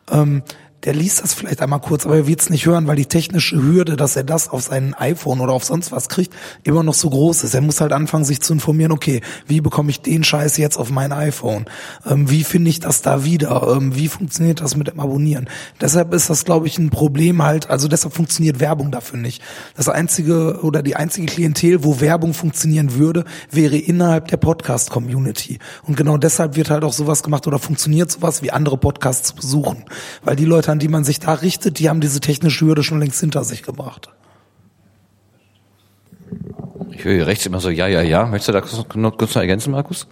ähm, 0.09 0.43
der 0.83 0.93
liest 0.93 1.21
das 1.21 1.33
vielleicht 1.33 1.61
einmal 1.61 1.79
kurz, 1.79 2.05
aber 2.05 2.15
er 2.15 2.27
wird 2.27 2.41
es 2.41 2.49
nicht 2.49 2.65
hören, 2.65 2.87
weil 2.87 2.95
die 2.95 3.05
technische 3.05 3.61
Hürde, 3.61 3.95
dass 3.95 4.15
er 4.15 4.23
das 4.23 4.49
auf 4.49 4.63
sein 4.63 4.95
iPhone 4.95 5.39
oder 5.39 5.53
auf 5.53 5.63
sonst 5.63 5.91
was 5.91 6.09
kriegt, 6.09 6.33
immer 6.63 6.81
noch 6.81 6.95
so 6.95 7.09
groß 7.09 7.43
ist. 7.43 7.53
Er 7.53 7.61
muss 7.61 7.81
halt 7.81 7.93
anfangen, 7.93 8.25
sich 8.25 8.41
zu 8.41 8.53
informieren, 8.53 8.91
okay, 8.91 9.21
wie 9.45 9.61
bekomme 9.61 9.91
ich 9.91 10.01
den 10.01 10.23
Scheiß 10.23 10.57
jetzt 10.57 10.77
auf 10.77 10.89
mein 10.89 11.11
iPhone? 11.11 11.65
Ähm, 12.05 12.29
wie 12.29 12.43
finde 12.43 12.69
ich 12.69 12.79
das 12.79 13.03
da 13.03 13.23
wieder? 13.23 13.75
Ähm, 13.75 13.95
wie 13.95 14.07
funktioniert 14.07 14.61
das 14.61 14.75
mit 14.75 14.87
dem 14.87 14.99
Abonnieren? 14.99 15.49
Deshalb 15.79 16.13
ist 16.13 16.29
das, 16.29 16.45
glaube 16.45 16.65
ich, 16.65 16.79
ein 16.79 16.89
Problem 16.89 17.43
halt, 17.43 17.69
also 17.69 17.87
deshalb 17.87 18.15
funktioniert 18.15 18.59
Werbung 18.59 18.91
dafür 18.91 19.19
nicht. 19.19 19.43
Das 19.75 19.87
einzige 19.87 20.61
oder 20.63 20.81
die 20.81 20.95
einzige 20.95 21.27
Klientel, 21.27 21.83
wo 21.83 21.99
Werbung 21.99 22.33
funktionieren 22.33 22.95
würde, 22.95 23.25
wäre 23.51 23.77
innerhalb 23.77 24.29
der 24.29 24.37
Podcast-Community. 24.37 25.59
Und 25.83 25.95
genau 25.95 26.17
deshalb 26.17 26.55
wird 26.55 26.71
halt 26.71 26.83
auch 26.83 26.93
sowas 26.93 27.21
gemacht 27.21 27.45
oder 27.45 27.59
funktioniert 27.59 28.11
sowas 28.11 28.41
wie 28.41 28.51
andere 28.51 28.77
Podcasts 28.77 29.33
besuchen. 29.33 29.85
Weil 30.23 30.35
die 30.35 30.45
Leute 30.45 30.70
an 30.71 30.79
die 30.79 30.87
man 30.87 31.03
sich 31.03 31.19
da 31.19 31.33
richtet, 31.33 31.79
die 31.79 31.89
haben 31.89 32.01
diese 32.01 32.19
technische 32.19 32.65
Hürde 32.65 32.83
schon 32.83 32.99
längst 32.99 33.19
hinter 33.19 33.43
sich 33.43 33.63
gebracht. 33.63 34.09
Ich 36.91 37.03
höre 37.03 37.13
hier 37.13 37.27
rechts 37.27 37.45
immer 37.45 37.59
so, 37.59 37.69
ja, 37.69 37.87
ja, 37.87 38.01
ja. 38.01 38.25
Möchtest 38.25 38.49
du 38.49 38.51
da 38.53 38.61
kurz 38.61 38.95
noch, 38.95 39.17
kurz 39.17 39.35
noch 39.35 39.41
ergänzen, 39.41 39.71
Markus? 39.71 40.07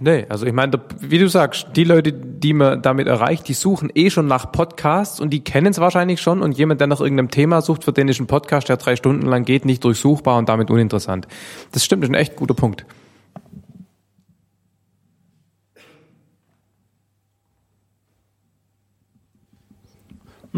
Nee, 0.00 0.24
also 0.30 0.46
ich 0.46 0.52
meine, 0.52 0.80
wie 1.00 1.18
du 1.18 1.28
sagst, 1.28 1.68
die 1.76 1.84
Leute, 1.84 2.12
die 2.12 2.54
man 2.54 2.80
damit 2.80 3.06
erreicht, 3.06 3.48
die 3.48 3.52
suchen 3.52 3.90
eh 3.94 4.08
schon 4.08 4.26
nach 4.26 4.50
Podcasts 4.50 5.20
und 5.20 5.30
die 5.30 5.40
kennen 5.40 5.66
es 5.66 5.78
wahrscheinlich 5.78 6.22
schon 6.22 6.40
und 6.40 6.56
jemand, 6.56 6.80
der 6.80 6.86
nach 6.86 7.00
irgendeinem 7.00 7.30
Thema 7.30 7.60
sucht, 7.60 7.84
für 7.84 7.92
den 7.92 8.08
ist 8.08 8.18
ein 8.18 8.26
Podcast, 8.26 8.70
der 8.70 8.78
drei 8.78 8.96
Stunden 8.96 9.26
lang 9.26 9.44
geht, 9.44 9.66
nicht 9.66 9.84
durchsuchbar 9.84 10.38
und 10.38 10.48
damit 10.48 10.70
uninteressant. 10.70 11.28
Das 11.72 11.84
stimmt, 11.84 12.02
das 12.02 12.08
ist 12.08 12.14
ein 12.14 12.20
echt 12.20 12.36
guter 12.36 12.54
Punkt. 12.54 12.86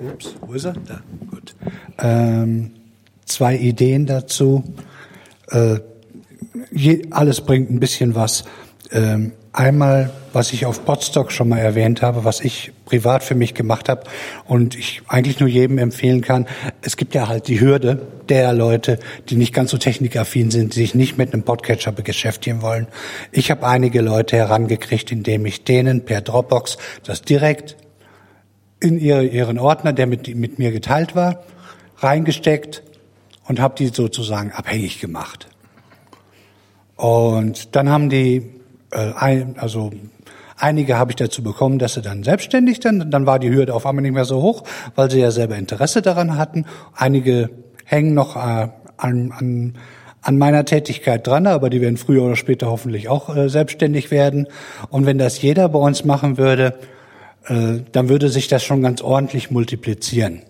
Ups, 0.00 0.34
wo 0.40 0.52
ist 0.52 0.64
er? 0.64 0.72
Da, 0.72 1.00
gut. 1.30 1.54
Ähm 1.98 2.72
zwei 3.32 3.56
Ideen 3.56 4.06
dazu. 4.06 4.64
Äh, 5.50 5.80
je, 6.70 7.06
alles 7.10 7.40
bringt 7.40 7.70
ein 7.70 7.80
bisschen 7.80 8.14
was. 8.14 8.44
Ähm, 8.90 9.32
einmal, 9.52 10.10
was 10.32 10.52
ich 10.52 10.64
auf 10.66 10.84
Podstock 10.84 11.30
schon 11.30 11.48
mal 11.48 11.58
erwähnt 11.58 12.02
habe, 12.02 12.24
was 12.24 12.40
ich 12.40 12.72
privat 12.86 13.22
für 13.22 13.34
mich 13.34 13.54
gemacht 13.54 13.88
habe 13.88 14.04
und 14.46 14.76
ich 14.76 15.02
eigentlich 15.08 15.40
nur 15.40 15.48
jedem 15.48 15.78
empfehlen 15.78 16.22
kann. 16.22 16.46
Es 16.80 16.96
gibt 16.96 17.14
ja 17.14 17.28
halt 17.28 17.48
die 17.48 17.60
Hürde 17.60 18.06
der 18.28 18.52
Leute, 18.52 18.98
die 19.28 19.36
nicht 19.36 19.52
ganz 19.52 19.70
so 19.70 19.78
technikaffin 19.78 20.50
sind, 20.50 20.74
die 20.74 20.80
sich 20.80 20.94
nicht 20.94 21.18
mit 21.18 21.32
einem 21.32 21.42
Podcatcher 21.42 21.92
beschäftigen 21.92 22.62
wollen. 22.62 22.86
Ich 23.30 23.50
habe 23.50 23.66
einige 23.66 24.00
Leute 24.00 24.36
herangekriegt, 24.36 25.12
indem 25.12 25.44
ich 25.46 25.64
denen 25.64 26.04
per 26.04 26.22
Dropbox 26.22 26.78
das 27.04 27.22
direkt 27.22 27.76
in 28.80 28.98
ihre, 28.98 29.24
ihren 29.24 29.58
Ordner, 29.58 29.92
der 29.92 30.06
mit, 30.06 30.34
mit 30.34 30.58
mir 30.58 30.72
geteilt 30.72 31.14
war, 31.14 31.44
reingesteckt 31.98 32.82
und 33.46 33.60
habe 33.60 33.74
die 33.76 33.88
sozusagen 33.88 34.52
abhängig 34.52 35.00
gemacht. 35.00 35.48
Und 36.96 37.74
dann 37.74 37.88
haben 37.88 38.10
die, 38.10 38.50
äh, 38.92 39.12
ein, 39.14 39.56
also 39.58 39.90
einige 40.56 40.98
habe 40.98 41.12
ich 41.12 41.16
dazu 41.16 41.42
bekommen, 41.42 41.78
dass 41.78 41.94
sie 41.94 42.02
dann 42.02 42.22
selbstständig 42.22 42.80
dann, 42.80 43.10
dann 43.10 43.26
war 43.26 43.38
die 43.38 43.50
Hürde 43.50 43.74
auf 43.74 43.86
einmal 43.86 44.02
nicht 44.02 44.14
mehr 44.14 44.24
so 44.24 44.40
hoch, 44.40 44.64
weil 44.94 45.10
sie 45.10 45.20
ja 45.20 45.30
selber 45.30 45.56
Interesse 45.56 46.02
daran 46.02 46.36
hatten. 46.38 46.66
Einige 46.94 47.50
hängen 47.84 48.14
noch 48.14 48.36
äh, 48.36 48.68
an, 48.96 49.32
an, 49.32 49.74
an 50.20 50.38
meiner 50.38 50.64
Tätigkeit 50.64 51.26
dran, 51.26 51.46
aber 51.46 51.70
die 51.70 51.80
werden 51.80 51.96
früher 51.96 52.22
oder 52.22 52.36
später 52.36 52.68
hoffentlich 52.68 53.08
auch 53.08 53.34
äh, 53.34 53.48
selbstständig 53.48 54.10
werden. 54.10 54.46
Und 54.88 55.04
wenn 55.04 55.18
das 55.18 55.42
jeder 55.42 55.68
bei 55.68 55.80
uns 55.80 56.04
machen 56.04 56.38
würde, 56.38 56.74
äh, 57.46 57.80
dann 57.90 58.08
würde 58.08 58.28
sich 58.28 58.46
das 58.46 58.62
schon 58.62 58.82
ganz 58.82 59.02
ordentlich 59.02 59.50
multiplizieren. 59.50 60.42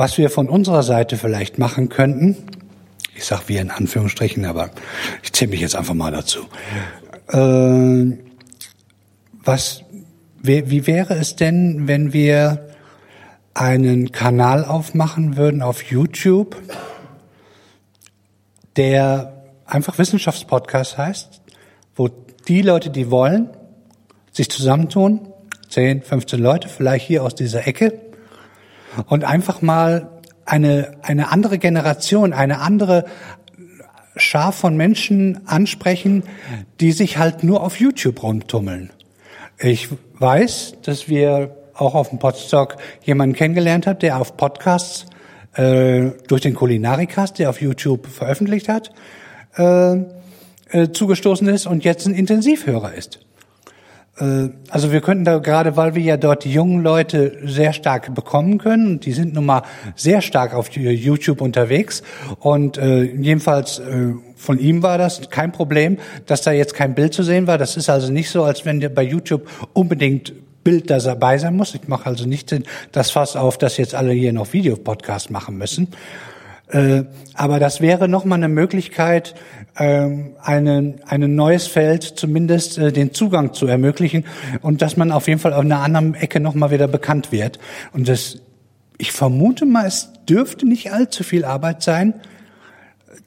Was 0.00 0.16
wir 0.16 0.30
von 0.30 0.48
unserer 0.48 0.82
Seite 0.82 1.18
vielleicht 1.18 1.58
machen 1.58 1.90
könnten, 1.90 2.34
ich 3.14 3.26
sage 3.26 3.42
wir 3.48 3.60
in 3.60 3.70
Anführungsstrichen, 3.70 4.46
aber 4.46 4.70
ich 5.22 5.30
zähle 5.34 5.50
mich 5.50 5.60
jetzt 5.60 5.76
einfach 5.76 5.92
mal 5.92 6.10
dazu. 6.10 6.46
Äh, 7.28 8.16
was, 9.44 9.84
wie 10.40 10.86
wäre 10.86 11.16
es 11.16 11.36
denn, 11.36 11.86
wenn 11.86 12.14
wir 12.14 12.70
einen 13.52 14.10
Kanal 14.10 14.64
aufmachen 14.64 15.36
würden 15.36 15.60
auf 15.60 15.82
YouTube, 15.82 16.56
der 18.76 19.34
einfach 19.66 19.98
Wissenschaftspodcast 19.98 20.96
heißt, 20.96 21.42
wo 21.94 22.08
die 22.48 22.62
Leute, 22.62 22.88
die 22.88 23.10
wollen, 23.10 23.50
sich 24.32 24.50
zusammentun, 24.50 25.28
10, 25.68 26.00
15 26.00 26.40
Leute, 26.40 26.70
vielleicht 26.70 27.06
hier 27.06 27.22
aus 27.22 27.34
dieser 27.34 27.66
Ecke, 27.66 28.09
und 29.06 29.24
einfach 29.24 29.62
mal 29.62 30.20
eine, 30.44 30.92
eine 31.02 31.30
andere 31.30 31.58
Generation, 31.58 32.32
eine 32.32 32.60
andere 32.60 33.04
Schar 34.16 34.52
von 34.52 34.76
Menschen 34.76 35.46
ansprechen, 35.46 36.24
die 36.80 36.92
sich 36.92 37.18
halt 37.18 37.44
nur 37.44 37.62
auf 37.62 37.78
YouTube 37.78 38.22
rundtummeln. 38.22 38.90
Ich 39.58 39.88
weiß, 40.18 40.74
dass 40.82 41.08
wir 41.08 41.56
auch 41.74 41.94
auf 41.94 42.10
dem 42.10 42.18
Podstock 42.18 42.76
jemanden 43.02 43.34
kennengelernt 43.34 43.86
haben, 43.86 43.98
der 44.00 44.18
auf 44.20 44.36
Podcasts 44.36 45.06
äh, 45.54 46.10
durch 46.28 46.42
den 46.42 46.54
Kulinarikast, 46.54 47.38
der 47.38 47.50
auf 47.50 47.60
YouTube 47.60 48.06
veröffentlicht 48.06 48.68
hat, 48.68 48.92
äh, 49.56 49.96
äh, 50.70 50.92
zugestoßen 50.92 51.48
ist 51.48 51.66
und 51.66 51.84
jetzt 51.84 52.06
ein 52.06 52.14
Intensivhörer 52.14 52.94
ist. 52.94 53.20
Äh, 54.18 54.48
also 54.68 54.92
wir 54.92 55.00
könnten 55.00 55.24
da 55.24 55.38
gerade, 55.38 55.76
weil 55.76 55.94
wir 55.94 56.02
ja 56.02 56.16
dort 56.16 56.44
die 56.44 56.52
jungen 56.52 56.82
Leute 56.82 57.38
sehr 57.44 57.72
stark 57.72 58.14
bekommen 58.14 58.58
können, 58.58 59.00
die 59.00 59.12
sind 59.12 59.34
nun 59.34 59.46
mal 59.46 59.62
sehr 59.96 60.20
stark 60.20 60.54
auf 60.54 60.70
YouTube 60.70 61.40
unterwegs 61.40 62.02
und 62.38 62.78
äh, 62.78 63.02
jedenfalls 63.02 63.78
äh, 63.78 64.12
von 64.36 64.58
ihm 64.58 64.82
war 64.82 64.98
das 64.98 65.30
kein 65.30 65.52
Problem, 65.52 65.98
dass 66.26 66.42
da 66.42 66.52
jetzt 66.52 66.74
kein 66.74 66.94
Bild 66.94 67.12
zu 67.12 67.22
sehen 67.22 67.46
war. 67.46 67.58
Das 67.58 67.76
ist 67.76 67.90
also 67.90 68.10
nicht 68.10 68.30
so, 68.30 68.44
als 68.44 68.64
wenn 68.64 68.80
bei 68.94 69.02
YouTube 69.02 69.48
unbedingt 69.74 70.32
Bild 70.64 70.90
dabei 70.90 71.38
sein 71.38 71.56
muss. 71.56 71.74
Ich 71.74 71.88
mache 71.88 72.06
also 72.06 72.26
nicht 72.26 72.54
das 72.92 73.10
Fass 73.10 73.36
auf, 73.36 73.58
dass 73.58 73.76
jetzt 73.76 73.94
alle 73.94 74.12
hier 74.12 74.32
noch 74.32 74.52
Videopodcast 74.52 75.30
machen 75.30 75.56
müssen. 75.56 75.88
Äh, 76.72 77.04
aber 77.34 77.58
das 77.58 77.80
wäre 77.80 78.08
nochmal 78.08 78.38
eine 78.38 78.48
Möglichkeit, 78.48 79.34
ähm, 79.78 80.36
ein 80.42 81.00
ein 81.06 81.34
neues 81.34 81.66
Feld 81.66 82.02
zumindest 82.02 82.78
äh, 82.78 82.92
den 82.92 83.12
Zugang 83.12 83.54
zu 83.54 83.66
ermöglichen 83.66 84.24
und 84.62 84.82
dass 84.82 84.96
man 84.96 85.10
auf 85.10 85.26
jeden 85.26 85.40
Fall 85.40 85.52
auf 85.52 85.60
einer 85.60 85.80
anderen 85.80 86.14
Ecke 86.14 86.40
nochmal 86.40 86.70
wieder 86.70 86.88
bekannt 86.88 87.32
wird. 87.32 87.58
Und 87.92 88.08
das, 88.08 88.38
ich 88.98 89.12
vermute 89.12 89.66
mal, 89.66 89.86
es 89.86 90.10
dürfte 90.28 90.66
nicht 90.66 90.92
allzu 90.92 91.24
viel 91.24 91.44
Arbeit 91.44 91.82
sein, 91.82 92.14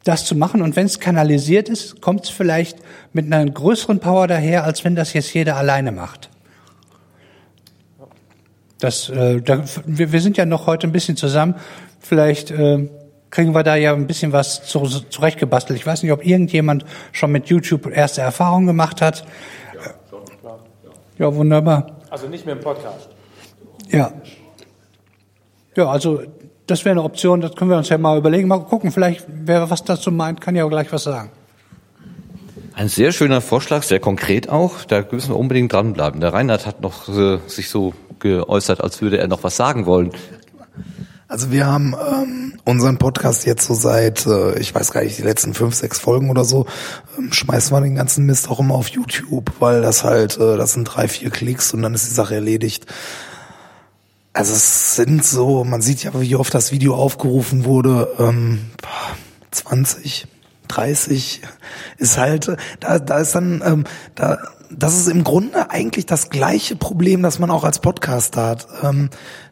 das 0.04 0.26
zu 0.26 0.36
machen. 0.36 0.62
Und 0.62 0.76
wenn 0.76 0.86
es 0.86 1.00
kanalisiert 1.00 1.70
ist, 1.70 2.02
kommt 2.02 2.26
es 2.26 2.30
vielleicht 2.30 2.78
mit 3.12 3.26
einer 3.26 3.50
größeren 3.50 4.00
Power 4.00 4.28
daher, 4.28 4.64
als 4.64 4.84
wenn 4.84 4.96
das 4.96 5.14
jetzt 5.14 5.34
jeder 5.34 5.58
alleine 5.58 5.92
macht. 5.92 6.30
Das, 8.80 9.10
äh, 9.10 9.42
da, 9.42 9.64
wir, 9.86 10.12
wir 10.12 10.22
sind 10.22 10.36
ja 10.36 10.46
noch 10.46 10.68
heute 10.68 10.88
ein 10.88 10.92
bisschen 10.92 11.16
zusammen. 11.16 11.56
Vielleicht 12.00 12.52
äh, 12.52 12.90
kriegen 13.34 13.56
wir 13.56 13.64
da 13.64 13.76
ja 13.76 13.94
ein 13.94 14.06
bisschen 14.06 14.32
was 14.32 14.64
zu, 14.64 14.86
zurechtgebastelt. 14.86 15.80
Ich 15.80 15.88
weiß 15.88 16.04
nicht, 16.04 16.12
ob 16.12 16.24
irgendjemand 16.24 16.86
schon 17.12 17.32
mit 17.32 17.48
YouTube 17.48 17.88
erste 17.92 18.22
Erfahrungen 18.22 18.68
gemacht 18.68 19.02
hat. 19.02 19.26
Ja, 19.74 19.82
schon, 20.08 20.26
klar. 20.40 20.60
Ja. 21.18 21.26
ja, 21.26 21.36
wunderbar. 21.36 21.98
Also 22.12 22.28
nicht 22.28 22.46
mehr 22.46 22.54
im 22.54 22.62
Podcast. 22.62 23.10
Ja. 23.90 24.14
Ja, 25.76 25.88
also 25.90 26.22
das 26.68 26.86
wäre 26.86 26.92
eine 26.92 27.02
Option, 27.02 27.42
das 27.42 27.56
können 27.56 27.72
wir 27.72 27.78
uns 27.78 27.90
ja 27.90 27.98
mal 27.98 28.20
überlegen. 28.20 28.48
Mal 28.48 28.60
gucken, 28.60 28.92
vielleicht 28.92 29.26
wer 29.28 29.68
was 29.68 29.84
dazu 29.84 30.12
meint, 30.12 30.40
kann 30.40 30.56
ja 30.56 30.66
auch 30.66 30.70
gleich 30.70 30.94
was 30.94 31.04
sagen. 31.04 31.32
Ein 32.76 32.88
sehr 32.88 33.12
schöner 33.12 33.42
Vorschlag, 33.42 33.82
sehr 33.82 34.00
konkret 34.00 34.48
auch. 34.48 34.84
Da 34.86 35.04
müssen 35.10 35.30
wir 35.30 35.40
unbedingt 35.40 35.74
dranbleiben. 35.74 36.22
Der 36.22 36.34
Reinhard 36.34 36.68
hat 36.68 36.82
noch 36.82 37.10
äh, 37.10 37.40
sich 37.48 37.70
so 37.70 37.96
geäußert, 38.20 38.80
als 38.80 39.02
würde 39.02 39.18
er 39.18 39.28
noch 39.28 39.44
was 39.44 39.56
sagen 39.56 39.88
wollen. 39.88 40.12
Also 41.34 41.52
wir 41.52 41.66
haben 41.66 41.96
ähm, 41.96 42.54
unseren 42.64 43.00
Podcast 43.00 43.48
jetzt 43.48 43.66
so 43.66 43.74
seit, 43.74 44.28
äh, 44.28 44.60
ich 44.60 44.76
weiß 44.76 44.92
gar 44.92 45.02
nicht, 45.02 45.18
die 45.18 45.24
letzten 45.24 45.56
fünf, 45.56 45.74
sechs 45.74 45.98
Folgen 45.98 46.30
oder 46.30 46.46
so, 46.46 46.68
ähm, 47.18 47.34
schmeißen 47.34 47.76
wir 47.76 47.82
den 47.82 47.96
ganzen 47.96 48.28
Mist 48.28 48.48
auch 48.52 48.60
immer 48.60 48.76
auf 48.76 48.90
YouTube, 48.90 49.52
weil 49.58 49.82
das 49.82 50.04
halt, 50.04 50.38
äh, 50.38 50.58
das 50.58 50.74
sind 50.74 50.84
drei, 50.84 51.08
vier 51.08 51.32
Klicks 51.32 51.74
und 51.74 51.82
dann 51.82 51.96
ist 51.96 52.08
die 52.08 52.14
Sache 52.14 52.36
erledigt. 52.36 52.86
Also 54.32 54.54
es 54.54 54.96
sind 54.96 55.26
so, 55.26 55.64
man 55.64 55.82
sieht 55.82 56.04
ja, 56.04 56.12
wie 56.14 56.36
oft 56.36 56.54
das 56.54 56.72
Video 56.72 56.94
aufgerufen 56.94 57.66
wurde, 57.66 58.14
ähm, 58.20 58.70
20, 59.50 60.28
30 60.68 61.42
ist 61.98 62.20
halt, 62.20 62.56
da, 62.80 63.00
da 63.00 63.18
ist 63.18 63.34
dann, 63.34 63.64
ähm, 63.66 63.84
da, 64.14 64.38
das 64.70 65.00
ist 65.00 65.08
im 65.08 65.24
Grunde 65.24 65.72
eigentlich 65.72 66.06
das 66.06 66.30
gleiche 66.30 66.76
Problem, 66.76 67.24
das 67.24 67.40
man 67.40 67.50
auch 67.50 67.64
als 67.64 67.80
Podcaster 67.80 68.46
hat. 68.46 68.68
Ähm, 68.84 69.10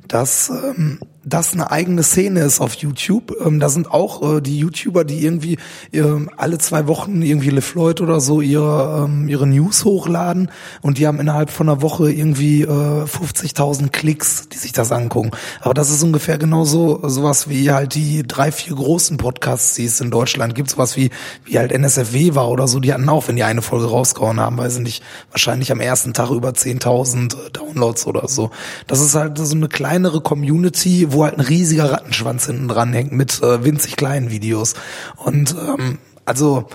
dass 0.07 0.49
ähm, 0.49 0.99
das 1.23 1.53
eine 1.53 1.69
eigene 1.69 2.01
Szene 2.01 2.39
ist 2.41 2.59
auf 2.61 2.73
YouTube. 2.75 3.35
Ähm, 3.45 3.59
da 3.59 3.69
sind 3.69 3.91
auch 3.91 4.37
äh, 4.37 4.41
die 4.41 4.57
YouTuber, 4.57 5.03
die 5.03 5.23
irgendwie 5.23 5.57
äh, 5.91 6.03
alle 6.37 6.57
zwei 6.57 6.87
Wochen 6.87 7.21
irgendwie 7.21 7.51
LeFloid 7.51 8.01
oder 8.01 8.19
so 8.19 8.41
ihre 8.41 9.05
ähm, 9.05 9.27
ihre 9.27 9.45
News 9.45 9.85
hochladen 9.85 10.49
und 10.81 10.97
die 10.97 11.05
haben 11.05 11.19
innerhalb 11.19 11.51
von 11.51 11.69
einer 11.69 11.81
Woche 11.81 12.11
irgendwie 12.11 12.63
äh, 12.63 12.65
50.000 12.65 13.89
Klicks, 13.89 14.49
die 14.49 14.57
sich 14.57 14.71
das 14.71 14.91
angucken. 14.91 15.31
Aber 15.59 15.75
das 15.75 15.91
ist 15.91 16.01
ungefähr 16.01 16.39
genauso 16.39 17.07
sowas 17.07 17.47
wie 17.49 17.71
halt 17.71 17.93
die 17.93 18.23
drei 18.23 18.51
vier 18.51 18.75
großen 18.75 19.17
Podcasts, 19.17 19.75
die 19.75 19.85
es 19.85 20.01
in 20.01 20.09
Deutschland 20.09 20.55
gibt, 20.55 20.71
sowas 20.71 20.97
wie 20.97 21.11
wie 21.45 21.59
halt 21.59 21.71
NSFW 21.71 22.33
war 22.33 22.49
oder 22.49 22.67
so. 22.67 22.79
Die 22.79 22.93
hatten 22.93 23.09
auch, 23.09 23.27
wenn 23.27 23.35
die 23.35 23.43
eine 23.43 23.61
Folge 23.61 23.85
rausgehauen 23.85 24.39
haben, 24.39 24.57
weiß 24.57 24.77
ich 24.77 24.81
nicht, 24.81 25.03
wahrscheinlich 25.29 25.71
am 25.71 25.79
ersten 25.79 26.13
Tag 26.13 26.31
über 26.31 26.49
10.000 26.49 27.35
äh, 27.35 27.49
Downloads 27.51 28.07
oder 28.07 28.27
so. 28.27 28.49
Das 28.87 29.01
ist 29.01 29.13
halt 29.13 29.37
so 29.37 29.55
eine 29.55 29.67
kleinere 29.67 30.21
Community 30.21 31.10
wo 31.13 31.23
halt 31.23 31.37
ein 31.37 31.41
riesiger 31.41 31.91
Rattenschwanz 31.91 32.45
hinten 32.45 32.67
dran 32.67 32.93
hängt 32.93 33.11
mit 33.11 33.41
äh, 33.41 33.63
winzig 33.63 33.95
kleinen 33.95 34.31
Videos. 34.31 34.75
Und 35.17 35.55
ähm, 35.55 35.97
also 36.25 36.67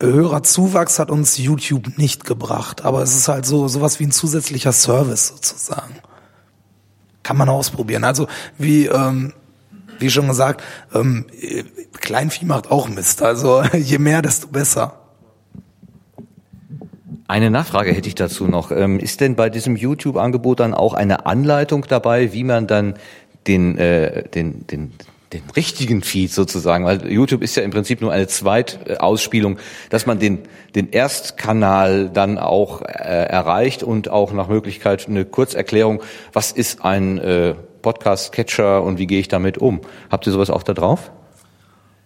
Hörerzuwachs 0.00 0.98
hat 0.98 1.10
uns 1.10 1.38
YouTube 1.38 1.98
nicht 1.98 2.24
gebracht, 2.24 2.84
aber 2.84 3.02
es 3.02 3.16
ist 3.16 3.28
halt 3.28 3.46
so 3.46 3.68
sowas 3.68 3.98
wie 3.98 4.04
ein 4.04 4.12
zusätzlicher 4.12 4.72
Service 4.72 5.28
sozusagen. 5.28 5.94
Kann 7.22 7.36
man 7.36 7.48
ausprobieren. 7.48 8.04
Also 8.04 8.28
wie 8.58 8.86
ähm, 8.86 9.32
wie 9.98 10.10
schon 10.10 10.28
gesagt, 10.28 10.62
ähm, 10.94 11.26
Kleinvieh 12.00 12.44
macht 12.44 12.70
auch 12.70 12.88
Mist. 12.88 13.22
Also 13.22 13.62
je 13.72 13.98
mehr, 13.98 14.22
desto 14.22 14.48
besser. 14.48 15.00
Eine 17.28 17.50
Nachfrage 17.50 17.92
hätte 17.92 18.08
ich 18.08 18.14
dazu 18.14 18.46
noch. 18.46 18.70
Ähm, 18.70 19.00
ist 19.00 19.20
denn 19.20 19.34
bei 19.34 19.50
diesem 19.50 19.74
YouTube-Angebot 19.74 20.60
dann 20.60 20.74
auch 20.74 20.94
eine 20.94 21.26
Anleitung 21.26 21.84
dabei, 21.88 22.32
wie 22.32 22.44
man 22.44 22.68
dann 22.68 22.94
den, 23.46 23.78
äh, 23.78 24.28
den, 24.28 24.66
den, 24.66 24.92
den 25.32 25.42
richtigen 25.56 26.02
Feed 26.02 26.32
sozusagen, 26.32 26.84
weil 26.84 27.10
YouTube 27.10 27.42
ist 27.42 27.56
ja 27.56 27.62
im 27.62 27.70
Prinzip 27.70 28.00
nur 28.00 28.12
eine 28.12 28.26
Zweitausspielung, 28.26 29.58
dass 29.90 30.06
man 30.06 30.18
den, 30.18 30.40
den 30.74 30.90
Erstkanal 30.90 32.10
dann 32.10 32.38
auch 32.38 32.82
äh, 32.82 32.86
erreicht 32.86 33.82
und 33.82 34.08
auch 34.08 34.32
nach 34.32 34.48
Möglichkeit 34.48 35.08
eine 35.08 35.24
Kurzerklärung, 35.24 36.02
was 36.32 36.52
ist 36.52 36.84
ein 36.84 37.18
äh, 37.18 37.54
Podcast-Catcher 37.82 38.82
und 38.82 38.98
wie 38.98 39.06
gehe 39.06 39.20
ich 39.20 39.28
damit 39.28 39.58
um? 39.58 39.80
Habt 40.10 40.26
ihr 40.26 40.32
sowas 40.32 40.50
auch 40.50 40.62
da 40.62 40.74
drauf? 40.74 41.12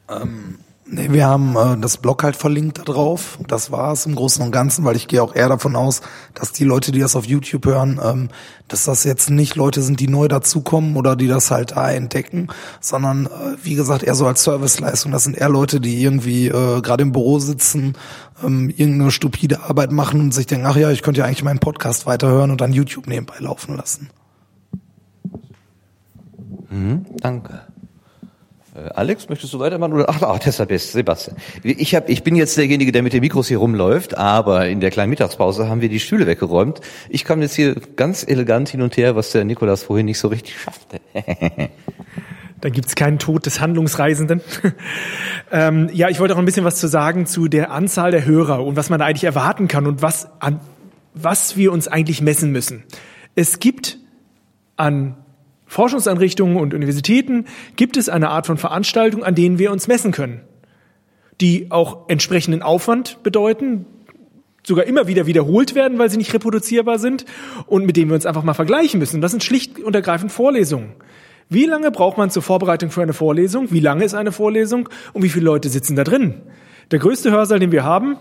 Ähm 0.09 0.59
Nee, 0.93 1.12
wir 1.12 1.24
haben 1.24 1.55
äh, 1.55 1.80
das 1.80 1.99
Blog 1.99 2.24
halt 2.24 2.34
verlinkt 2.34 2.78
da 2.78 2.82
drauf. 2.82 3.38
Das 3.47 3.70
war 3.70 3.93
es 3.93 4.07
im 4.07 4.16
Großen 4.16 4.45
und 4.45 4.51
Ganzen, 4.51 4.84
weil 4.84 4.97
ich 4.97 5.07
gehe 5.07 5.22
auch 5.22 5.36
eher 5.36 5.49
davon 5.49 5.76
aus, 5.76 6.01
dass 6.34 6.51
die 6.51 6.64
Leute, 6.64 6.91
die 6.91 6.99
das 6.99 7.14
auf 7.14 7.26
YouTube 7.26 7.64
hören, 7.66 8.01
ähm, 8.03 8.28
dass 8.66 8.86
das 8.86 9.05
jetzt 9.05 9.30
nicht 9.30 9.55
Leute 9.55 9.82
sind, 9.82 10.01
die 10.01 10.09
neu 10.09 10.26
dazukommen 10.26 10.97
oder 10.97 11.14
die 11.14 11.28
das 11.28 11.53
halt 11.53 11.76
da 11.76 11.93
entdecken, 11.93 12.49
sondern 12.80 13.26
äh, 13.26 13.30
wie 13.62 13.76
gesagt 13.76 14.03
eher 14.03 14.16
so 14.16 14.26
als 14.26 14.43
Serviceleistung. 14.43 15.12
Das 15.12 15.22
sind 15.22 15.36
eher 15.36 15.49
Leute, 15.49 15.80
die 15.80 16.03
irgendwie 16.03 16.49
äh, 16.49 16.80
gerade 16.80 17.03
im 17.03 17.12
Büro 17.12 17.38
sitzen, 17.38 17.95
ähm, 18.45 18.68
irgendeine 18.68 19.12
stupide 19.12 19.62
Arbeit 19.62 19.93
machen 19.93 20.20
und 20.20 20.34
sich 20.34 20.49
denken, 20.49 20.66
ach 20.66 20.76
ja, 20.76 20.91
ich 20.91 21.03
könnte 21.03 21.20
ja 21.20 21.24
eigentlich 21.24 21.45
meinen 21.45 21.61
Podcast 21.61 22.07
weiterhören 22.07 22.51
und 22.51 22.61
dann 22.61 22.72
YouTube 22.72 23.07
nebenbei 23.07 23.38
laufen 23.38 23.76
lassen. 23.76 24.11
Mhm, 26.68 27.07
danke. 27.20 27.61
Äh, 28.75 28.89
Alex, 28.95 29.29
möchtest 29.29 29.53
du 29.53 29.59
weitermachen? 29.59 29.93
Oder, 29.93 30.09
ach, 30.09 30.23
ach 30.23 30.39
deshalb 30.39 30.71
ist 30.71 30.93
Sebastian. 30.93 31.37
Ich, 31.62 31.95
hab, 31.95 32.09
ich 32.09 32.23
bin 32.23 32.37
jetzt 32.37 32.57
derjenige, 32.57 32.93
der 32.93 33.03
mit 33.03 33.12
den 33.12 33.21
Mikros 33.21 33.49
hier 33.49 33.59
rumläuft, 33.59 34.16
aber 34.16 34.68
in 34.68 34.81
der 34.81 34.91
kleinen 34.91 35.11
Mittagspause 35.11 35.68
haben 35.68 35.81
wir 35.81 35.89
die 35.89 36.01
Stühle 36.01 36.27
weggeräumt. 36.27 36.81
Ich 37.09 37.25
kam 37.25 37.43
jetzt 37.43 37.55
hier 37.55 37.75
ganz 37.97 38.25
elegant 38.27 38.68
hin 38.68 38.83
und 38.83 38.97
her, 38.97 39.16
was 39.16 39.33
der 39.33 39.45
Nikolas 39.45 39.83
vorhin 39.83 40.07
nicht 40.07 40.18
so 40.18 40.29
richtig 40.29 40.61
schaffte. 40.61 41.01
Dann 42.61 42.73
gibt's 42.73 42.95
keinen 42.95 43.18
Tod 43.18 43.47
des 43.47 43.61
Handlungsreisenden. 43.61 44.43
ähm, 45.51 45.89
ja, 45.93 46.11
ich 46.11 46.21
wollte 46.21 46.35
auch 46.35 46.39
ein 46.39 46.45
bisschen 46.45 46.64
was 46.64 46.77
zu 46.77 46.89
sagen 46.89 47.27
zu 47.27 47.49
der 47.49 47.71
Anzahl 47.71 48.11
der 48.11 48.27
Hörer 48.27 48.64
und 48.64 48.77
was 48.77 48.91
man 48.91 48.99
da 48.99 49.07
eigentlich 49.07 49.25
erwarten 49.25 49.66
kann 49.66 49.87
und 49.87 50.03
was, 50.03 50.29
an, 50.41 50.61
was 51.14 51.57
wir 51.57 51.73
uns 51.73 51.89
eigentlich 51.89 52.21
messen 52.21 52.53
müssen. 52.53 52.85
Es 53.35 53.61
gibt 53.61 53.99
an 54.77 55.16
Forschungseinrichtungen 55.71 56.57
und 56.57 56.75
Universitäten 56.75 57.45
gibt 57.77 57.97
es 57.97 58.09
eine 58.09 58.31
Art 58.31 58.49
von 58.49 58.57
Veranstaltung, 58.57 59.23
an 59.23 59.37
denen 59.37 59.61
wir 59.61 59.71
uns 59.71 59.87
messen 59.87 60.11
können, 60.11 60.41
die 61.41 61.71
auch 61.71 62.09
entsprechenden 62.09 62.61
Aufwand 62.61 63.23
bedeuten, 63.23 63.87
sogar 64.66 64.85
immer 64.87 65.07
wieder 65.07 65.29
wiederholt 65.29 65.77
werden, 65.77 65.97
weil 66.01 66.11
sie 66.11 66.16
nicht 66.16 66.35
reproduzierbar 66.35 66.99
sind 66.99 67.25
und 67.66 67.87
mit 67.87 67.97
denen 67.97 68.11
wir 68.11 68.16
uns 68.16 68.27
einfach 68.27 68.43
mal 68.43 68.55
vergleichen 68.55 68.99
müssen. 68.99 69.21
Das 69.21 69.31
sind 69.31 69.45
schlicht 69.45 69.79
und 69.79 69.95
ergreifend 69.95 70.33
Vorlesungen. 70.33 70.95
Wie 71.49 71.66
lange 71.66 71.93
braucht 71.93 72.18
man 72.18 72.31
zur 72.31 72.43
Vorbereitung 72.43 72.91
für 72.91 73.03
eine 73.03 73.12
Vorlesung? 73.12 73.71
Wie 73.71 73.79
lange 73.79 74.05
ist 74.05 74.14
eine 74.14 74.33
Vorlesung? 74.33 74.89
Und 75.12 75.23
wie 75.23 75.29
viele 75.29 75.45
Leute 75.45 75.68
sitzen 75.68 75.95
da 75.95 76.03
drin? 76.03 76.43
Der 76.91 76.99
größte 76.99 77.31
Hörsaal, 77.31 77.61
den 77.61 77.71
wir 77.71 77.85
haben, 77.85 78.16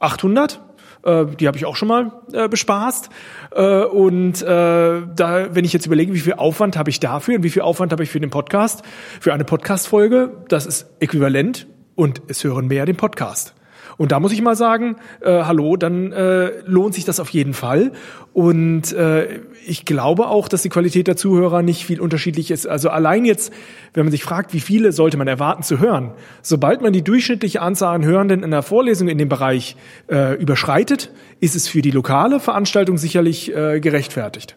800. 0.00 0.60
Äh, 1.04 1.26
die 1.38 1.46
habe 1.46 1.56
ich 1.56 1.66
auch 1.66 1.76
schon 1.76 1.88
mal 1.88 2.12
äh, 2.32 2.48
bespaßt. 2.48 3.10
Äh, 3.54 3.84
und 3.84 4.42
äh, 4.42 4.46
da, 4.46 5.54
wenn 5.54 5.64
ich 5.64 5.72
jetzt 5.72 5.86
überlege, 5.86 6.14
wie 6.14 6.20
viel 6.20 6.34
Aufwand 6.34 6.76
habe 6.76 6.90
ich 6.90 7.00
dafür 7.00 7.36
und 7.36 7.42
wie 7.42 7.50
viel 7.50 7.62
Aufwand 7.62 7.92
habe 7.92 8.02
ich 8.02 8.10
für 8.10 8.20
den 8.20 8.30
Podcast, 8.30 8.82
für 9.20 9.32
eine 9.32 9.44
Podcast-Folge, 9.44 10.44
das 10.48 10.66
ist 10.66 10.86
äquivalent 11.00 11.66
und 11.94 12.22
es 12.28 12.42
hören 12.44 12.68
mehr 12.68 12.86
den 12.86 12.96
Podcast. 12.96 13.54
Und 13.96 14.12
da 14.12 14.20
muss 14.20 14.32
ich 14.32 14.42
mal 14.42 14.56
sagen, 14.56 14.96
äh, 15.20 15.44
hallo, 15.44 15.76
dann 15.76 16.12
äh, 16.12 16.50
lohnt 16.66 16.94
sich 16.94 17.04
das 17.04 17.20
auf 17.20 17.30
jeden 17.30 17.54
Fall. 17.54 17.92
Und 18.32 18.92
äh, 18.92 19.40
ich 19.66 19.84
glaube 19.84 20.26
auch, 20.26 20.48
dass 20.48 20.62
die 20.62 20.68
Qualität 20.68 21.06
der 21.06 21.16
Zuhörer 21.16 21.62
nicht 21.62 21.84
viel 21.84 22.00
unterschiedlich 22.00 22.50
ist. 22.50 22.66
Also 22.66 22.90
allein 22.90 23.24
jetzt, 23.24 23.52
wenn 23.92 24.04
man 24.04 24.10
sich 24.10 24.24
fragt, 24.24 24.52
wie 24.52 24.60
viele 24.60 24.92
sollte 24.92 25.16
man 25.16 25.28
erwarten 25.28 25.62
zu 25.62 25.78
hören, 25.78 26.12
sobald 26.42 26.82
man 26.82 26.92
die 26.92 27.02
durchschnittliche 27.02 27.62
Anzahl 27.62 27.94
an 27.94 28.04
Hörenden 28.04 28.42
in 28.42 28.50
der 28.50 28.62
Vorlesung 28.62 29.08
in 29.08 29.18
dem 29.18 29.28
Bereich 29.28 29.76
äh, 30.10 30.34
überschreitet, 30.34 31.10
ist 31.40 31.54
es 31.54 31.68
für 31.68 31.82
die 31.82 31.90
lokale 31.90 32.40
Veranstaltung 32.40 32.98
sicherlich 32.98 33.54
äh, 33.54 33.80
gerechtfertigt. 33.80 34.56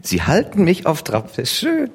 Sie 0.00 0.22
halten 0.22 0.64
mich 0.64 0.86
auf 0.86 1.02
Trab, 1.02 1.28
das 1.28 1.38
ist 1.38 1.56
schön. 1.56 1.90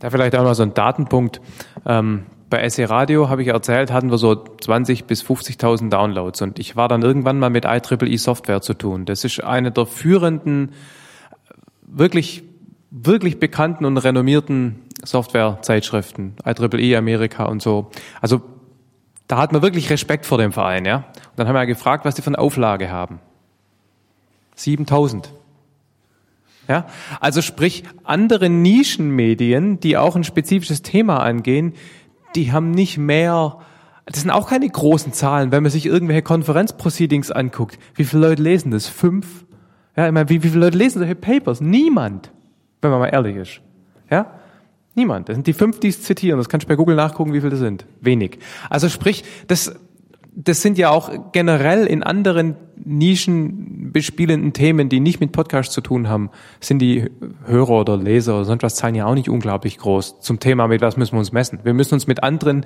Da 0.00 0.10
vielleicht 0.10 0.34
auch 0.34 0.42
noch 0.42 0.54
so 0.54 0.62
ein 0.62 0.74
Datenpunkt. 0.74 1.40
Ähm, 1.86 2.24
bei 2.48 2.68
SE 2.68 2.90
Radio 2.90 3.28
habe 3.28 3.42
ich 3.42 3.48
erzählt, 3.48 3.92
hatten 3.92 4.10
wir 4.10 4.18
so 4.18 4.34
20 4.34 5.04
bis 5.04 5.22
50.000 5.22 5.88
Downloads 5.88 6.42
und 6.42 6.58
ich 6.58 6.74
war 6.74 6.88
dann 6.88 7.02
irgendwann 7.02 7.38
mal 7.38 7.50
mit 7.50 7.64
IEEE 7.64 8.18
Software 8.18 8.60
zu 8.60 8.74
tun. 8.74 9.04
Das 9.04 9.24
ist 9.24 9.44
eine 9.44 9.70
der 9.70 9.86
führenden, 9.86 10.72
wirklich, 11.82 12.42
wirklich 12.90 13.38
bekannten 13.38 13.84
und 13.84 13.98
renommierten 13.98 14.80
Softwarezeitschriften, 15.04 16.34
IEEE 16.44 16.96
Amerika 16.96 17.44
und 17.44 17.62
so. 17.62 17.90
Also 18.20 18.42
da 19.28 19.38
hat 19.38 19.52
man 19.52 19.62
wirklich 19.62 19.88
Respekt 19.90 20.26
vor 20.26 20.38
dem 20.38 20.50
Verein, 20.50 20.84
ja. 20.84 20.96
Und 20.96 21.04
dann 21.36 21.46
haben 21.46 21.54
wir 21.54 21.60
ja 21.60 21.66
gefragt, 21.66 22.04
was 22.04 22.16
die 22.16 22.22
für 22.22 22.30
eine 22.30 22.38
Auflage 22.40 22.90
haben. 22.90 23.20
7000. 24.56 25.32
Ja, 26.70 26.86
also 27.18 27.42
sprich, 27.42 27.82
andere 28.04 28.48
Nischenmedien, 28.48 29.80
die 29.80 29.96
auch 29.96 30.14
ein 30.14 30.22
spezifisches 30.22 30.82
Thema 30.82 31.16
angehen, 31.16 31.72
die 32.36 32.52
haben 32.52 32.70
nicht 32.70 32.96
mehr, 32.96 33.58
das 34.06 34.20
sind 34.20 34.30
auch 34.30 34.48
keine 34.48 34.68
großen 34.68 35.12
Zahlen, 35.12 35.50
wenn 35.50 35.64
man 35.64 35.72
sich 35.72 35.84
irgendwelche 35.84 36.22
Konferenzproceedings 36.22 37.32
anguckt. 37.32 37.76
Wie 37.96 38.04
viele 38.04 38.28
Leute 38.28 38.44
lesen 38.44 38.70
das? 38.70 38.86
Fünf? 38.86 39.46
Ja, 39.96 40.06
ich 40.06 40.12
meine, 40.12 40.28
wie, 40.28 40.44
wie 40.44 40.48
viele 40.48 40.66
Leute 40.66 40.78
lesen 40.78 41.00
solche 41.00 41.16
Papers? 41.16 41.60
Niemand, 41.60 42.30
wenn 42.82 42.92
man 42.92 43.00
mal 43.00 43.08
ehrlich 43.08 43.34
ist. 43.34 43.60
Ja? 44.08 44.30
Niemand. 44.94 45.28
Das 45.28 45.34
sind 45.34 45.48
die 45.48 45.54
fünf, 45.54 45.80
die 45.80 45.88
es 45.88 46.04
zitieren. 46.04 46.38
Das 46.38 46.48
kannst 46.48 46.66
du 46.66 46.68
bei 46.68 46.76
Google 46.76 46.94
nachgucken, 46.94 47.32
wie 47.32 47.40
viele 47.40 47.50
das 47.50 47.58
sind. 47.58 47.84
Wenig. 48.00 48.38
Also 48.68 48.88
sprich, 48.88 49.24
das, 49.48 49.74
das 50.34 50.62
sind 50.62 50.78
ja 50.78 50.90
auch 50.90 51.32
generell 51.32 51.86
in 51.86 52.02
anderen 52.02 52.56
Nischen 52.82 53.92
bespielenden 53.92 54.52
Themen, 54.52 54.88
die 54.88 55.00
nicht 55.00 55.20
mit 55.20 55.32
Podcast 55.32 55.72
zu 55.72 55.80
tun 55.80 56.08
haben, 56.08 56.30
sind 56.60 56.78
die 56.78 57.10
Hörer 57.44 57.80
oder 57.80 57.96
Leser 57.96 58.36
oder 58.36 58.44
sonst 58.44 58.62
was 58.62 58.76
Zahlen 58.76 58.94
ja 58.94 59.06
auch 59.06 59.14
nicht 59.14 59.28
unglaublich 59.28 59.78
groß 59.78 60.20
zum 60.20 60.40
Thema, 60.40 60.68
mit 60.68 60.80
was 60.80 60.96
müssen 60.96 61.12
wir 61.14 61.18
uns 61.18 61.32
messen. 61.32 61.60
Wir 61.64 61.74
müssen 61.74 61.94
uns 61.94 62.06
mit 62.06 62.22
anderen 62.22 62.64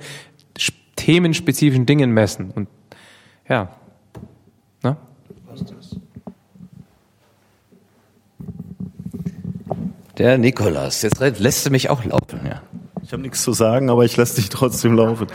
sch- 0.57 0.73
themenspezifischen 0.95 1.85
Dingen 1.85 2.11
messen. 2.11 2.51
Und 2.51 2.69
ja. 3.49 3.69
Ne? 4.83 4.95
Der 10.17 10.37
Nikolas, 10.37 11.01
jetzt 11.01 11.19
lässt 11.19 11.65
du 11.65 11.71
mich 11.71 11.89
auch 11.89 12.05
laufen, 12.05 12.39
ja. 12.47 12.61
Ich 13.03 13.11
habe 13.11 13.21
nichts 13.21 13.43
zu 13.43 13.51
sagen, 13.53 13.89
aber 13.89 14.05
ich 14.05 14.15
lasse 14.17 14.37
dich 14.37 14.49
trotzdem 14.49 14.95
laufen. 14.95 15.27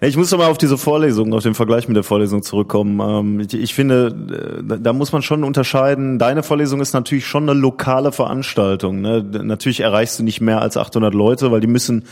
Ich 0.00 0.16
muss 0.16 0.30
noch 0.30 0.38
mal 0.38 0.50
auf 0.50 0.58
diese 0.58 0.76
Vorlesung, 0.76 1.32
auf 1.32 1.42
den 1.42 1.54
Vergleich 1.54 1.88
mit 1.88 1.96
der 1.96 2.04
Vorlesung 2.04 2.42
zurückkommen. 2.42 3.00
Ähm, 3.00 3.46
ich, 3.50 3.74
finde, 3.74 4.60
äh, 4.60 4.62
da, 4.62 4.76
da 4.76 4.92
muss 4.92 5.12
man 5.12 5.22
schon 5.22 5.44
unterscheiden. 5.44 6.18
Deine 6.18 6.42
Vorlesung 6.42 6.80
ist 6.80 6.92
natürlich 6.92 7.26
schon 7.26 7.48
eine 7.48 7.58
lokale 7.58 8.12
Veranstaltung. 8.12 9.00
Ne? 9.00 9.22
Natürlich 9.22 9.80
erreichst 9.80 10.18
du 10.18 10.22
nicht 10.22 10.40
mehr 10.40 10.60
als 10.60 10.76
800 10.76 11.14
Leute, 11.14 11.50
weil 11.52 11.60
die 11.60 11.66
müssen 11.66 12.04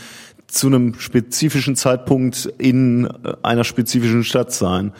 zu 0.47 0.67
einem 0.67 0.95
spezifischen 0.95 1.75
Zeitpunkt 1.75 2.45
in 2.57 3.05
äh, 3.05 3.33
einer 3.43 3.63
spezifischen 3.63 4.23
Stadt 4.23 4.51
sein. 4.51 4.93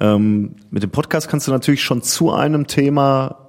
Ähm, 0.00 0.56
mit 0.70 0.82
dem 0.82 0.90
Podcast 0.90 1.28
kannst 1.28 1.48
du 1.48 1.52
natürlich 1.52 1.82
schon 1.82 2.02
zu 2.02 2.32
einem 2.32 2.66
Thema 2.66 3.45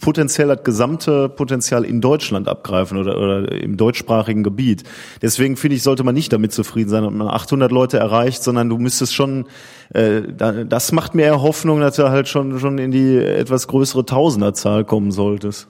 potenziell 0.00 0.48
das 0.48 0.64
gesamte 0.64 1.28
Potenzial 1.28 1.84
in 1.84 2.00
Deutschland 2.00 2.48
abgreifen 2.48 2.96
oder, 2.98 3.18
oder 3.18 3.52
im 3.52 3.76
deutschsprachigen 3.76 4.42
Gebiet. 4.42 4.82
Deswegen 5.20 5.56
finde 5.56 5.76
ich, 5.76 5.82
sollte 5.82 6.04
man 6.04 6.14
nicht 6.14 6.32
damit 6.32 6.52
zufrieden 6.52 6.88
sein, 6.88 7.04
ob 7.04 7.12
man 7.12 7.28
800 7.28 7.70
Leute 7.70 7.98
erreicht, 7.98 8.42
sondern 8.42 8.68
du 8.70 8.78
müsstest 8.78 9.14
schon, 9.14 9.44
äh, 9.92 10.22
da- 10.36 10.64
das 10.64 10.92
macht 10.92 11.14
mir 11.14 11.22
eher 11.26 11.42
Hoffnung, 11.42 11.80
dass 11.80 11.96
du 11.96 12.08
halt 12.08 12.28
schon, 12.28 12.58
schon 12.60 12.78
in 12.78 12.90
die 12.90 13.16
etwas 13.18 13.68
größere 13.68 14.06
Tausenderzahl 14.06 14.84
kommen 14.84 15.12
solltest. 15.12 15.68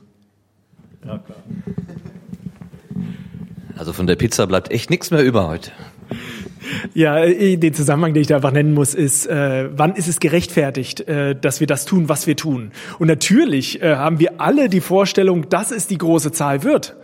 Also 3.77 3.93
von 3.93 4.07
der 4.07 4.15
Pizza 4.17 4.47
bleibt 4.47 4.71
echt 4.71 4.91
nichts 4.91 5.11
mehr 5.11 5.25
über 5.25 5.49
heute. 5.49 5.73
Ja, 6.95 7.19
äh, 7.25 7.57
den 7.57 7.75
Zusammenhang, 7.75 8.15
den 8.15 8.23
ich 8.23 8.27
da 8.27 8.37
einfach 8.37 8.53
nennen 8.53 8.75
muss, 8.75 8.95
ist, 8.95 9.27
äh, 9.27 9.69
wann 9.77 9.95
ist 9.95 10.09
es 10.09 10.21
gerechtfertigt, 10.21 11.01
äh, 11.09 11.35
dass 11.35 11.61
wir 11.61 11.67
das 11.67 11.85
tun, 11.85 12.09
was 12.09 12.27
wir 12.27 12.37
tun? 12.37 12.73
Und 12.99 13.09
natürlich 13.09 13.83
äh, 13.83 13.97
haben 13.97 14.19
wir 14.21 14.41
alle 14.41 14.69
die 14.69 14.81
Vorstellung, 14.81 15.49
dass 15.49 15.71
es 15.71 15.87
die 15.87 15.99
große 15.99 16.33
Zahl 16.33 16.63
wird. 16.63 16.97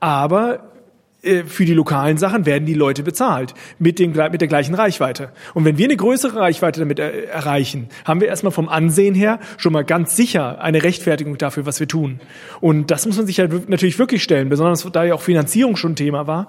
Aber 0.00 0.72
äh, 1.26 1.44
für 1.44 1.64
die 1.64 1.74
lokalen 1.74 2.18
Sachen 2.18 2.46
werden 2.46 2.66
die 2.66 2.74
Leute 2.74 3.02
bezahlt 3.02 3.54
mit, 3.78 3.98
den, 3.98 4.12
mit 4.12 4.40
der 4.40 4.48
gleichen 4.48 4.74
Reichweite. 4.74 5.30
Und 5.54 5.64
wenn 5.64 5.78
wir 5.78 5.86
eine 5.86 5.96
größere 5.96 6.38
Reichweite 6.38 6.80
damit 6.80 6.98
äh, 6.98 7.24
erreichen, 7.24 7.88
haben 8.04 8.20
wir 8.20 8.28
erstmal 8.28 8.52
vom 8.52 8.68
Ansehen 8.68 9.14
her 9.14 9.40
schon 9.56 9.72
mal 9.72 9.84
ganz 9.84 10.16
sicher 10.16 10.60
eine 10.60 10.82
Rechtfertigung 10.82 11.36
dafür, 11.38 11.66
was 11.66 11.80
wir 11.80 11.88
tun. 11.88 12.20
Und 12.60 12.90
das 12.90 13.06
muss 13.06 13.16
man 13.16 13.26
sich 13.26 13.40
halt 13.40 13.68
natürlich 13.68 13.98
wirklich 13.98 14.22
stellen, 14.22 14.48
besonders 14.48 14.86
da 14.92 15.04
ja 15.04 15.14
auch 15.14 15.22
Finanzierung 15.22 15.76
schon 15.76 15.96
Thema 15.96 16.26
war. 16.26 16.46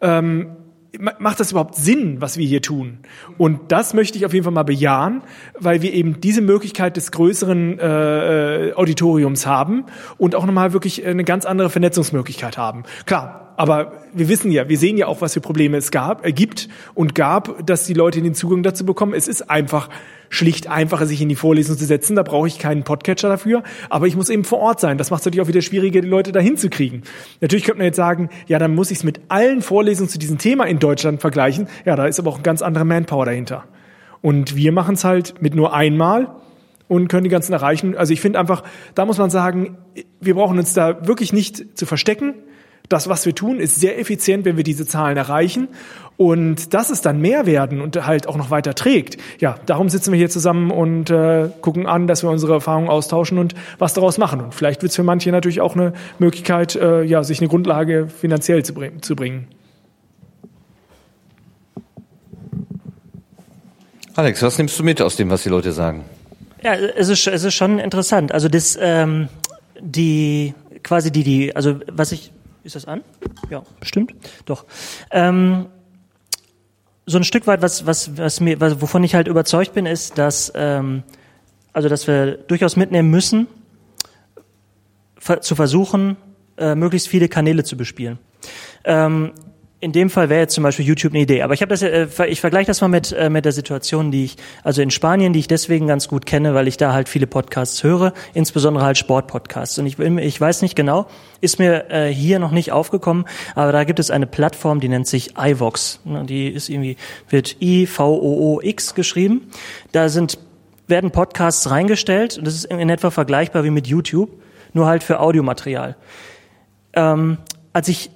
Ähm, 0.00 0.56
macht 0.98 1.40
das 1.40 1.52
überhaupt 1.52 1.76
Sinn, 1.76 2.20
was 2.20 2.36
wir 2.36 2.46
hier 2.46 2.62
tun? 2.62 2.98
Und 3.38 3.72
das 3.72 3.94
möchte 3.94 4.18
ich 4.18 4.26
auf 4.26 4.32
jeden 4.32 4.44
Fall 4.44 4.52
mal 4.52 4.64
bejahen, 4.64 5.22
weil 5.58 5.82
wir 5.82 5.92
eben 5.92 6.20
diese 6.20 6.40
Möglichkeit 6.40 6.96
des 6.96 7.12
größeren 7.12 7.78
äh, 7.78 8.68
äh, 8.68 8.74
Auditoriums 8.74 9.46
haben 9.46 9.84
und 10.18 10.34
auch 10.34 10.46
nochmal 10.46 10.72
wirklich 10.72 11.04
eine 11.06 11.24
ganz 11.24 11.46
andere 11.46 11.70
Vernetzungsmöglichkeit 11.70 12.58
haben. 12.58 12.84
Klar, 13.06 13.49
aber 13.60 13.92
wir 14.14 14.30
wissen 14.30 14.50
ja, 14.50 14.70
wir 14.70 14.78
sehen 14.78 14.96
ja 14.96 15.06
auch, 15.06 15.20
was 15.20 15.34
für 15.34 15.42
Probleme 15.42 15.76
es 15.76 15.90
gab, 15.90 16.24
äh, 16.24 16.32
gibt 16.32 16.70
und 16.94 17.14
gab, 17.14 17.66
dass 17.66 17.84
die 17.84 17.92
Leute 17.92 18.22
den 18.22 18.32
Zugang 18.32 18.62
dazu 18.62 18.86
bekommen. 18.86 19.12
Es 19.12 19.28
ist 19.28 19.50
einfach 19.50 19.90
schlicht 20.30 20.66
einfacher, 20.66 21.04
sich 21.04 21.20
in 21.20 21.28
die 21.28 21.36
Vorlesung 21.36 21.76
zu 21.76 21.84
setzen. 21.84 22.16
Da 22.16 22.22
brauche 22.22 22.48
ich 22.48 22.58
keinen 22.58 22.84
Podcatcher 22.84 23.28
dafür. 23.28 23.62
Aber 23.90 24.06
ich 24.06 24.16
muss 24.16 24.30
eben 24.30 24.44
vor 24.44 24.60
Ort 24.60 24.80
sein. 24.80 24.96
Das 24.96 25.10
macht 25.10 25.20
es 25.20 25.26
natürlich 25.26 25.44
auch 25.44 25.48
wieder 25.48 25.60
schwieriger, 25.60 26.00
die 26.00 26.08
Leute 26.08 26.32
dahin 26.32 26.56
zu 26.56 26.70
kriegen. 26.70 27.02
Natürlich 27.42 27.64
könnte 27.64 27.80
man 27.80 27.84
jetzt 27.84 27.96
sagen, 27.96 28.30
ja, 28.46 28.58
dann 28.58 28.74
muss 28.74 28.90
ich 28.90 28.96
es 28.96 29.04
mit 29.04 29.20
allen 29.28 29.60
Vorlesungen 29.60 30.08
zu 30.08 30.18
diesem 30.18 30.38
Thema 30.38 30.64
in 30.64 30.78
Deutschland 30.78 31.20
vergleichen. 31.20 31.68
Ja, 31.84 31.96
da 31.96 32.06
ist 32.06 32.18
aber 32.18 32.30
auch 32.30 32.38
ein 32.38 32.42
ganz 32.42 32.62
anderer 32.62 32.86
Manpower 32.86 33.26
dahinter. 33.26 33.64
Und 34.22 34.56
wir 34.56 34.72
machen 34.72 34.94
es 34.94 35.04
halt 35.04 35.42
mit 35.42 35.54
nur 35.54 35.74
einmal 35.74 36.34
und 36.88 37.08
können 37.08 37.24
die 37.24 37.30
ganzen 37.30 37.52
erreichen. 37.52 37.94
Also 37.94 38.14
ich 38.14 38.22
finde 38.22 38.38
einfach, 38.38 38.64
da 38.94 39.04
muss 39.04 39.18
man 39.18 39.28
sagen, 39.28 39.76
wir 40.18 40.34
brauchen 40.34 40.56
uns 40.56 40.72
da 40.72 41.06
wirklich 41.06 41.34
nicht 41.34 41.76
zu 41.76 41.84
verstecken. 41.84 42.36
Das, 42.90 43.08
was 43.08 43.24
wir 43.24 43.34
tun, 43.34 43.60
ist 43.60 43.80
sehr 43.80 43.98
effizient, 43.98 44.44
wenn 44.44 44.56
wir 44.56 44.64
diese 44.64 44.84
Zahlen 44.84 45.16
erreichen. 45.16 45.68
Und 46.16 46.74
dass 46.74 46.90
es 46.90 47.00
dann 47.00 47.20
mehr 47.20 47.46
werden 47.46 47.80
und 47.80 48.04
halt 48.04 48.26
auch 48.26 48.36
noch 48.36 48.50
weiter 48.50 48.74
trägt. 48.74 49.16
Ja, 49.38 49.58
darum 49.64 49.88
sitzen 49.88 50.12
wir 50.12 50.18
hier 50.18 50.28
zusammen 50.28 50.70
und 50.70 51.08
äh, 51.08 51.48
gucken 51.62 51.86
an, 51.86 52.06
dass 52.06 52.22
wir 52.22 52.28
unsere 52.28 52.52
Erfahrungen 52.52 52.90
austauschen 52.90 53.38
und 53.38 53.54
was 53.78 53.94
daraus 53.94 54.18
machen. 54.18 54.42
Und 54.42 54.54
vielleicht 54.54 54.82
wird 54.82 54.90
es 54.90 54.96
für 54.96 55.02
manche 55.02 55.30
natürlich 55.30 55.62
auch 55.62 55.76
eine 55.76 55.94
Möglichkeit, 56.18 56.74
äh, 56.74 57.04
ja, 57.04 57.22
sich 57.22 57.40
eine 57.40 57.48
Grundlage 57.48 58.08
finanziell 58.08 58.64
zu, 58.64 58.74
bring 58.74 59.00
zu 59.00 59.16
bringen. 59.16 59.46
Alex, 64.16 64.42
was 64.42 64.58
nimmst 64.58 64.78
du 64.78 64.82
mit 64.82 65.00
aus 65.00 65.16
dem, 65.16 65.30
was 65.30 65.44
die 65.44 65.48
Leute 65.48 65.72
sagen? 65.72 66.04
Ja, 66.62 66.74
es 66.74 67.08
ist, 67.08 67.26
es 67.28 67.44
ist 67.44 67.54
schon 67.54 67.78
interessant. 67.78 68.32
Also 68.32 68.48
das, 68.48 68.76
ähm, 68.78 69.28
die, 69.80 70.54
quasi 70.82 71.10
die, 71.12 71.22
die, 71.22 71.56
also 71.56 71.76
was 71.90 72.12
ich, 72.12 72.32
ist 72.64 72.76
das 72.76 72.86
an? 72.86 73.02
Ja, 73.50 73.62
bestimmt, 73.78 74.14
doch. 74.44 74.64
Ähm, 75.10 75.66
so 77.06 77.18
ein 77.18 77.24
Stück 77.24 77.46
weit, 77.46 77.62
was, 77.62 77.86
was, 77.86 78.16
was 78.16 78.40
mir, 78.40 78.60
was, 78.60 78.80
wovon 78.80 79.02
ich 79.04 79.14
halt 79.14 79.28
überzeugt 79.28 79.74
bin, 79.74 79.86
ist, 79.86 80.18
dass, 80.18 80.52
ähm, 80.54 81.02
also 81.72 81.88
dass 81.88 82.06
wir 82.06 82.32
durchaus 82.36 82.76
mitnehmen 82.76 83.10
müssen, 83.10 83.48
ver 85.18 85.40
zu 85.40 85.54
versuchen, 85.54 86.16
äh, 86.56 86.74
möglichst 86.74 87.08
viele 87.08 87.28
Kanäle 87.28 87.64
zu 87.64 87.76
bespielen. 87.76 88.18
Ähm, 88.84 89.32
in 89.82 89.92
dem 89.92 90.10
Fall 90.10 90.28
wäre 90.28 90.40
jetzt 90.40 90.54
zum 90.54 90.62
Beispiel 90.62 90.84
YouTube 90.84 91.12
eine 91.12 91.22
Idee. 91.22 91.42
Aber 91.42 91.54
ich 91.54 91.62
habe 91.62 91.70
das, 91.70 91.82
äh, 91.82 92.06
ich 92.28 92.40
vergleiche 92.40 92.66
das 92.66 92.82
mal 92.82 92.88
mit 92.88 93.12
äh, 93.12 93.30
mit 93.30 93.46
der 93.46 93.52
Situation, 93.52 94.10
die 94.10 94.24
ich 94.24 94.36
also 94.62 94.82
in 94.82 94.90
Spanien, 94.90 95.32
die 95.32 95.38
ich 95.38 95.48
deswegen 95.48 95.86
ganz 95.86 96.06
gut 96.06 96.26
kenne, 96.26 96.54
weil 96.54 96.68
ich 96.68 96.76
da 96.76 96.92
halt 96.92 97.08
viele 97.08 97.26
Podcasts 97.26 97.82
höre, 97.82 98.12
insbesondere 98.34 98.84
halt 98.84 98.98
Sportpodcasts. 98.98 99.78
Und 99.78 99.86
ich 99.86 99.98
ich 99.98 100.40
weiß 100.40 100.60
nicht 100.62 100.76
genau, 100.76 101.06
ist 101.40 101.58
mir 101.58 101.90
äh, 101.90 102.12
hier 102.12 102.38
noch 102.38 102.50
nicht 102.50 102.72
aufgekommen, 102.72 103.24
aber 103.54 103.72
da 103.72 103.84
gibt 103.84 103.98
es 103.98 104.10
eine 104.10 104.26
Plattform, 104.26 104.80
die 104.80 104.88
nennt 104.88 105.06
sich 105.06 105.34
iVox. 105.38 106.00
Die 106.04 106.48
ist 106.48 106.68
irgendwie 106.68 106.96
wird 107.30 107.56
I 107.62 107.86
V 107.86 108.14
O 108.16 108.54
O 108.56 108.60
X 108.60 108.94
geschrieben. 108.94 109.50
Da 109.92 110.10
sind 110.10 110.38
werden 110.88 111.10
Podcasts 111.10 111.70
reingestellt 111.70 112.40
das 112.42 112.54
ist 112.54 112.64
in 112.64 112.90
etwa 112.90 113.10
vergleichbar 113.10 113.64
wie 113.64 113.70
mit 113.70 113.86
YouTube, 113.86 114.30
nur 114.72 114.86
halt 114.86 115.02
für 115.02 115.20
Audiomaterial. 115.20 115.96
Ähm, 116.92 117.38
als 117.72 117.88
ich 117.88 118.10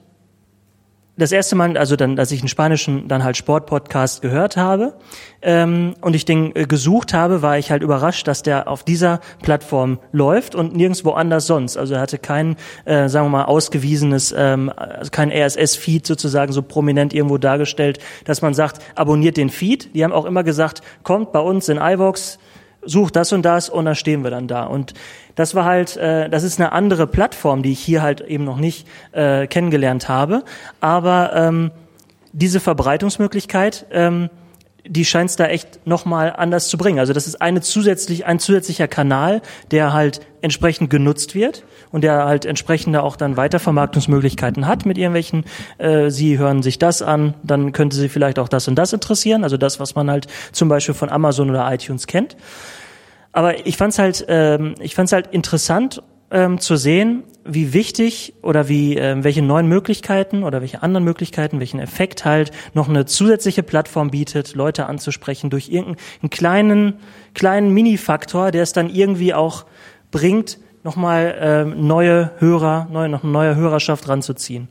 das 1.17 1.31
erste 1.31 1.55
Mal, 1.55 1.77
also 1.77 1.95
dann, 1.95 2.19
als 2.19 2.33
ich 2.33 2.41
einen 2.41 2.49
spanischen 2.49 3.07
dann 3.07 3.23
halt 3.23 3.37
Sportpodcast 3.37 4.21
gehört 4.21 4.57
habe 4.57 4.95
ähm, 5.43 5.95
und 6.01 6.17
ich 6.17 6.25
den 6.25 6.55
äh, 6.57 6.65
gesucht 6.65 7.15
habe, 7.15 7.41
war 7.41 7.57
ich 7.57 7.71
halt 7.71 7.83
überrascht, 7.83 8.27
dass 8.27 8.43
der 8.43 8.67
auf 8.69 8.83
dieser 8.83 9.21
Plattform 9.41 10.01
läuft 10.11 10.57
und 10.57 10.75
nirgendwo 10.75 11.13
anders 11.13 11.47
sonst. 11.47 11.77
Also 11.77 11.95
er 11.95 12.01
hatte 12.01 12.19
kein, 12.19 12.57
äh, 12.85 13.09
sagen 13.09 13.27
wir 13.27 13.31
mal, 13.31 13.45
ausgewiesenes, 13.45 14.35
ähm, 14.37 14.73
also 14.77 15.11
kein 15.13 15.31
RSS-Feed 15.31 16.05
sozusagen 16.05 16.53
so 16.53 16.63
prominent 16.63 17.15
irgendwo 17.15 17.39
dargestellt, 17.39 18.01
dass 18.25 18.43
man 18.43 18.55
sagt, 18.55 18.83
abonniert 18.97 19.37
den 19.37 19.51
Feed. 19.51 19.95
Die 19.95 20.03
haben 20.03 20.13
auch 20.13 20.25
immer 20.25 20.43
gesagt, 20.43 20.83
kommt 21.05 21.31
bei 21.31 21.41
uns 21.41 21.69
in 21.69 21.79
iVox, 21.79 22.41
sucht 22.87 23.17
das 23.17 23.33
und 23.33 23.43
das 23.43 23.69
und 23.69 23.85
da 23.85 23.95
stehen 23.95 24.25
wir 24.25 24.31
dann 24.31 24.49
da. 24.49 24.65
Und 24.65 24.95
das 25.35 25.55
war 25.55 25.65
halt, 25.65 25.97
äh, 25.97 26.29
das 26.29 26.43
ist 26.43 26.61
eine 26.61 26.73
andere 26.73 27.07
Plattform, 27.07 27.63
die 27.63 27.73
ich 27.73 27.81
hier 27.81 28.03
halt 28.03 28.21
eben 28.21 28.45
noch 28.45 28.59
nicht 28.59 28.87
äh, 29.13 29.47
kennengelernt 29.47 30.09
habe. 30.09 30.45
Aber 30.81 31.33
ähm, 31.35 31.71
diese 32.33 32.61
Verbreitungsmöglichkeit, 32.61 33.87
ähm, 33.91 34.31
die 34.87 35.05
scheint 35.05 35.31
es 35.31 35.37
da 35.37 35.47
echt 35.47 35.87
nochmal 35.87 36.35
anders 36.37 36.69
zu 36.69 36.77
bringen. 36.77 36.99
Also 36.99 37.13
das 37.13 37.27
ist 37.27 37.41
eine 37.41 37.63
zusätzlich, 37.63 38.27
ein 38.27 38.39
zusätzlicher 38.39 38.87
Kanal, 38.87 39.41
der 39.71 39.93
halt 39.93 40.21
entsprechend 40.43 40.91
genutzt 40.91 41.35
wird 41.35 41.65
und 41.91 42.05
der 42.05 42.27
halt 42.27 42.45
entsprechende 42.45 43.03
auch 43.03 43.17
dann 43.17 43.37
Weitervermarktungsmöglichkeiten 43.37 44.67
hat 44.67 44.85
mit 44.85 44.99
irgendwelchen, 44.99 45.45
äh, 45.79 46.11
Sie 46.11 46.39
hören 46.39 46.63
sich 46.63 46.79
das 46.79 47.01
an, 47.01 47.35
dann 47.43 47.73
könnte 47.73 47.97
Sie 47.97 48.11
vielleicht 48.11 48.39
auch 48.39 48.49
das 48.49 48.69
und 48.69 48.75
das 48.75 48.93
interessieren, 48.93 49.43
also 49.43 49.57
das, 49.57 49.81
was 49.81 49.95
man 49.95 50.11
halt 50.11 50.27
zum 50.53 50.69
Beispiel 50.69 50.95
von 50.95 51.09
Amazon 51.09 51.49
oder 51.49 51.73
iTunes 51.73 52.07
kennt. 52.07 52.37
Aber 53.35 53.67
ich 53.67 53.77
fand's 53.77 53.99
halt, 53.99 54.25
ähm, 54.29 54.77
ich 54.81 54.95
fand's 54.95 55.13
halt 55.13 55.27
interessant, 55.33 56.03
ähm, 56.31 56.59
zu 56.61 56.77
sehen, 56.77 57.25
wie 57.45 57.73
wichtig 57.73 58.35
oder 58.43 58.69
wie 58.69 58.97
ähm, 58.97 59.25
welche 59.25 59.43
neuen 59.43 59.67
Möglichkeiten 59.67 60.45
oder 60.45 60.61
welche 60.61 60.83
anderen 60.83 61.05
Möglichkeiten, 61.05 61.61
welchen 61.61 61.81
Effekt 61.81 62.25
halt 62.25 62.53
noch 62.75 62.89
eine 62.89 63.07
zusätzliche 63.07 63.63
Plattform 63.63 64.11
bietet, 64.11 64.55
Leute 64.55 64.87
anzusprechen 64.87 65.51
durch 65.51 65.69
irgendeinen 65.69 66.31
kleinen 66.31 66.95
kleinen 67.35 67.75
Mini-Faktor, 67.75 68.53
der 68.53 68.63
es 68.63 68.73
dann 68.73 68.89
irgendwie 68.89 69.35
auch 69.35 69.67
bringt, 70.11 70.59
nochmal 70.85 71.35
ähm, 71.39 71.87
neue 71.87 72.31
Hörer, 72.39 72.89
neue, 72.91 73.09
noch 73.09 73.25
eine 73.25 73.33
neue 73.33 73.57
Hörerschaft 73.57 74.09
ranzuziehen. 74.09 74.69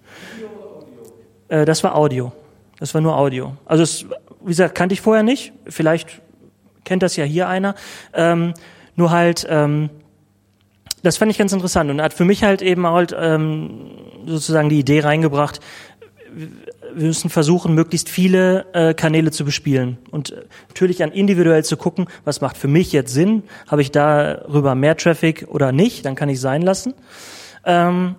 Äh, 1.49 1.65
das 1.65 1.83
war 1.83 1.95
Audio. 1.95 2.31
Das 2.79 2.93
war 2.93 3.01
nur 3.01 3.17
Audio. 3.17 3.57
Also 3.65 3.83
es, 3.83 4.05
wie 4.41 4.47
gesagt, 4.47 4.73
kannte 4.73 4.93
ich 4.93 5.01
vorher 5.01 5.23
nicht. 5.23 5.51
Vielleicht 5.65 6.21
kennt 6.83 7.03
das 7.03 7.15
ja 7.15 7.25
hier 7.25 7.47
einer. 7.47 7.75
Ähm, 8.13 8.53
nur 8.95 9.11
halt, 9.11 9.45
ähm, 9.49 9.89
das 11.01 11.17
fand 11.17 11.31
ich 11.31 11.37
ganz 11.37 11.51
interessant 11.51 11.89
und 11.89 12.01
hat 12.01 12.13
für 12.13 12.25
mich 12.25 12.43
halt 12.43 12.61
eben 12.61 12.87
halt 12.87 13.15
ähm, 13.17 13.91
sozusagen 14.25 14.69
die 14.69 14.79
Idee 14.79 15.01
reingebracht, 15.01 15.59
wir 16.95 17.07
müssen 17.07 17.29
versuchen, 17.29 17.73
möglichst 17.73 18.09
viele 18.09 18.65
äh, 18.73 18.93
Kanäle 18.93 19.31
zu 19.31 19.45
bespielen 19.45 19.97
und 20.11 20.31
äh, 20.31 20.43
natürlich 20.67 20.97
dann 20.97 21.11
individuell 21.11 21.63
zu 21.63 21.77
gucken, 21.77 22.07
was 22.23 22.41
macht 22.41 22.57
für 22.57 22.67
mich 22.67 22.91
jetzt 22.91 23.13
Sinn, 23.13 23.43
habe 23.67 23.81
ich 23.81 23.91
darüber 23.91 24.75
mehr 24.75 24.97
Traffic 24.97 25.47
oder 25.49 25.71
nicht, 25.71 26.05
dann 26.05 26.15
kann 26.15 26.29
ich 26.29 26.39
sein 26.39 26.61
lassen. 26.61 26.93
Ähm, 27.65 28.15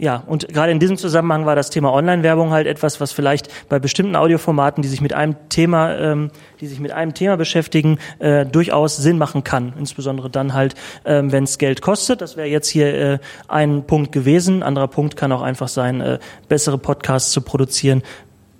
ja, 0.00 0.22
und 0.28 0.46
gerade 0.46 0.70
in 0.70 0.78
diesem 0.78 0.96
Zusammenhang 0.96 1.44
war 1.44 1.56
das 1.56 1.70
Thema 1.70 1.92
Online-Werbung 1.92 2.50
halt 2.50 2.68
etwas, 2.68 3.00
was 3.00 3.10
vielleicht 3.10 3.48
bei 3.68 3.80
bestimmten 3.80 4.14
Audioformaten, 4.14 4.80
die 4.80 4.88
sich 4.88 5.00
mit 5.00 5.12
einem 5.12 5.34
Thema, 5.48 5.92
ähm, 5.98 6.30
die 6.60 6.68
sich 6.68 6.78
mit 6.78 6.92
einem 6.92 7.14
Thema 7.14 7.36
beschäftigen, 7.36 7.98
äh, 8.20 8.46
durchaus 8.46 8.96
Sinn 8.96 9.18
machen 9.18 9.42
kann. 9.42 9.72
Insbesondere 9.76 10.30
dann 10.30 10.54
halt, 10.54 10.76
ähm, 11.04 11.32
wenn 11.32 11.42
es 11.42 11.58
Geld 11.58 11.82
kostet. 11.82 12.20
Das 12.20 12.36
wäre 12.36 12.46
jetzt 12.46 12.68
hier 12.68 12.94
äh, 12.94 13.18
ein 13.48 13.88
Punkt 13.88 14.12
gewesen. 14.12 14.62
Anderer 14.62 14.86
Punkt 14.86 15.16
kann 15.16 15.32
auch 15.32 15.42
einfach 15.42 15.66
sein, 15.66 16.00
äh, 16.00 16.20
bessere 16.48 16.78
Podcasts 16.78 17.32
zu 17.32 17.40
produzieren, 17.40 18.04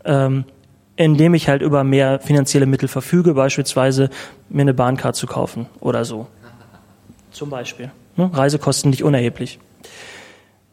ähm, 0.05 0.45
indem 0.97 1.34
ich 1.34 1.49
halt 1.49 1.62
über 1.62 1.84
mehr 1.84 2.18
finanzielle 2.18 2.66
Mittel 2.66 2.89
verfüge, 2.89 3.34
beispielsweise 3.34 4.11
mir 4.49 4.62
eine 4.62 4.74
Bahncard 4.74 5.14
zu 5.14 5.28
kaufen 5.28 5.66
oder 5.78 6.05
so. 6.05 6.26
Zum 7.30 7.49
Beispiel. 7.49 7.93
Ne? 8.16 8.28
Reisekosten 8.34 8.91
nicht 8.91 9.05
unerheblich. 9.05 9.61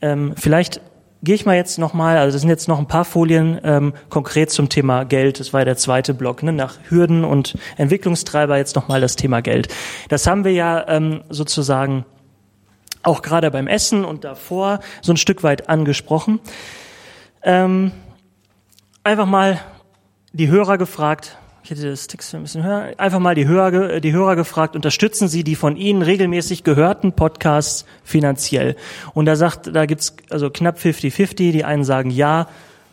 Ähm, 0.02 0.34
vielleicht 0.38 0.82
gehe 1.24 1.36
ich 1.36 1.46
mal 1.46 1.56
jetzt 1.56 1.80
nochmal, 1.80 2.18
also 2.18 2.36
das 2.36 2.41
sind 2.41 2.50
jetzt 2.50 2.68
noch 2.68 2.78
ein 2.78 2.88
paar 2.88 3.04
Folien 3.04 3.60
ähm, 3.64 3.93
konkret 4.10 4.52
zum 4.52 4.70
Thema 4.70 5.04
Geld. 5.06 5.39
Das 5.39 5.54
war 5.54 5.62
ja 5.62 5.66
der 5.66 5.78
zweite 5.78 6.14
Block, 6.14 6.43
ne? 6.43 6.54
nach 6.54 6.78
Hürden 6.88 7.26
und 7.26 7.58
Entwicklungstreiber 7.78 8.58
jetzt 8.58 8.76
nochmal 8.76 9.02
das 9.02 9.16
Thema 9.16 9.41
Geld. 9.41 9.68
Das 10.10 10.28
haben 10.28 10.43
wir 10.43 10.54
ja 10.54 10.88
ähm, 10.88 11.24
sozusagen 11.30 12.06
auch 13.02 13.22
gerade 13.22 13.52
beim 13.52 13.68
Essen 13.68 14.06
und 14.06 14.24
davor 14.24 14.80
so 15.02 15.14
ein 15.14 15.18
Stück 15.18 15.43
weit 15.43 15.68
angesprochen. 15.70 16.39
Ähm, 17.43 17.91
einfach 19.04 19.28
mal 19.28 19.60
die 20.34 20.48
Hörer 20.48 20.78
gefragt, 20.78 21.38
ich 21.66 21.72
hätte 21.72 21.89
das 21.89 22.05
Text 22.05 22.36
ein 22.36 22.43
bisschen 22.43 22.63
höher, 22.63 22.93
einfach 22.97 23.18
mal 23.18 23.34
die 23.34 23.47
Hörer, 23.47 23.99
die 23.99 24.11
Hörer 24.11 24.36
gefragt, 24.36 24.76
unterstützen 24.76 25.28
Sie 25.28 25.43
die 25.43 25.55
von 25.55 25.78
Ihnen 25.78 26.03
regelmäßig 26.03 26.63
gehörten 26.63 27.13
Podcasts 27.13 27.88
finanziell? 28.03 28.76
Und 29.16 29.26
da 29.26 29.36
sagt, 29.36 29.76
da 29.76 29.88
gibt's 29.88 30.16
also 30.30 30.51
knapp 30.51 30.78
50-50, 30.78 31.51
die 31.51 31.63
einen 31.63 31.84
sagen 31.84 32.11
ja, 32.11 32.47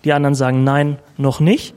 die 0.05 0.15
anderen 0.15 0.35
sagen 0.35 0.65
nein, 0.65 0.97
noch 1.19 1.39
nicht. 1.39 1.75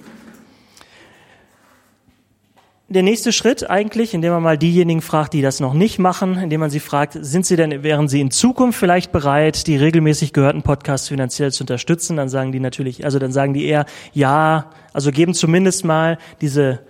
Der 2.88 3.01
nächste 3.01 3.31
Schritt 3.31 3.67
eigentlich, 3.67 4.13
indem 4.13 4.31
man 4.31 4.43
mal 4.43 4.59
diejenigen 4.59 5.01
fragt, 5.01 5.33
die 5.33 5.41
das 5.41 5.59
noch 5.59 5.73
nicht 5.73 5.97
machen, 5.97 6.38
indem 6.38 6.59
man 6.59 6.69
sie 6.69 6.79
fragt, 6.79 7.17
sind 7.19 7.43
sie 7.43 7.55
denn, 7.55 7.81
wären 7.81 8.07
sie 8.07 8.21
in 8.21 8.29
Zukunft 8.29 8.77
vielleicht 8.77 9.11
bereit, 9.11 9.65
die 9.65 9.75
regelmäßig 9.75 10.33
gehörten 10.33 10.61
Podcasts 10.61 11.07
finanziell 11.07 11.51
zu 11.51 11.63
unterstützen? 11.63 12.15
Dann 12.17 12.29
sagen 12.29 12.51
die 12.51 12.59
natürlich, 12.59 13.03
also 13.03 13.17
dann 13.17 13.31
sagen 13.31 13.55
die 13.55 13.65
eher 13.65 13.88
ja, 14.13 14.69
also 14.93 15.11
geben 15.11 15.33
zumindest 15.33 15.83
mal 15.83 16.19
diese 16.41 16.81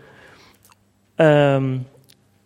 ähm, 1.18 1.86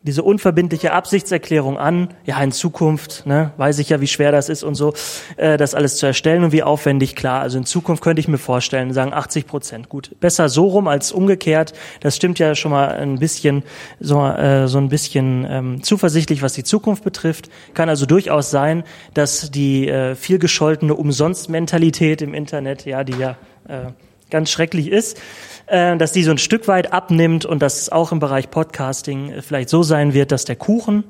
diese 0.09 0.23
unverbindliche 0.23 0.91
Absichtserklärung 0.91 1.77
an, 1.77 2.09
ja 2.25 2.41
in 2.41 2.51
Zukunft, 2.51 3.27
ne, 3.27 3.51
weiß 3.57 3.77
ich 3.77 3.89
ja, 3.89 4.01
wie 4.01 4.07
schwer 4.07 4.31
das 4.31 4.49
ist 4.49 4.63
und 4.63 4.73
so, 4.73 4.95
äh, 5.37 5.55
das 5.55 5.75
alles 5.75 5.97
zu 5.97 6.07
erstellen 6.07 6.43
und 6.43 6.51
wie 6.51 6.63
aufwendig, 6.63 7.15
klar. 7.15 7.41
Also 7.41 7.59
in 7.59 7.65
Zukunft 7.65 8.01
könnte 8.01 8.19
ich 8.19 8.27
mir 8.27 8.39
vorstellen, 8.39 8.91
sagen 8.91 9.13
80 9.13 9.45
Prozent. 9.45 9.87
Gut, 9.87 10.19
besser 10.19 10.49
so 10.49 10.65
rum 10.65 10.87
als 10.87 11.11
umgekehrt. 11.11 11.73
Das 11.99 12.15
stimmt 12.15 12.39
ja 12.39 12.55
schon 12.55 12.71
mal 12.71 12.87
ein 12.87 13.19
bisschen, 13.19 13.61
so, 13.99 14.25
äh, 14.25 14.67
so 14.67 14.79
ein 14.79 14.89
bisschen 14.89 15.45
ähm, 15.47 15.83
zuversichtlich, 15.83 16.41
was 16.41 16.53
die 16.53 16.63
Zukunft 16.63 17.03
betrifft. 17.03 17.51
Kann 17.75 17.87
also 17.87 18.07
durchaus 18.07 18.49
sein, 18.49 18.83
dass 19.13 19.51
die 19.51 19.87
äh, 19.87 20.15
viel 20.15 20.39
gescholtene 20.39 20.95
Umsonst-Mentalität 20.95 22.23
im 22.23 22.33
Internet, 22.33 22.85
ja, 22.85 23.03
die 23.03 23.13
ja 23.13 23.37
äh, 23.67 23.91
ganz 24.31 24.49
schrecklich 24.49 24.87
ist, 24.87 25.21
äh, 25.69 25.97
dass 25.97 26.11
die 26.11 26.23
so 26.23 26.31
ein 26.31 26.37
Stück 26.37 26.67
weit 26.67 26.93
abnimmt 26.93 27.45
und 27.45 27.61
dass 27.61 27.81
es 27.81 27.89
auch 27.91 28.11
im 28.11 28.19
Bereich 28.19 28.49
Podcasting 28.49 29.31
äh, 29.31 29.41
vielleicht 29.41 29.69
so 29.69 29.83
sein 29.83 30.13
wird, 30.13 30.31
dass 30.31 30.45
der 30.45 30.55
Kuchen 30.55 31.03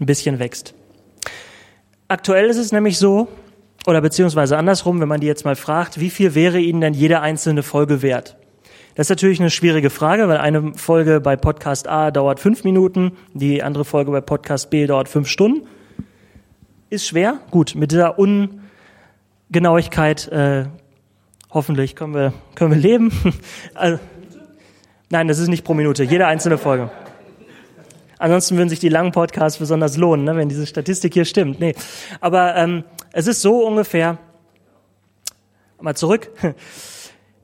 ein 0.00 0.06
bisschen 0.06 0.38
wächst. 0.38 0.74
Aktuell 2.08 2.50
ist 2.50 2.58
es 2.58 2.72
nämlich 2.72 2.98
so, 2.98 3.28
oder 3.86 4.00
beziehungsweise 4.00 4.58
andersrum, 4.58 5.00
wenn 5.00 5.08
man 5.08 5.20
die 5.20 5.26
jetzt 5.26 5.44
mal 5.44 5.56
fragt, 5.56 5.98
wie 5.98 6.10
viel 6.10 6.34
wäre 6.34 6.60
Ihnen 6.60 6.80
denn 6.80 6.94
jede 6.94 7.20
einzelne 7.20 7.62
Folge 7.62 8.02
wert? 8.02 8.36
Das 8.94 9.06
ist 9.06 9.10
natürlich 9.10 9.40
eine 9.40 9.50
schwierige 9.50 9.88
Frage, 9.88 10.28
weil 10.28 10.36
eine 10.36 10.74
Folge 10.74 11.20
bei 11.20 11.36
Podcast 11.36 11.88
A 11.88 12.10
dauert 12.10 12.40
fünf 12.40 12.64
Minuten, 12.64 13.12
die 13.32 13.62
andere 13.62 13.86
Folge 13.86 14.10
bei 14.10 14.20
Podcast 14.20 14.68
B 14.68 14.86
dauert 14.86 15.08
fünf 15.08 15.28
Stunden. 15.28 15.66
Ist 16.90 17.06
schwer. 17.06 17.38
Gut, 17.50 17.74
mit 17.74 17.90
dieser 17.90 18.18
Ungenauigkeit 19.48 20.28
äh, 20.28 20.66
Hoffentlich 21.54 21.94
können 21.96 22.14
wir, 22.14 22.32
können 22.54 22.72
wir 22.72 22.78
leben. 22.78 23.12
Also, 23.74 23.98
nein, 25.10 25.28
das 25.28 25.38
ist 25.38 25.48
nicht 25.48 25.64
pro 25.64 25.74
Minute, 25.74 26.04
jede 26.04 26.26
einzelne 26.26 26.58
Folge. 26.58 26.90
Ansonsten 28.18 28.56
würden 28.56 28.68
sich 28.68 28.78
die 28.78 28.88
langen 28.88 29.12
Podcasts 29.12 29.58
besonders 29.58 29.96
lohnen, 29.96 30.24
ne, 30.24 30.36
wenn 30.36 30.48
diese 30.48 30.66
Statistik 30.66 31.14
hier 31.14 31.24
stimmt. 31.24 31.58
Nee. 31.58 31.74
Aber 32.20 32.54
ähm, 32.56 32.84
es 33.12 33.26
ist 33.26 33.42
so 33.42 33.66
ungefähr, 33.66 34.18
mal 35.80 35.96
zurück, 35.96 36.30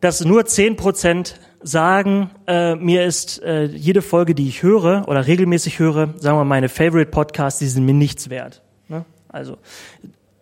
dass 0.00 0.24
nur 0.24 0.46
zehn 0.46 0.76
Prozent 0.76 1.40
sagen, 1.60 2.30
äh, 2.46 2.76
mir 2.76 3.04
ist 3.04 3.42
äh, 3.42 3.64
jede 3.64 4.02
Folge, 4.02 4.34
die 4.34 4.48
ich 4.48 4.62
höre 4.62 5.08
oder 5.08 5.26
regelmäßig 5.26 5.80
höre, 5.80 6.14
sagen 6.18 6.38
wir 6.38 6.44
meine 6.44 6.68
Favorite 6.68 7.10
Podcasts, 7.10 7.58
die 7.58 7.66
sind 7.66 7.84
mir 7.84 7.94
nichts 7.94 8.30
wert. 8.30 8.62
Ne? 8.86 9.04
Also 9.28 9.58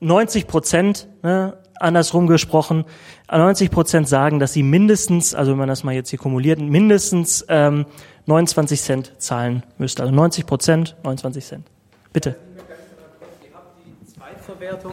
90 0.00 0.46
Prozent 0.46 1.08
ne, 1.22 1.56
andersrum 1.80 2.26
gesprochen, 2.26 2.84
90 3.30 3.70
Prozent 3.70 4.08
sagen, 4.08 4.38
dass 4.38 4.52
sie 4.52 4.62
mindestens, 4.62 5.34
also 5.34 5.52
wenn 5.52 5.58
man 5.58 5.68
das 5.68 5.84
mal 5.84 5.94
jetzt 5.94 6.10
hier 6.10 6.18
kumuliert, 6.18 6.60
mindestens 6.60 7.44
ähm, 7.48 7.86
29 8.26 8.80
Cent 8.80 9.12
zahlen 9.18 9.62
müsste. 9.78 10.02
Also 10.02 10.14
90 10.14 10.46
Prozent, 10.46 10.96
29 11.02 11.44
Cent. 11.44 11.66
Bitte. 12.12 12.36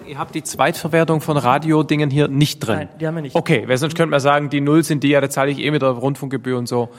Ihr 0.08 0.18
habt 0.18 0.36
die 0.36 0.44
Zweitverwertung 0.44 1.22
von 1.22 1.38
Radiodingen 1.38 2.10
hier 2.10 2.28
nicht 2.28 2.60
drin. 2.60 2.76
Nein, 2.76 2.90
die 3.00 3.08
haben 3.08 3.16
wir 3.16 3.22
nicht. 3.22 3.36
Okay, 3.36 3.64
weil 3.68 3.78
sonst 3.78 3.96
könnte 3.96 4.12
man 4.12 4.20
sagen, 4.20 4.50
die 4.50 4.62
Null 4.62 4.84
sind 4.84 5.04
die, 5.04 5.10
ja, 5.10 5.22
da 5.22 5.30
zahle 5.30 5.52
ich 5.52 5.60
eh 5.60 5.72
mit 5.72 5.82
der 5.82 5.90
Rundfunkgebühr 5.90 6.58
und 6.58 6.68
so. 6.68 6.90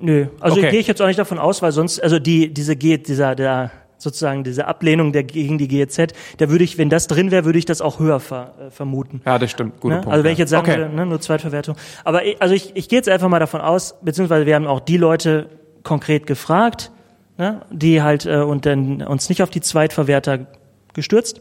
Nö, 0.00 0.26
also 0.40 0.58
Okay. 0.58 0.70
gehe 0.70 0.80
ich 0.80 0.86
jetzt 0.86 1.00
auch 1.02 1.06
nicht 1.06 1.18
davon 1.18 1.38
aus, 1.38 1.62
weil 1.62 1.72
sonst, 1.72 2.02
also 2.02 2.18
die, 2.18 2.52
diese 2.52 2.76
G, 2.76 2.98
dieser, 2.98 3.34
der, 3.34 3.70
sozusagen 4.04 4.44
diese 4.44 4.68
Ablehnung 4.68 5.12
der 5.12 5.24
gegen 5.24 5.58
die 5.58 5.66
GEZ, 5.66 6.14
da 6.38 6.48
würde 6.48 6.62
ich, 6.62 6.78
wenn 6.78 6.90
das 6.90 7.08
drin 7.08 7.32
wäre, 7.32 7.44
würde 7.44 7.58
ich 7.58 7.64
das 7.64 7.80
auch 7.80 7.98
höher 7.98 8.20
ver, 8.20 8.54
äh, 8.60 8.70
vermuten. 8.70 9.20
Ja, 9.26 9.38
das 9.38 9.50
stimmt. 9.50 9.80
Guter 9.80 9.96
Ne? 9.96 10.00
Punkt. 10.02 10.12
Also 10.12 10.24
wenn 10.24 10.32
ich 10.32 10.38
jetzt 10.38 10.50
sagen 10.50 10.68
okay. 10.68 10.78
würde, 10.78 10.94
ne, 10.94 11.06
nur 11.06 11.20
Zweitverwertung. 11.20 11.76
Aber 12.04 12.24
ich, 12.24 12.40
also 12.40 12.54
ich, 12.54 12.76
ich 12.76 12.88
gehe 12.88 12.98
jetzt 12.98 13.08
einfach 13.08 13.28
mal 13.28 13.40
davon 13.40 13.60
aus, 13.60 13.96
beziehungsweise 14.02 14.46
wir 14.46 14.54
haben 14.54 14.66
auch 14.66 14.80
die 14.80 14.96
Leute 14.96 15.48
konkret 15.82 16.26
gefragt, 16.26 16.92
ne, 17.36 17.62
die 17.70 18.02
halt 18.02 18.26
äh, 18.26 18.36
und 18.36 18.66
dann 18.66 19.02
uns 19.02 19.28
nicht 19.28 19.42
auf 19.42 19.50
die 19.50 19.60
Zweitverwerter 19.60 20.46
gestürzt. 20.92 21.40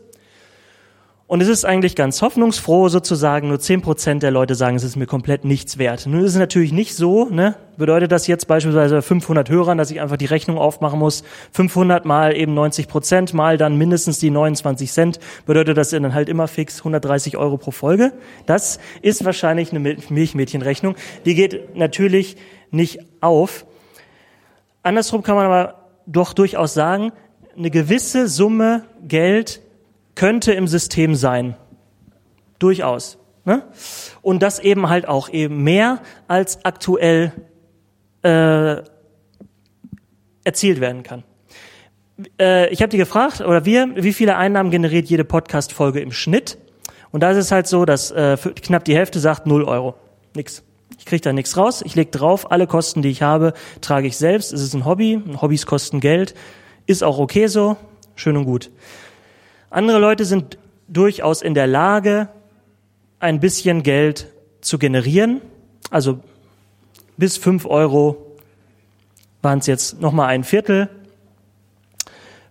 Und 1.26 1.42
es 1.42 1.48
ist 1.48 1.64
eigentlich 1.64 1.96
ganz 1.96 2.22
hoffnungsfroh 2.22 2.90
sozusagen, 2.90 3.48
nur 3.48 3.58
10% 3.58 4.20
der 4.20 4.30
Leute 4.30 4.56
sagen, 4.56 4.76
es 4.76 4.84
ist 4.84 4.98
mir 4.98 5.06
komplett 5.06 5.46
nichts 5.46 5.78
wert. 5.78 6.06
Nun 6.06 6.20
ist 6.20 6.34
es 6.34 6.38
natürlich 6.38 6.74
nicht 6.74 6.96
so, 6.96 7.26
ne? 7.30 7.56
Bedeutet 7.78 8.12
das 8.12 8.28
jetzt 8.28 8.48
beispielsweise 8.48 8.96
bei 8.96 9.02
500 9.02 9.50
Hörern, 9.50 9.78
dass 9.78 9.90
ich 9.90 10.02
einfach 10.02 10.18
die 10.18 10.26
Rechnung 10.26 10.58
aufmachen 10.58 11.00
muss, 11.00 11.24
500 11.54 12.04
mal 12.06 12.36
eben 12.36 12.58
90% 12.58 13.34
mal 13.36 13.58
dann 13.58 13.78
mindestens 13.78 14.20
die 14.20 14.30
29 14.30 14.92
Cent, 14.92 15.20
bedeutet 15.46 15.78
das 15.78 15.92
dann 15.92 16.14
halt 16.14 16.28
immer 16.28 16.48
fix 16.50 16.80
130 16.80 17.38
Euro 17.38 17.58
pro 17.58 17.72
Folge. 17.72 18.12
Das 18.46 18.80
ist 19.02 19.24
wahrscheinlich 19.24 19.72
eine 19.72 19.80
Mil- 19.80 19.98
Milchmädchenrechnung. 20.10 20.96
Die 21.26 21.36
geht 21.36 21.76
natürlich 21.76 22.36
nicht 22.70 23.00
auf. 23.22 23.66
Andersrum 24.84 25.24
kann 25.24 25.38
man 25.38 25.46
aber 25.46 25.76
doch 26.06 26.34
durchaus 26.34 26.74
sagen, 26.74 27.14
eine 27.58 27.72
gewisse 27.72 28.28
Summe 28.28 28.84
Geld 29.08 29.62
könnte 30.16 30.54
im 30.54 30.68
System 30.68 31.16
sein. 31.16 31.56
Durchaus. 32.60 33.18
Ne? 33.46 33.64
Und 34.22 34.42
das 34.42 34.60
eben 34.60 34.90
halt 34.90 35.08
auch 35.08 35.30
eben 35.30 35.64
mehr 35.64 36.02
als 36.28 36.64
aktuell 36.64 37.34
äh, 38.24 38.78
erzielt 40.44 40.80
werden 40.80 41.04
kann. 41.04 41.24
äh, 42.40 42.70
ich 42.70 42.82
habe 42.82 42.90
die 42.90 42.98
gefragt, 42.98 43.42
oder 43.42 43.66
wir, 43.66 43.92
wie 43.96 44.14
viele 44.14 44.38
Einnahmen 44.38 44.72
generiert 44.72 45.08
jede 45.08 45.26
Podcast-Folge 45.26 46.00
im 46.00 46.12
Schnitt? 46.12 46.58
Und 47.12 47.22
da 47.22 47.32
ist 47.32 47.38
es 47.38 47.52
halt 47.52 47.68
so, 47.68 47.86
dass 47.86 48.12
äh, 48.12 48.38
knapp 48.38 48.86
die 48.86 48.96
Hälfte 48.96 49.20
sagt 49.20 49.46
0 49.46 49.64
Euro. 49.66 49.96
Nix. 50.36 50.64
Ich 50.98 51.06
kriege 51.06 51.22
da 51.22 51.34
nichts 51.34 51.58
raus. 51.58 51.82
Ich 51.86 51.96
leg 51.96 52.12
drauf, 52.12 52.52
alle 52.52 52.66
Kosten, 52.66 53.02
die 53.02 53.10
ich 53.10 53.22
habe, 53.22 53.54
trage 53.82 54.08
ich 54.08 54.18
selbst. 54.18 54.54
Es 54.54 54.62
ist 54.62 54.74
ein 54.74 54.86
Hobby. 54.86 55.22
Hobbys 55.42 55.66
kosten 55.66 56.00
Geld. 56.00 56.34
Ist 56.86 57.04
auch 57.04 57.20
okay 57.20 57.48
so. 57.48 57.78
Schön 58.16 58.38
und 58.38 58.46
gut. 58.46 58.72
Andere 59.74 59.98
Leute 59.98 60.24
sind 60.24 60.60
durchaus 60.88 61.42
in 61.42 61.56
der 61.56 61.66
Lage, 61.66 62.30
ein 63.20 63.40
bisschen 63.40 63.82
Geld 63.82 64.28
zu 64.62 64.78
generieren. 64.78 65.42
Also 65.90 66.20
bis 67.18 67.38
fünf 67.38 67.66
Euro 67.66 68.38
waren 69.42 69.58
es 69.58 69.66
jetzt 69.66 70.00
nochmal 70.00 70.28
ein 70.28 70.44
Viertel. 70.44 70.90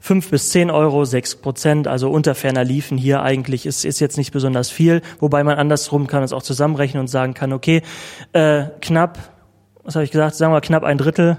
Fünf 0.01 0.31
bis 0.31 0.51
zehn 0.51 0.69
Euro, 0.73 1.05
sechs 1.05 1.37
Prozent, 1.37 1.87
also 1.87 2.11
unter 2.11 2.35
ferner 2.35 2.65
Liefen 2.65 2.99
hier 2.99 3.23
eigentlich 3.23 3.67
ist, 3.67 3.85
ist 3.85 4.01
jetzt 4.01 4.19
nicht 4.19 4.33
besonders 4.33 4.69
viel, 4.69 5.01
wobei 5.21 5.45
man 5.45 5.59
andersrum 5.59 6.09
kann 6.09 6.25
es 6.25 6.33
auch 6.33 6.43
zusammenrechnen 6.43 7.03
und 7.03 7.07
sagen 7.07 7.35
kann, 7.35 7.53
okay, 7.53 7.83
äh, 8.33 8.65
knapp, 8.81 9.21
was 9.85 9.95
habe 9.95 10.05
ich 10.05 10.11
gesagt, 10.11 10.35
sagen 10.35 10.53
wir 10.53 10.61
knapp 10.61 10.83
ein 10.83 10.99
Drittel, 10.99 11.39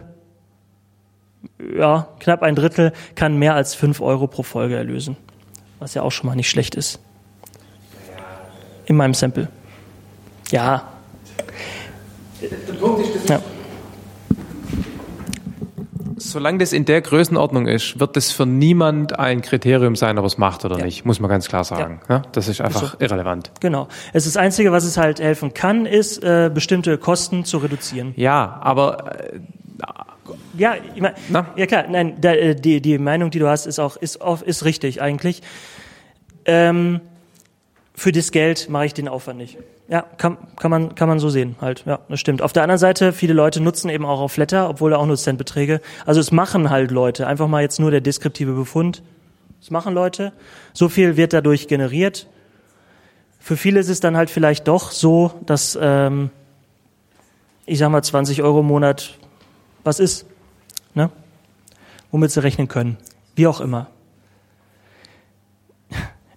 ja, 1.77 2.07
knapp 2.19 2.41
ein 2.41 2.55
Drittel 2.55 2.93
kann 3.15 3.36
mehr 3.36 3.53
als 3.53 3.75
fünf 3.75 3.99
Euro 3.99 4.27
pro 4.27 4.43
Folge 4.43 4.77
erlösen, 4.77 5.17
was 5.84 5.93
ja 5.93 6.01
auch 6.01 6.11
schon 6.11 6.27
mal 6.29 6.36
nicht 6.36 6.49
schlecht 6.49 6.75
ist. 6.75 6.99
In 8.86 8.95
meinem 8.95 9.13
Sample. 9.13 9.49
Ja. 10.49 10.84
Ja. 13.27 13.41
Solange 16.17 16.59
das 16.59 16.73
in 16.73 16.86
der 16.86 17.01
Größenordnung 17.01 17.67
ist, 17.67 17.99
wird 17.99 18.15
das 18.15 18.31
für 18.31 18.45
niemand 18.45 19.19
ein 19.19 19.41
Kriterium 19.41 19.95
sein, 19.95 20.17
ob 20.17 20.25
es 20.25 20.38
macht 20.38 20.63
oder 20.65 20.79
Ja. 20.79 20.86
nicht, 20.86 21.05
muss 21.05 21.19
man 21.19 21.29
ganz 21.29 21.47
klar 21.47 21.63
sagen. 21.63 22.01
Ja. 22.09 22.21
Das 22.31 22.47
ist 22.47 22.61
einfach 22.61 22.99
irrelevant. 22.99 23.51
Genau. 23.59 23.88
Es 24.13 24.25
ist 24.25 24.36
das 24.36 24.41
Einzige, 24.41 24.71
was 24.71 24.84
es 24.86 24.97
halt 24.97 25.19
helfen 25.19 25.53
kann, 25.53 25.86
ist, 25.86 26.23
äh, 26.23 26.49
bestimmte 26.53 26.97
Kosten 26.97 27.43
zu 27.45 27.57
reduzieren. 27.57 28.13
Ja, 28.15 28.57
aber 28.61 29.19
äh, 29.34 29.39
Ja, 30.57 30.76
ich 30.95 31.01
mein, 31.01 31.13
ja 31.55 31.65
klar, 31.65 31.86
nein, 31.89 32.15
da, 32.21 32.34
äh, 32.34 32.55
die, 32.55 32.82
die 32.82 32.97
Meinung, 32.97 33.32
die 33.32 33.39
du 33.39 33.47
hast, 33.47 33.65
ist 33.65 33.80
auch, 33.80 33.97
ist, 33.97 34.21
auch, 34.21 34.41
ist 34.41 34.65
richtig 34.65 35.01
eigentlich. 35.01 35.41
Ähm, 36.45 37.01
für 37.95 38.11
das 38.11 38.32
Geld 38.32 38.69
mache 38.69 38.86
ich 38.86 38.93
den 38.93 39.07
Aufwand 39.07 39.38
nicht. 39.38 39.57
Ja, 39.88 40.01
kann, 40.17 40.38
kann, 40.55 40.71
man, 40.71 40.95
kann 40.95 41.07
man 41.07 41.19
so 41.19 41.30
sehen 41.30 41.55
halt. 41.61 41.84
Ja, 41.86 41.99
das 42.09 42.19
stimmt. 42.19 42.41
Auf 42.41 42.53
der 42.53 42.63
anderen 42.63 42.80
Seite, 42.80 43.13
viele 43.13 43.34
Leute 43.34 43.61
nutzen 43.61 43.89
eben 43.89 44.05
auch 44.05 44.19
auf 44.19 44.32
Flatter, 44.32 44.69
obwohl 44.69 44.91
da 44.91 44.97
auch 44.97 45.05
nur 45.05 45.17
Centbeträge. 45.17 45.82
Also 46.05 46.19
es 46.19 46.32
machen 46.32 46.69
halt 46.69 46.89
Leute. 46.89 47.28
Einfach 47.28 47.47
mal 47.47 47.61
jetzt 47.61 47.80
nur 47.80 47.91
der 47.91 48.01
deskriptive 48.01 48.53
Befund. 48.53 49.03
Es 49.61 49.71
machen 49.71 49.93
Leute. 49.93 50.34
So 50.74 50.89
viel 50.89 51.17
wird 51.17 51.34
dadurch 51.34 51.67
generiert. 51.67 52.28
Für 53.39 53.57
viele 53.57 53.80
ist 53.80 53.89
es 53.89 53.99
dann 53.99 54.15
halt 54.15 54.30
vielleicht 54.30 54.67
doch 54.67 54.91
so, 54.91 55.32
dass, 55.45 55.78
ähm, 55.80 56.30
ich 57.65 57.78
sag 57.78 57.89
mal, 57.89 58.01
20 58.01 58.41
Euro 58.41 58.61
im 58.61 58.67
Monat 58.67 59.19
was 59.84 59.99
ist, 59.99 60.25
ne? 60.93 61.09
womit 62.11 62.31
sie 62.31 62.43
rechnen 62.43 62.67
können. 62.67 62.97
Wie 63.36 63.47
auch 63.47 63.61
immer. 63.61 63.88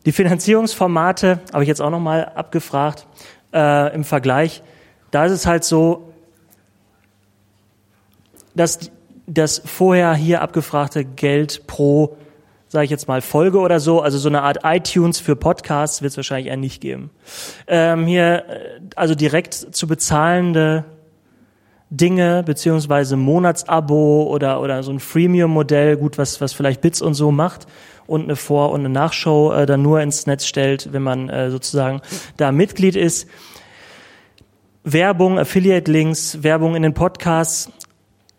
Die 0.07 0.12
Finanzierungsformate 0.12 1.40
habe 1.53 1.64
ich 1.64 1.68
jetzt 1.68 1.82
auch 1.82 1.90
nochmal 1.90 2.26
abgefragt 2.34 3.07
äh, 3.53 3.94
im 3.94 4.05
Vergleich. 4.05 4.62
Da 5.11 5.26
ist 5.26 5.32
es 5.32 5.47
halt 5.47 5.64
so, 5.64 6.12
dass 8.55 8.90
das 9.26 9.61
vorher 9.64 10.14
hier 10.14 10.40
abgefragte 10.42 11.05
Geld 11.05 11.66
pro, 11.66 12.16
sage 12.68 12.84
ich 12.84 12.90
jetzt 12.90 13.09
mal, 13.09 13.20
Folge 13.20 13.59
oder 13.59 13.80
so, 13.80 14.01
also 14.01 14.18
so 14.18 14.28
eine 14.28 14.42
Art 14.42 14.61
iTunes 14.62 15.18
für 15.18 15.36
Podcasts 15.36 16.01
wird 16.03 16.12
es 16.12 16.16
wahrscheinlich 16.16 16.47
eher 16.47 16.57
nicht 16.57 16.80
geben. 16.80 17.11
Ähm, 17.66 18.07
hier, 18.07 18.44
äh, 18.49 18.80
also 18.94 19.14
direkt 19.14 19.55
zu 19.55 19.86
bezahlende 19.86 20.84
Dinge, 21.97 22.42
beziehungsweise 22.44 23.16
Monatsabo 23.16 24.24
oder, 24.24 24.61
oder 24.61 24.82
so 24.82 24.92
ein 24.92 25.01
Freemium-Modell, 25.01 25.97
gut, 25.97 26.18
was, 26.18 26.40
was 26.40 26.53
vielleicht 26.53 26.80
Bits 26.80 27.03
und 27.03 27.14
so 27.14 27.30
macht 27.30 27.66
und 28.07 28.24
eine 28.24 28.36
Vor- 28.36 28.72
und 28.72 28.80
eine 28.80 28.88
Nachschau 28.88 29.53
äh, 29.53 29.66
dann 29.66 29.82
nur 29.82 30.01
ins 30.01 30.26
Netz 30.26 30.47
stellt, 30.47 30.92
wenn 30.92 31.03
man 31.03 31.28
äh, 31.28 31.51
sozusagen 31.51 32.01
da 32.36 32.53
Mitglied 32.53 32.97
ist. 32.97 33.28
Werbung, 34.84 35.38
Affiliate-Links, 35.38 36.42
Werbung 36.42 36.76
in 36.76 36.82
den 36.82 36.94
Podcasts, 36.94 37.72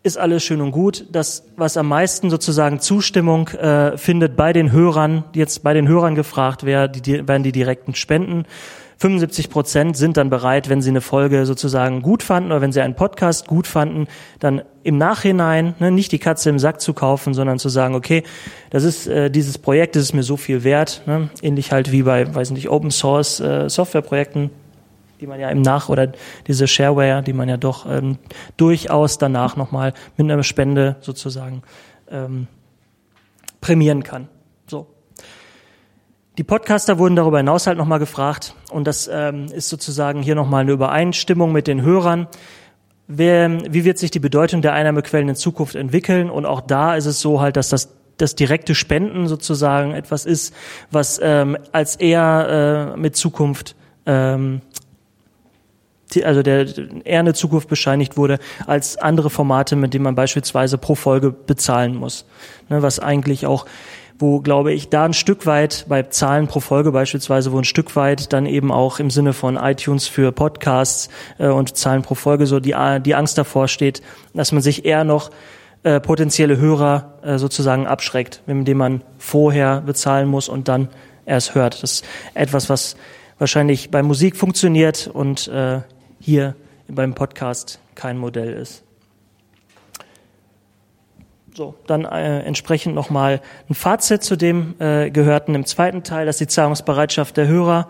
ist 0.02 0.16
alles 0.16 0.42
schön 0.42 0.60
und 0.60 0.70
gut. 0.70 1.06
Das, 1.12 1.44
was 1.56 1.76
am 1.76 1.88
meisten 1.88 2.30
sozusagen 2.30 2.80
Zustimmung 2.80 3.48
äh, 3.48 3.98
findet 3.98 4.36
bei 4.36 4.52
den 4.52 4.72
Hörern, 4.72 5.24
jetzt 5.34 5.62
bei 5.62 5.74
den 5.74 5.88
Hörern 5.88 6.14
gefragt 6.14 6.62
die, 6.62 7.02
die, 7.02 7.28
werden 7.28 7.42
die 7.42 7.52
direkten 7.52 7.94
Spenden. 7.94 8.44
75 8.98 9.48
Prozent 9.48 9.96
sind 9.96 10.16
dann 10.16 10.28
bereit, 10.28 10.68
wenn 10.68 10.82
sie 10.82 10.90
eine 10.90 11.00
Folge 11.00 11.46
sozusagen 11.46 12.02
gut 12.02 12.24
fanden 12.24 12.50
oder 12.50 12.60
wenn 12.60 12.72
sie 12.72 12.80
einen 12.80 12.96
Podcast 12.96 13.46
gut 13.46 13.68
fanden, 13.68 14.08
dann 14.40 14.62
im 14.82 14.98
Nachhinein 14.98 15.74
ne, 15.78 15.92
nicht 15.92 16.10
die 16.10 16.18
Katze 16.18 16.50
im 16.50 16.58
Sack 16.58 16.80
zu 16.80 16.94
kaufen, 16.94 17.32
sondern 17.32 17.60
zu 17.60 17.68
sagen, 17.68 17.94
okay, 17.94 18.24
das 18.70 18.82
ist 18.82 19.06
äh, 19.06 19.30
dieses 19.30 19.56
Projekt, 19.56 19.94
das 19.94 20.02
ist 20.02 20.14
mir 20.14 20.24
so 20.24 20.36
viel 20.36 20.64
wert, 20.64 21.02
ne? 21.06 21.30
ähnlich 21.42 21.70
halt 21.70 21.92
wie 21.92 22.02
bei, 22.02 22.34
weiß 22.34 22.50
nicht, 22.50 22.68
Open 22.70 22.90
Source 22.90 23.38
äh, 23.38 23.68
Softwareprojekten, 23.68 24.50
die 25.20 25.28
man 25.28 25.38
ja 25.38 25.48
im 25.50 25.62
Nach- 25.62 25.88
oder 25.88 26.10
diese 26.48 26.66
Shareware, 26.66 27.22
die 27.22 27.32
man 27.32 27.48
ja 27.48 27.56
doch 27.56 27.86
ähm, 27.88 28.18
durchaus 28.56 29.18
danach 29.18 29.56
nochmal 29.56 29.94
mit 30.16 30.28
einer 30.28 30.42
Spende 30.42 30.96
sozusagen 31.00 31.62
ähm, 32.10 32.48
prämieren 33.60 34.02
kann. 34.02 34.28
Die 36.38 36.44
Podcaster 36.44 36.98
wurden 36.98 37.16
darüber 37.16 37.38
hinaus 37.38 37.66
halt 37.66 37.78
nochmal 37.78 37.98
gefragt 37.98 38.54
und 38.70 38.86
das 38.86 39.10
ähm, 39.12 39.46
ist 39.46 39.68
sozusagen 39.68 40.22
hier 40.22 40.36
nochmal 40.36 40.60
eine 40.60 40.70
Übereinstimmung 40.70 41.50
mit 41.50 41.66
den 41.66 41.82
Hörern. 41.82 42.28
Wer, 43.08 43.58
wie 43.72 43.84
wird 43.84 43.98
sich 43.98 44.12
die 44.12 44.20
Bedeutung 44.20 44.62
der 44.62 44.72
Einnahmequellen 44.72 45.28
in 45.30 45.34
Zukunft 45.34 45.74
entwickeln? 45.74 46.30
Und 46.30 46.46
auch 46.46 46.60
da 46.60 46.94
ist 46.94 47.06
es 47.06 47.20
so 47.20 47.40
halt, 47.40 47.56
dass 47.56 47.70
das 47.70 47.88
das 48.18 48.36
direkte 48.36 48.76
Spenden 48.76 49.26
sozusagen 49.26 49.94
etwas 49.94 50.26
ist, 50.26 50.54
was 50.92 51.20
ähm, 51.22 51.56
als 51.72 51.96
eher 51.96 52.94
äh, 52.94 52.98
mit 52.98 53.16
Zukunft 53.16 53.74
ähm, 54.06 54.60
also 56.24 56.42
der 56.42 56.66
eher 57.04 57.20
eine 57.20 57.34
Zukunft 57.34 57.68
bescheinigt 57.68 58.16
wurde 58.16 58.38
als 58.66 58.96
andere 58.96 59.30
Formate, 59.30 59.76
mit 59.76 59.94
denen 59.94 60.04
man 60.04 60.14
beispielsweise 60.14 60.78
pro 60.78 60.94
Folge 60.94 61.30
bezahlen 61.30 61.94
muss. 61.94 62.24
Ne, 62.68 62.82
was 62.82 62.98
eigentlich 62.98 63.46
auch, 63.46 63.66
wo 64.18 64.40
glaube 64.40 64.72
ich, 64.72 64.88
da 64.88 65.04
ein 65.04 65.14
Stück 65.14 65.46
weit 65.46 65.86
bei 65.88 66.02
Zahlen 66.02 66.48
pro 66.48 66.60
Folge 66.60 66.90
beispielsweise, 66.90 67.52
wo 67.52 67.58
ein 67.58 67.64
Stück 67.64 67.94
weit 67.94 68.32
dann 68.32 68.46
eben 68.46 68.72
auch 68.72 68.98
im 68.98 69.10
Sinne 69.10 69.32
von 69.32 69.56
iTunes 69.56 70.08
für 70.08 70.32
Podcasts 70.32 71.08
äh, 71.38 71.46
und 71.46 71.76
Zahlen 71.76 72.02
pro 72.02 72.14
Folge 72.14 72.46
so 72.46 72.58
die, 72.60 72.74
die 73.04 73.14
Angst 73.14 73.38
davor 73.38 73.68
steht, 73.68 74.02
dass 74.34 74.52
man 74.52 74.62
sich 74.62 74.84
eher 74.84 75.04
noch 75.04 75.30
äh, 75.84 76.00
potenzielle 76.00 76.56
Hörer 76.56 77.18
äh, 77.22 77.38
sozusagen 77.38 77.86
abschreckt, 77.86 78.42
indem 78.46 78.78
man 78.78 79.02
vorher 79.18 79.82
bezahlen 79.82 80.28
muss 80.28 80.48
und 80.48 80.66
dann 80.66 80.88
erst 81.24 81.54
hört. 81.54 81.82
Das 81.82 81.92
ist 81.92 82.04
etwas, 82.34 82.68
was 82.68 82.96
wahrscheinlich 83.38 83.90
bei 83.90 84.02
Musik 84.02 84.36
funktioniert 84.36 85.08
und 85.12 85.46
äh, 85.48 85.80
hier 86.20 86.56
beim 86.88 87.14
Podcast 87.14 87.78
kein 87.94 88.18
Modell 88.18 88.52
ist. 88.52 88.87
So, 91.58 91.74
dann 91.88 92.04
äh, 92.04 92.42
entsprechend 92.42 92.94
nochmal 92.94 93.40
ein 93.68 93.74
Fazit 93.74 94.22
zu 94.22 94.36
dem 94.36 94.76
äh, 94.78 95.10
Gehörten 95.10 95.56
im 95.56 95.66
zweiten 95.66 96.04
Teil, 96.04 96.24
dass 96.24 96.38
die 96.38 96.46
Zahlungsbereitschaft 96.46 97.36
der 97.36 97.48
Hörer, 97.48 97.88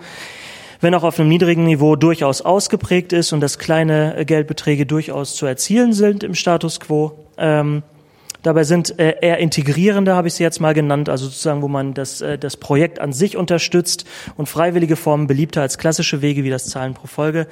wenn 0.80 0.94
auch 0.94 1.02
auf 1.02 1.20
einem 1.20 1.28
niedrigen 1.28 1.64
Niveau, 1.64 1.94
durchaus 1.94 2.40
ausgeprägt 2.40 3.12
ist 3.12 3.34
und 3.34 3.40
dass 3.40 3.58
kleine 3.58 4.16
äh, 4.16 4.24
Geldbeträge 4.24 4.86
durchaus 4.86 5.36
zu 5.36 5.44
erzielen 5.44 5.92
sind 5.92 6.24
im 6.24 6.34
Status 6.34 6.80
quo. 6.80 7.12
Ähm, 7.36 7.82
Dabei 8.42 8.64
sind 8.64 8.98
äh, 8.98 9.16
eher 9.20 9.38
integrierende, 9.38 10.14
habe 10.14 10.28
ich 10.28 10.34
sie 10.34 10.44
jetzt 10.44 10.60
mal 10.60 10.72
genannt, 10.72 11.10
also 11.10 11.26
sozusagen, 11.26 11.60
wo 11.60 11.68
man 11.68 11.92
das, 11.92 12.22
äh, 12.22 12.38
das 12.38 12.56
Projekt 12.56 13.00
an 13.00 13.12
sich 13.12 13.36
unterstützt 13.36 14.06
und 14.38 14.48
freiwillige 14.48 14.96
Formen 14.96 15.26
beliebter 15.26 15.60
als 15.60 15.76
klassische 15.76 16.22
Wege 16.22 16.44
wie 16.44 16.50
das 16.50 16.66
Zahlen 16.66 16.94
pro 16.94 17.06
Folge. 17.06 17.48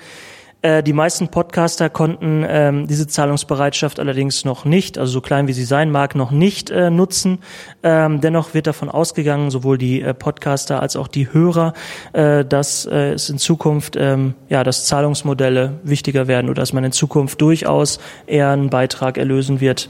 Äh, 0.67 0.83
die 0.83 0.93
meisten 0.93 1.29
Podcaster 1.29 1.89
konnten 1.89 2.45
ähm, 2.49 2.89
diese 2.89 3.07
Zahlungsbereitschaft 3.07 4.01
allerdings 4.01 4.45
noch 4.45 4.65
nicht, 4.65 4.99
also 4.99 5.13
so 5.13 5.21
klein 5.21 5.47
wie 5.47 5.53
sie 5.53 5.65
sein 5.65 5.93
mag, 5.93 6.17
noch 6.17 6.33
nicht 6.33 6.71
äh, 6.71 6.91
nutzen. 6.91 7.39
Ähm, 7.85 8.21
dennoch 8.21 8.53
wird 8.53 8.67
davon 8.67 8.89
ausgegangen, 8.89 9.53
sowohl 9.53 9.79
die 9.79 10.03
äh, 10.03 10.13
Podcaster 10.13 10.83
als 10.83 10.97
auch 10.97 11.07
die 11.07 11.33
Hörer, 11.33 11.73
äh, 12.15 12.45
dass 12.45 12.85
äh, 12.85 13.13
es 13.13 13.31
in 13.31 13.39
Zukunft 13.39 13.95
ähm, 13.97 14.35
ja, 14.49 14.65
dass 14.65 14.87
Zahlungsmodelle 14.87 15.75
wichtiger 15.85 16.27
werden 16.27 16.51
oder 16.51 16.63
dass 16.63 16.73
man 16.73 16.83
in 16.83 16.91
Zukunft 16.91 17.41
durchaus 17.41 18.01
eher 18.27 18.51
einen 18.51 18.69
Beitrag 18.69 19.19
erlösen 19.19 19.61
wird 19.61 19.89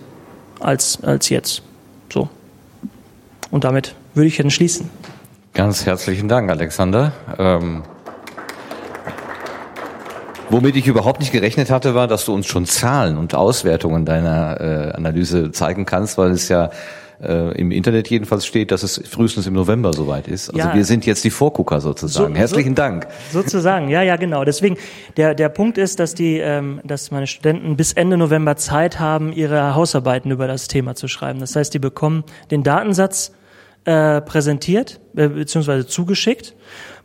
als, 0.61 1.03
als 1.03 1.31
jetzt. 1.31 1.62
So. 2.12 2.29
Und 3.51 3.64
damit 3.64 3.95
würde 4.12 4.29
ich 4.29 4.37
dann 4.37 4.51
schließen. 4.51 4.91
Ganz 5.55 5.87
herzlichen 5.87 6.29
Dank, 6.29 6.51
Alexander. 6.51 7.12
Ähm, 7.39 7.83
womit 10.51 10.76
ich 10.76 10.86
überhaupt 10.86 11.20
nicht 11.20 11.32
gerechnet 11.32 11.70
hatte, 11.70 11.94
war, 11.94 12.07
dass 12.07 12.24
du 12.24 12.34
uns 12.34 12.47
schon 12.47 12.66
Zahlen 12.66 13.16
und 13.18 13.34
Auswertungen 13.34 14.05
deiner 14.05 14.61
äh, 14.61 14.92
Analyse 14.92 15.51
zeigen 15.53 15.84
kannst, 15.86 16.18
weil 16.18 16.30
es 16.30 16.49
ja 16.49 16.70
äh, 17.22 17.59
im 17.59 17.70
Internet 17.70 18.09
jedenfalls 18.09 18.44
steht, 18.44 18.70
dass 18.70 18.82
es 18.82 19.01
frühestens 19.09 19.47
im 19.47 19.55
November 19.55 19.92
soweit 19.94 20.28
ist. 20.28 20.51
Also 20.51 20.68
Ja. 20.68 20.74
wir 20.74 20.84
sind 20.84 21.07
jetzt 21.07 21.24
die 21.24 21.30
Vorgucker 21.30 21.80
sozusagen. 21.80 22.34
So- 22.34 22.38
Herzlichen 22.38 22.70
so- 22.70 22.74
Dank. 22.82 23.07
Sozusagen, 23.32 23.88
ja, 23.88 24.03
ja, 24.03 24.16
genau. 24.16 24.44
Deswegen, 24.44 24.76
der, 25.16 25.34
der 25.34 25.49
Punkt 25.49 25.78
ist, 25.78 25.99
dass 25.99 26.14
die, 26.14 26.38
ähm, 26.38 26.80
dass 26.84 27.11
meine 27.11 27.26
Studenten 27.26 27.76
bis 27.76 27.94
Ende 27.94 28.16
November 28.18 28.57
Zeit 28.57 29.01
haben, 29.01 29.32
ihre 29.32 29.74
Hausarbeiten 29.74 30.30
über 30.30 30.47
das 30.47 30.68
Thema 30.68 30.94
zu 30.94 31.09
schreiben. 31.09 31.40
Das 31.40 31.57
heißt, 31.57 31.72
die 31.72 31.78
bekommen 31.78 32.22
den 32.51 32.62
Datensatz 32.62 33.32
äh, 33.86 34.20
präsentiert, 34.20 35.01
äh, 35.16 35.28
beziehungsweise 35.28 35.86
zugeschickt, 35.86 36.55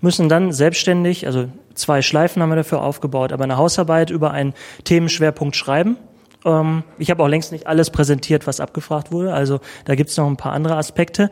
müssen 0.02 0.28
dann 0.30 0.52
selbstständig, 0.52 1.26
also 1.28 1.46
zwei 1.74 2.02
Schleifen 2.02 2.42
haben 2.42 2.50
wir 2.50 2.56
dafür 2.56 2.82
aufgebaut, 2.82 3.32
aber 3.34 3.44
eine 3.44 3.58
Hausarbeit 3.58 4.10
über 4.10 4.32
einen 4.32 4.54
Themenschwerpunkt 4.84 5.56
schreiben. 5.56 5.98
Ähm, 6.46 6.84
ich 6.98 7.12
habe 7.12 7.24
auch 7.24 7.28
längst 7.28 7.52
nicht 7.52 7.68
alles 7.68 7.90
präsentiert, 7.90 8.48
was 8.48 8.60
abgefragt 8.60 9.12
wurde, 9.12 9.34
also 9.34 9.60
da 9.86 9.96
gibt's 9.96 10.18
noch 10.18 10.28
ein 10.28 10.38
paar 10.38 10.54
andere 10.54 10.78
Aspekte. 10.78 11.30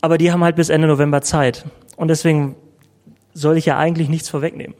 Aber 0.00 0.18
die 0.18 0.30
haben 0.30 0.44
halt 0.44 0.56
bis 0.56 0.68
Ende 0.68 0.88
November 0.88 1.22
Zeit. 1.22 1.64
Und 1.96 2.08
deswegen 2.08 2.56
soll 3.32 3.56
ich 3.56 3.66
ja 3.66 3.78
eigentlich 3.78 4.08
nichts 4.08 4.28
vorwegnehmen. 4.28 4.74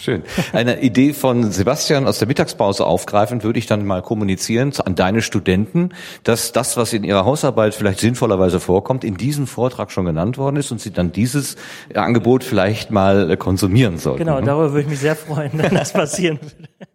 Schön. 0.00 0.22
Eine 0.54 0.80
Idee 0.80 1.12
von 1.12 1.52
Sebastian 1.52 2.06
aus 2.06 2.18
der 2.18 2.26
Mittagspause 2.26 2.86
aufgreifend 2.86 3.44
würde 3.44 3.58
ich 3.58 3.66
dann 3.66 3.84
mal 3.84 4.00
kommunizieren 4.00 4.72
an 4.82 4.94
deine 4.94 5.20
Studenten, 5.20 5.90
dass 6.24 6.52
das, 6.52 6.78
was 6.78 6.94
in 6.94 7.04
ihrer 7.04 7.26
Hausarbeit 7.26 7.74
vielleicht 7.74 8.00
sinnvollerweise 8.00 8.60
vorkommt, 8.60 9.04
in 9.04 9.18
diesem 9.18 9.46
Vortrag 9.46 9.92
schon 9.92 10.06
genannt 10.06 10.38
worden 10.38 10.56
ist 10.56 10.72
und 10.72 10.80
sie 10.80 10.90
dann 10.90 11.12
dieses 11.12 11.56
Angebot 11.94 12.44
vielleicht 12.44 12.90
mal 12.90 13.30
äh, 13.30 13.36
konsumieren 13.36 13.98
sollten. 13.98 14.20
Genau, 14.20 14.40
ne? 14.40 14.46
darüber 14.46 14.70
würde 14.70 14.82
ich 14.82 14.88
mich 14.88 15.00
sehr 15.00 15.16
freuen, 15.16 15.50
wenn 15.54 15.74
das 15.74 15.92
passieren 15.92 16.38
würde. 16.40 16.89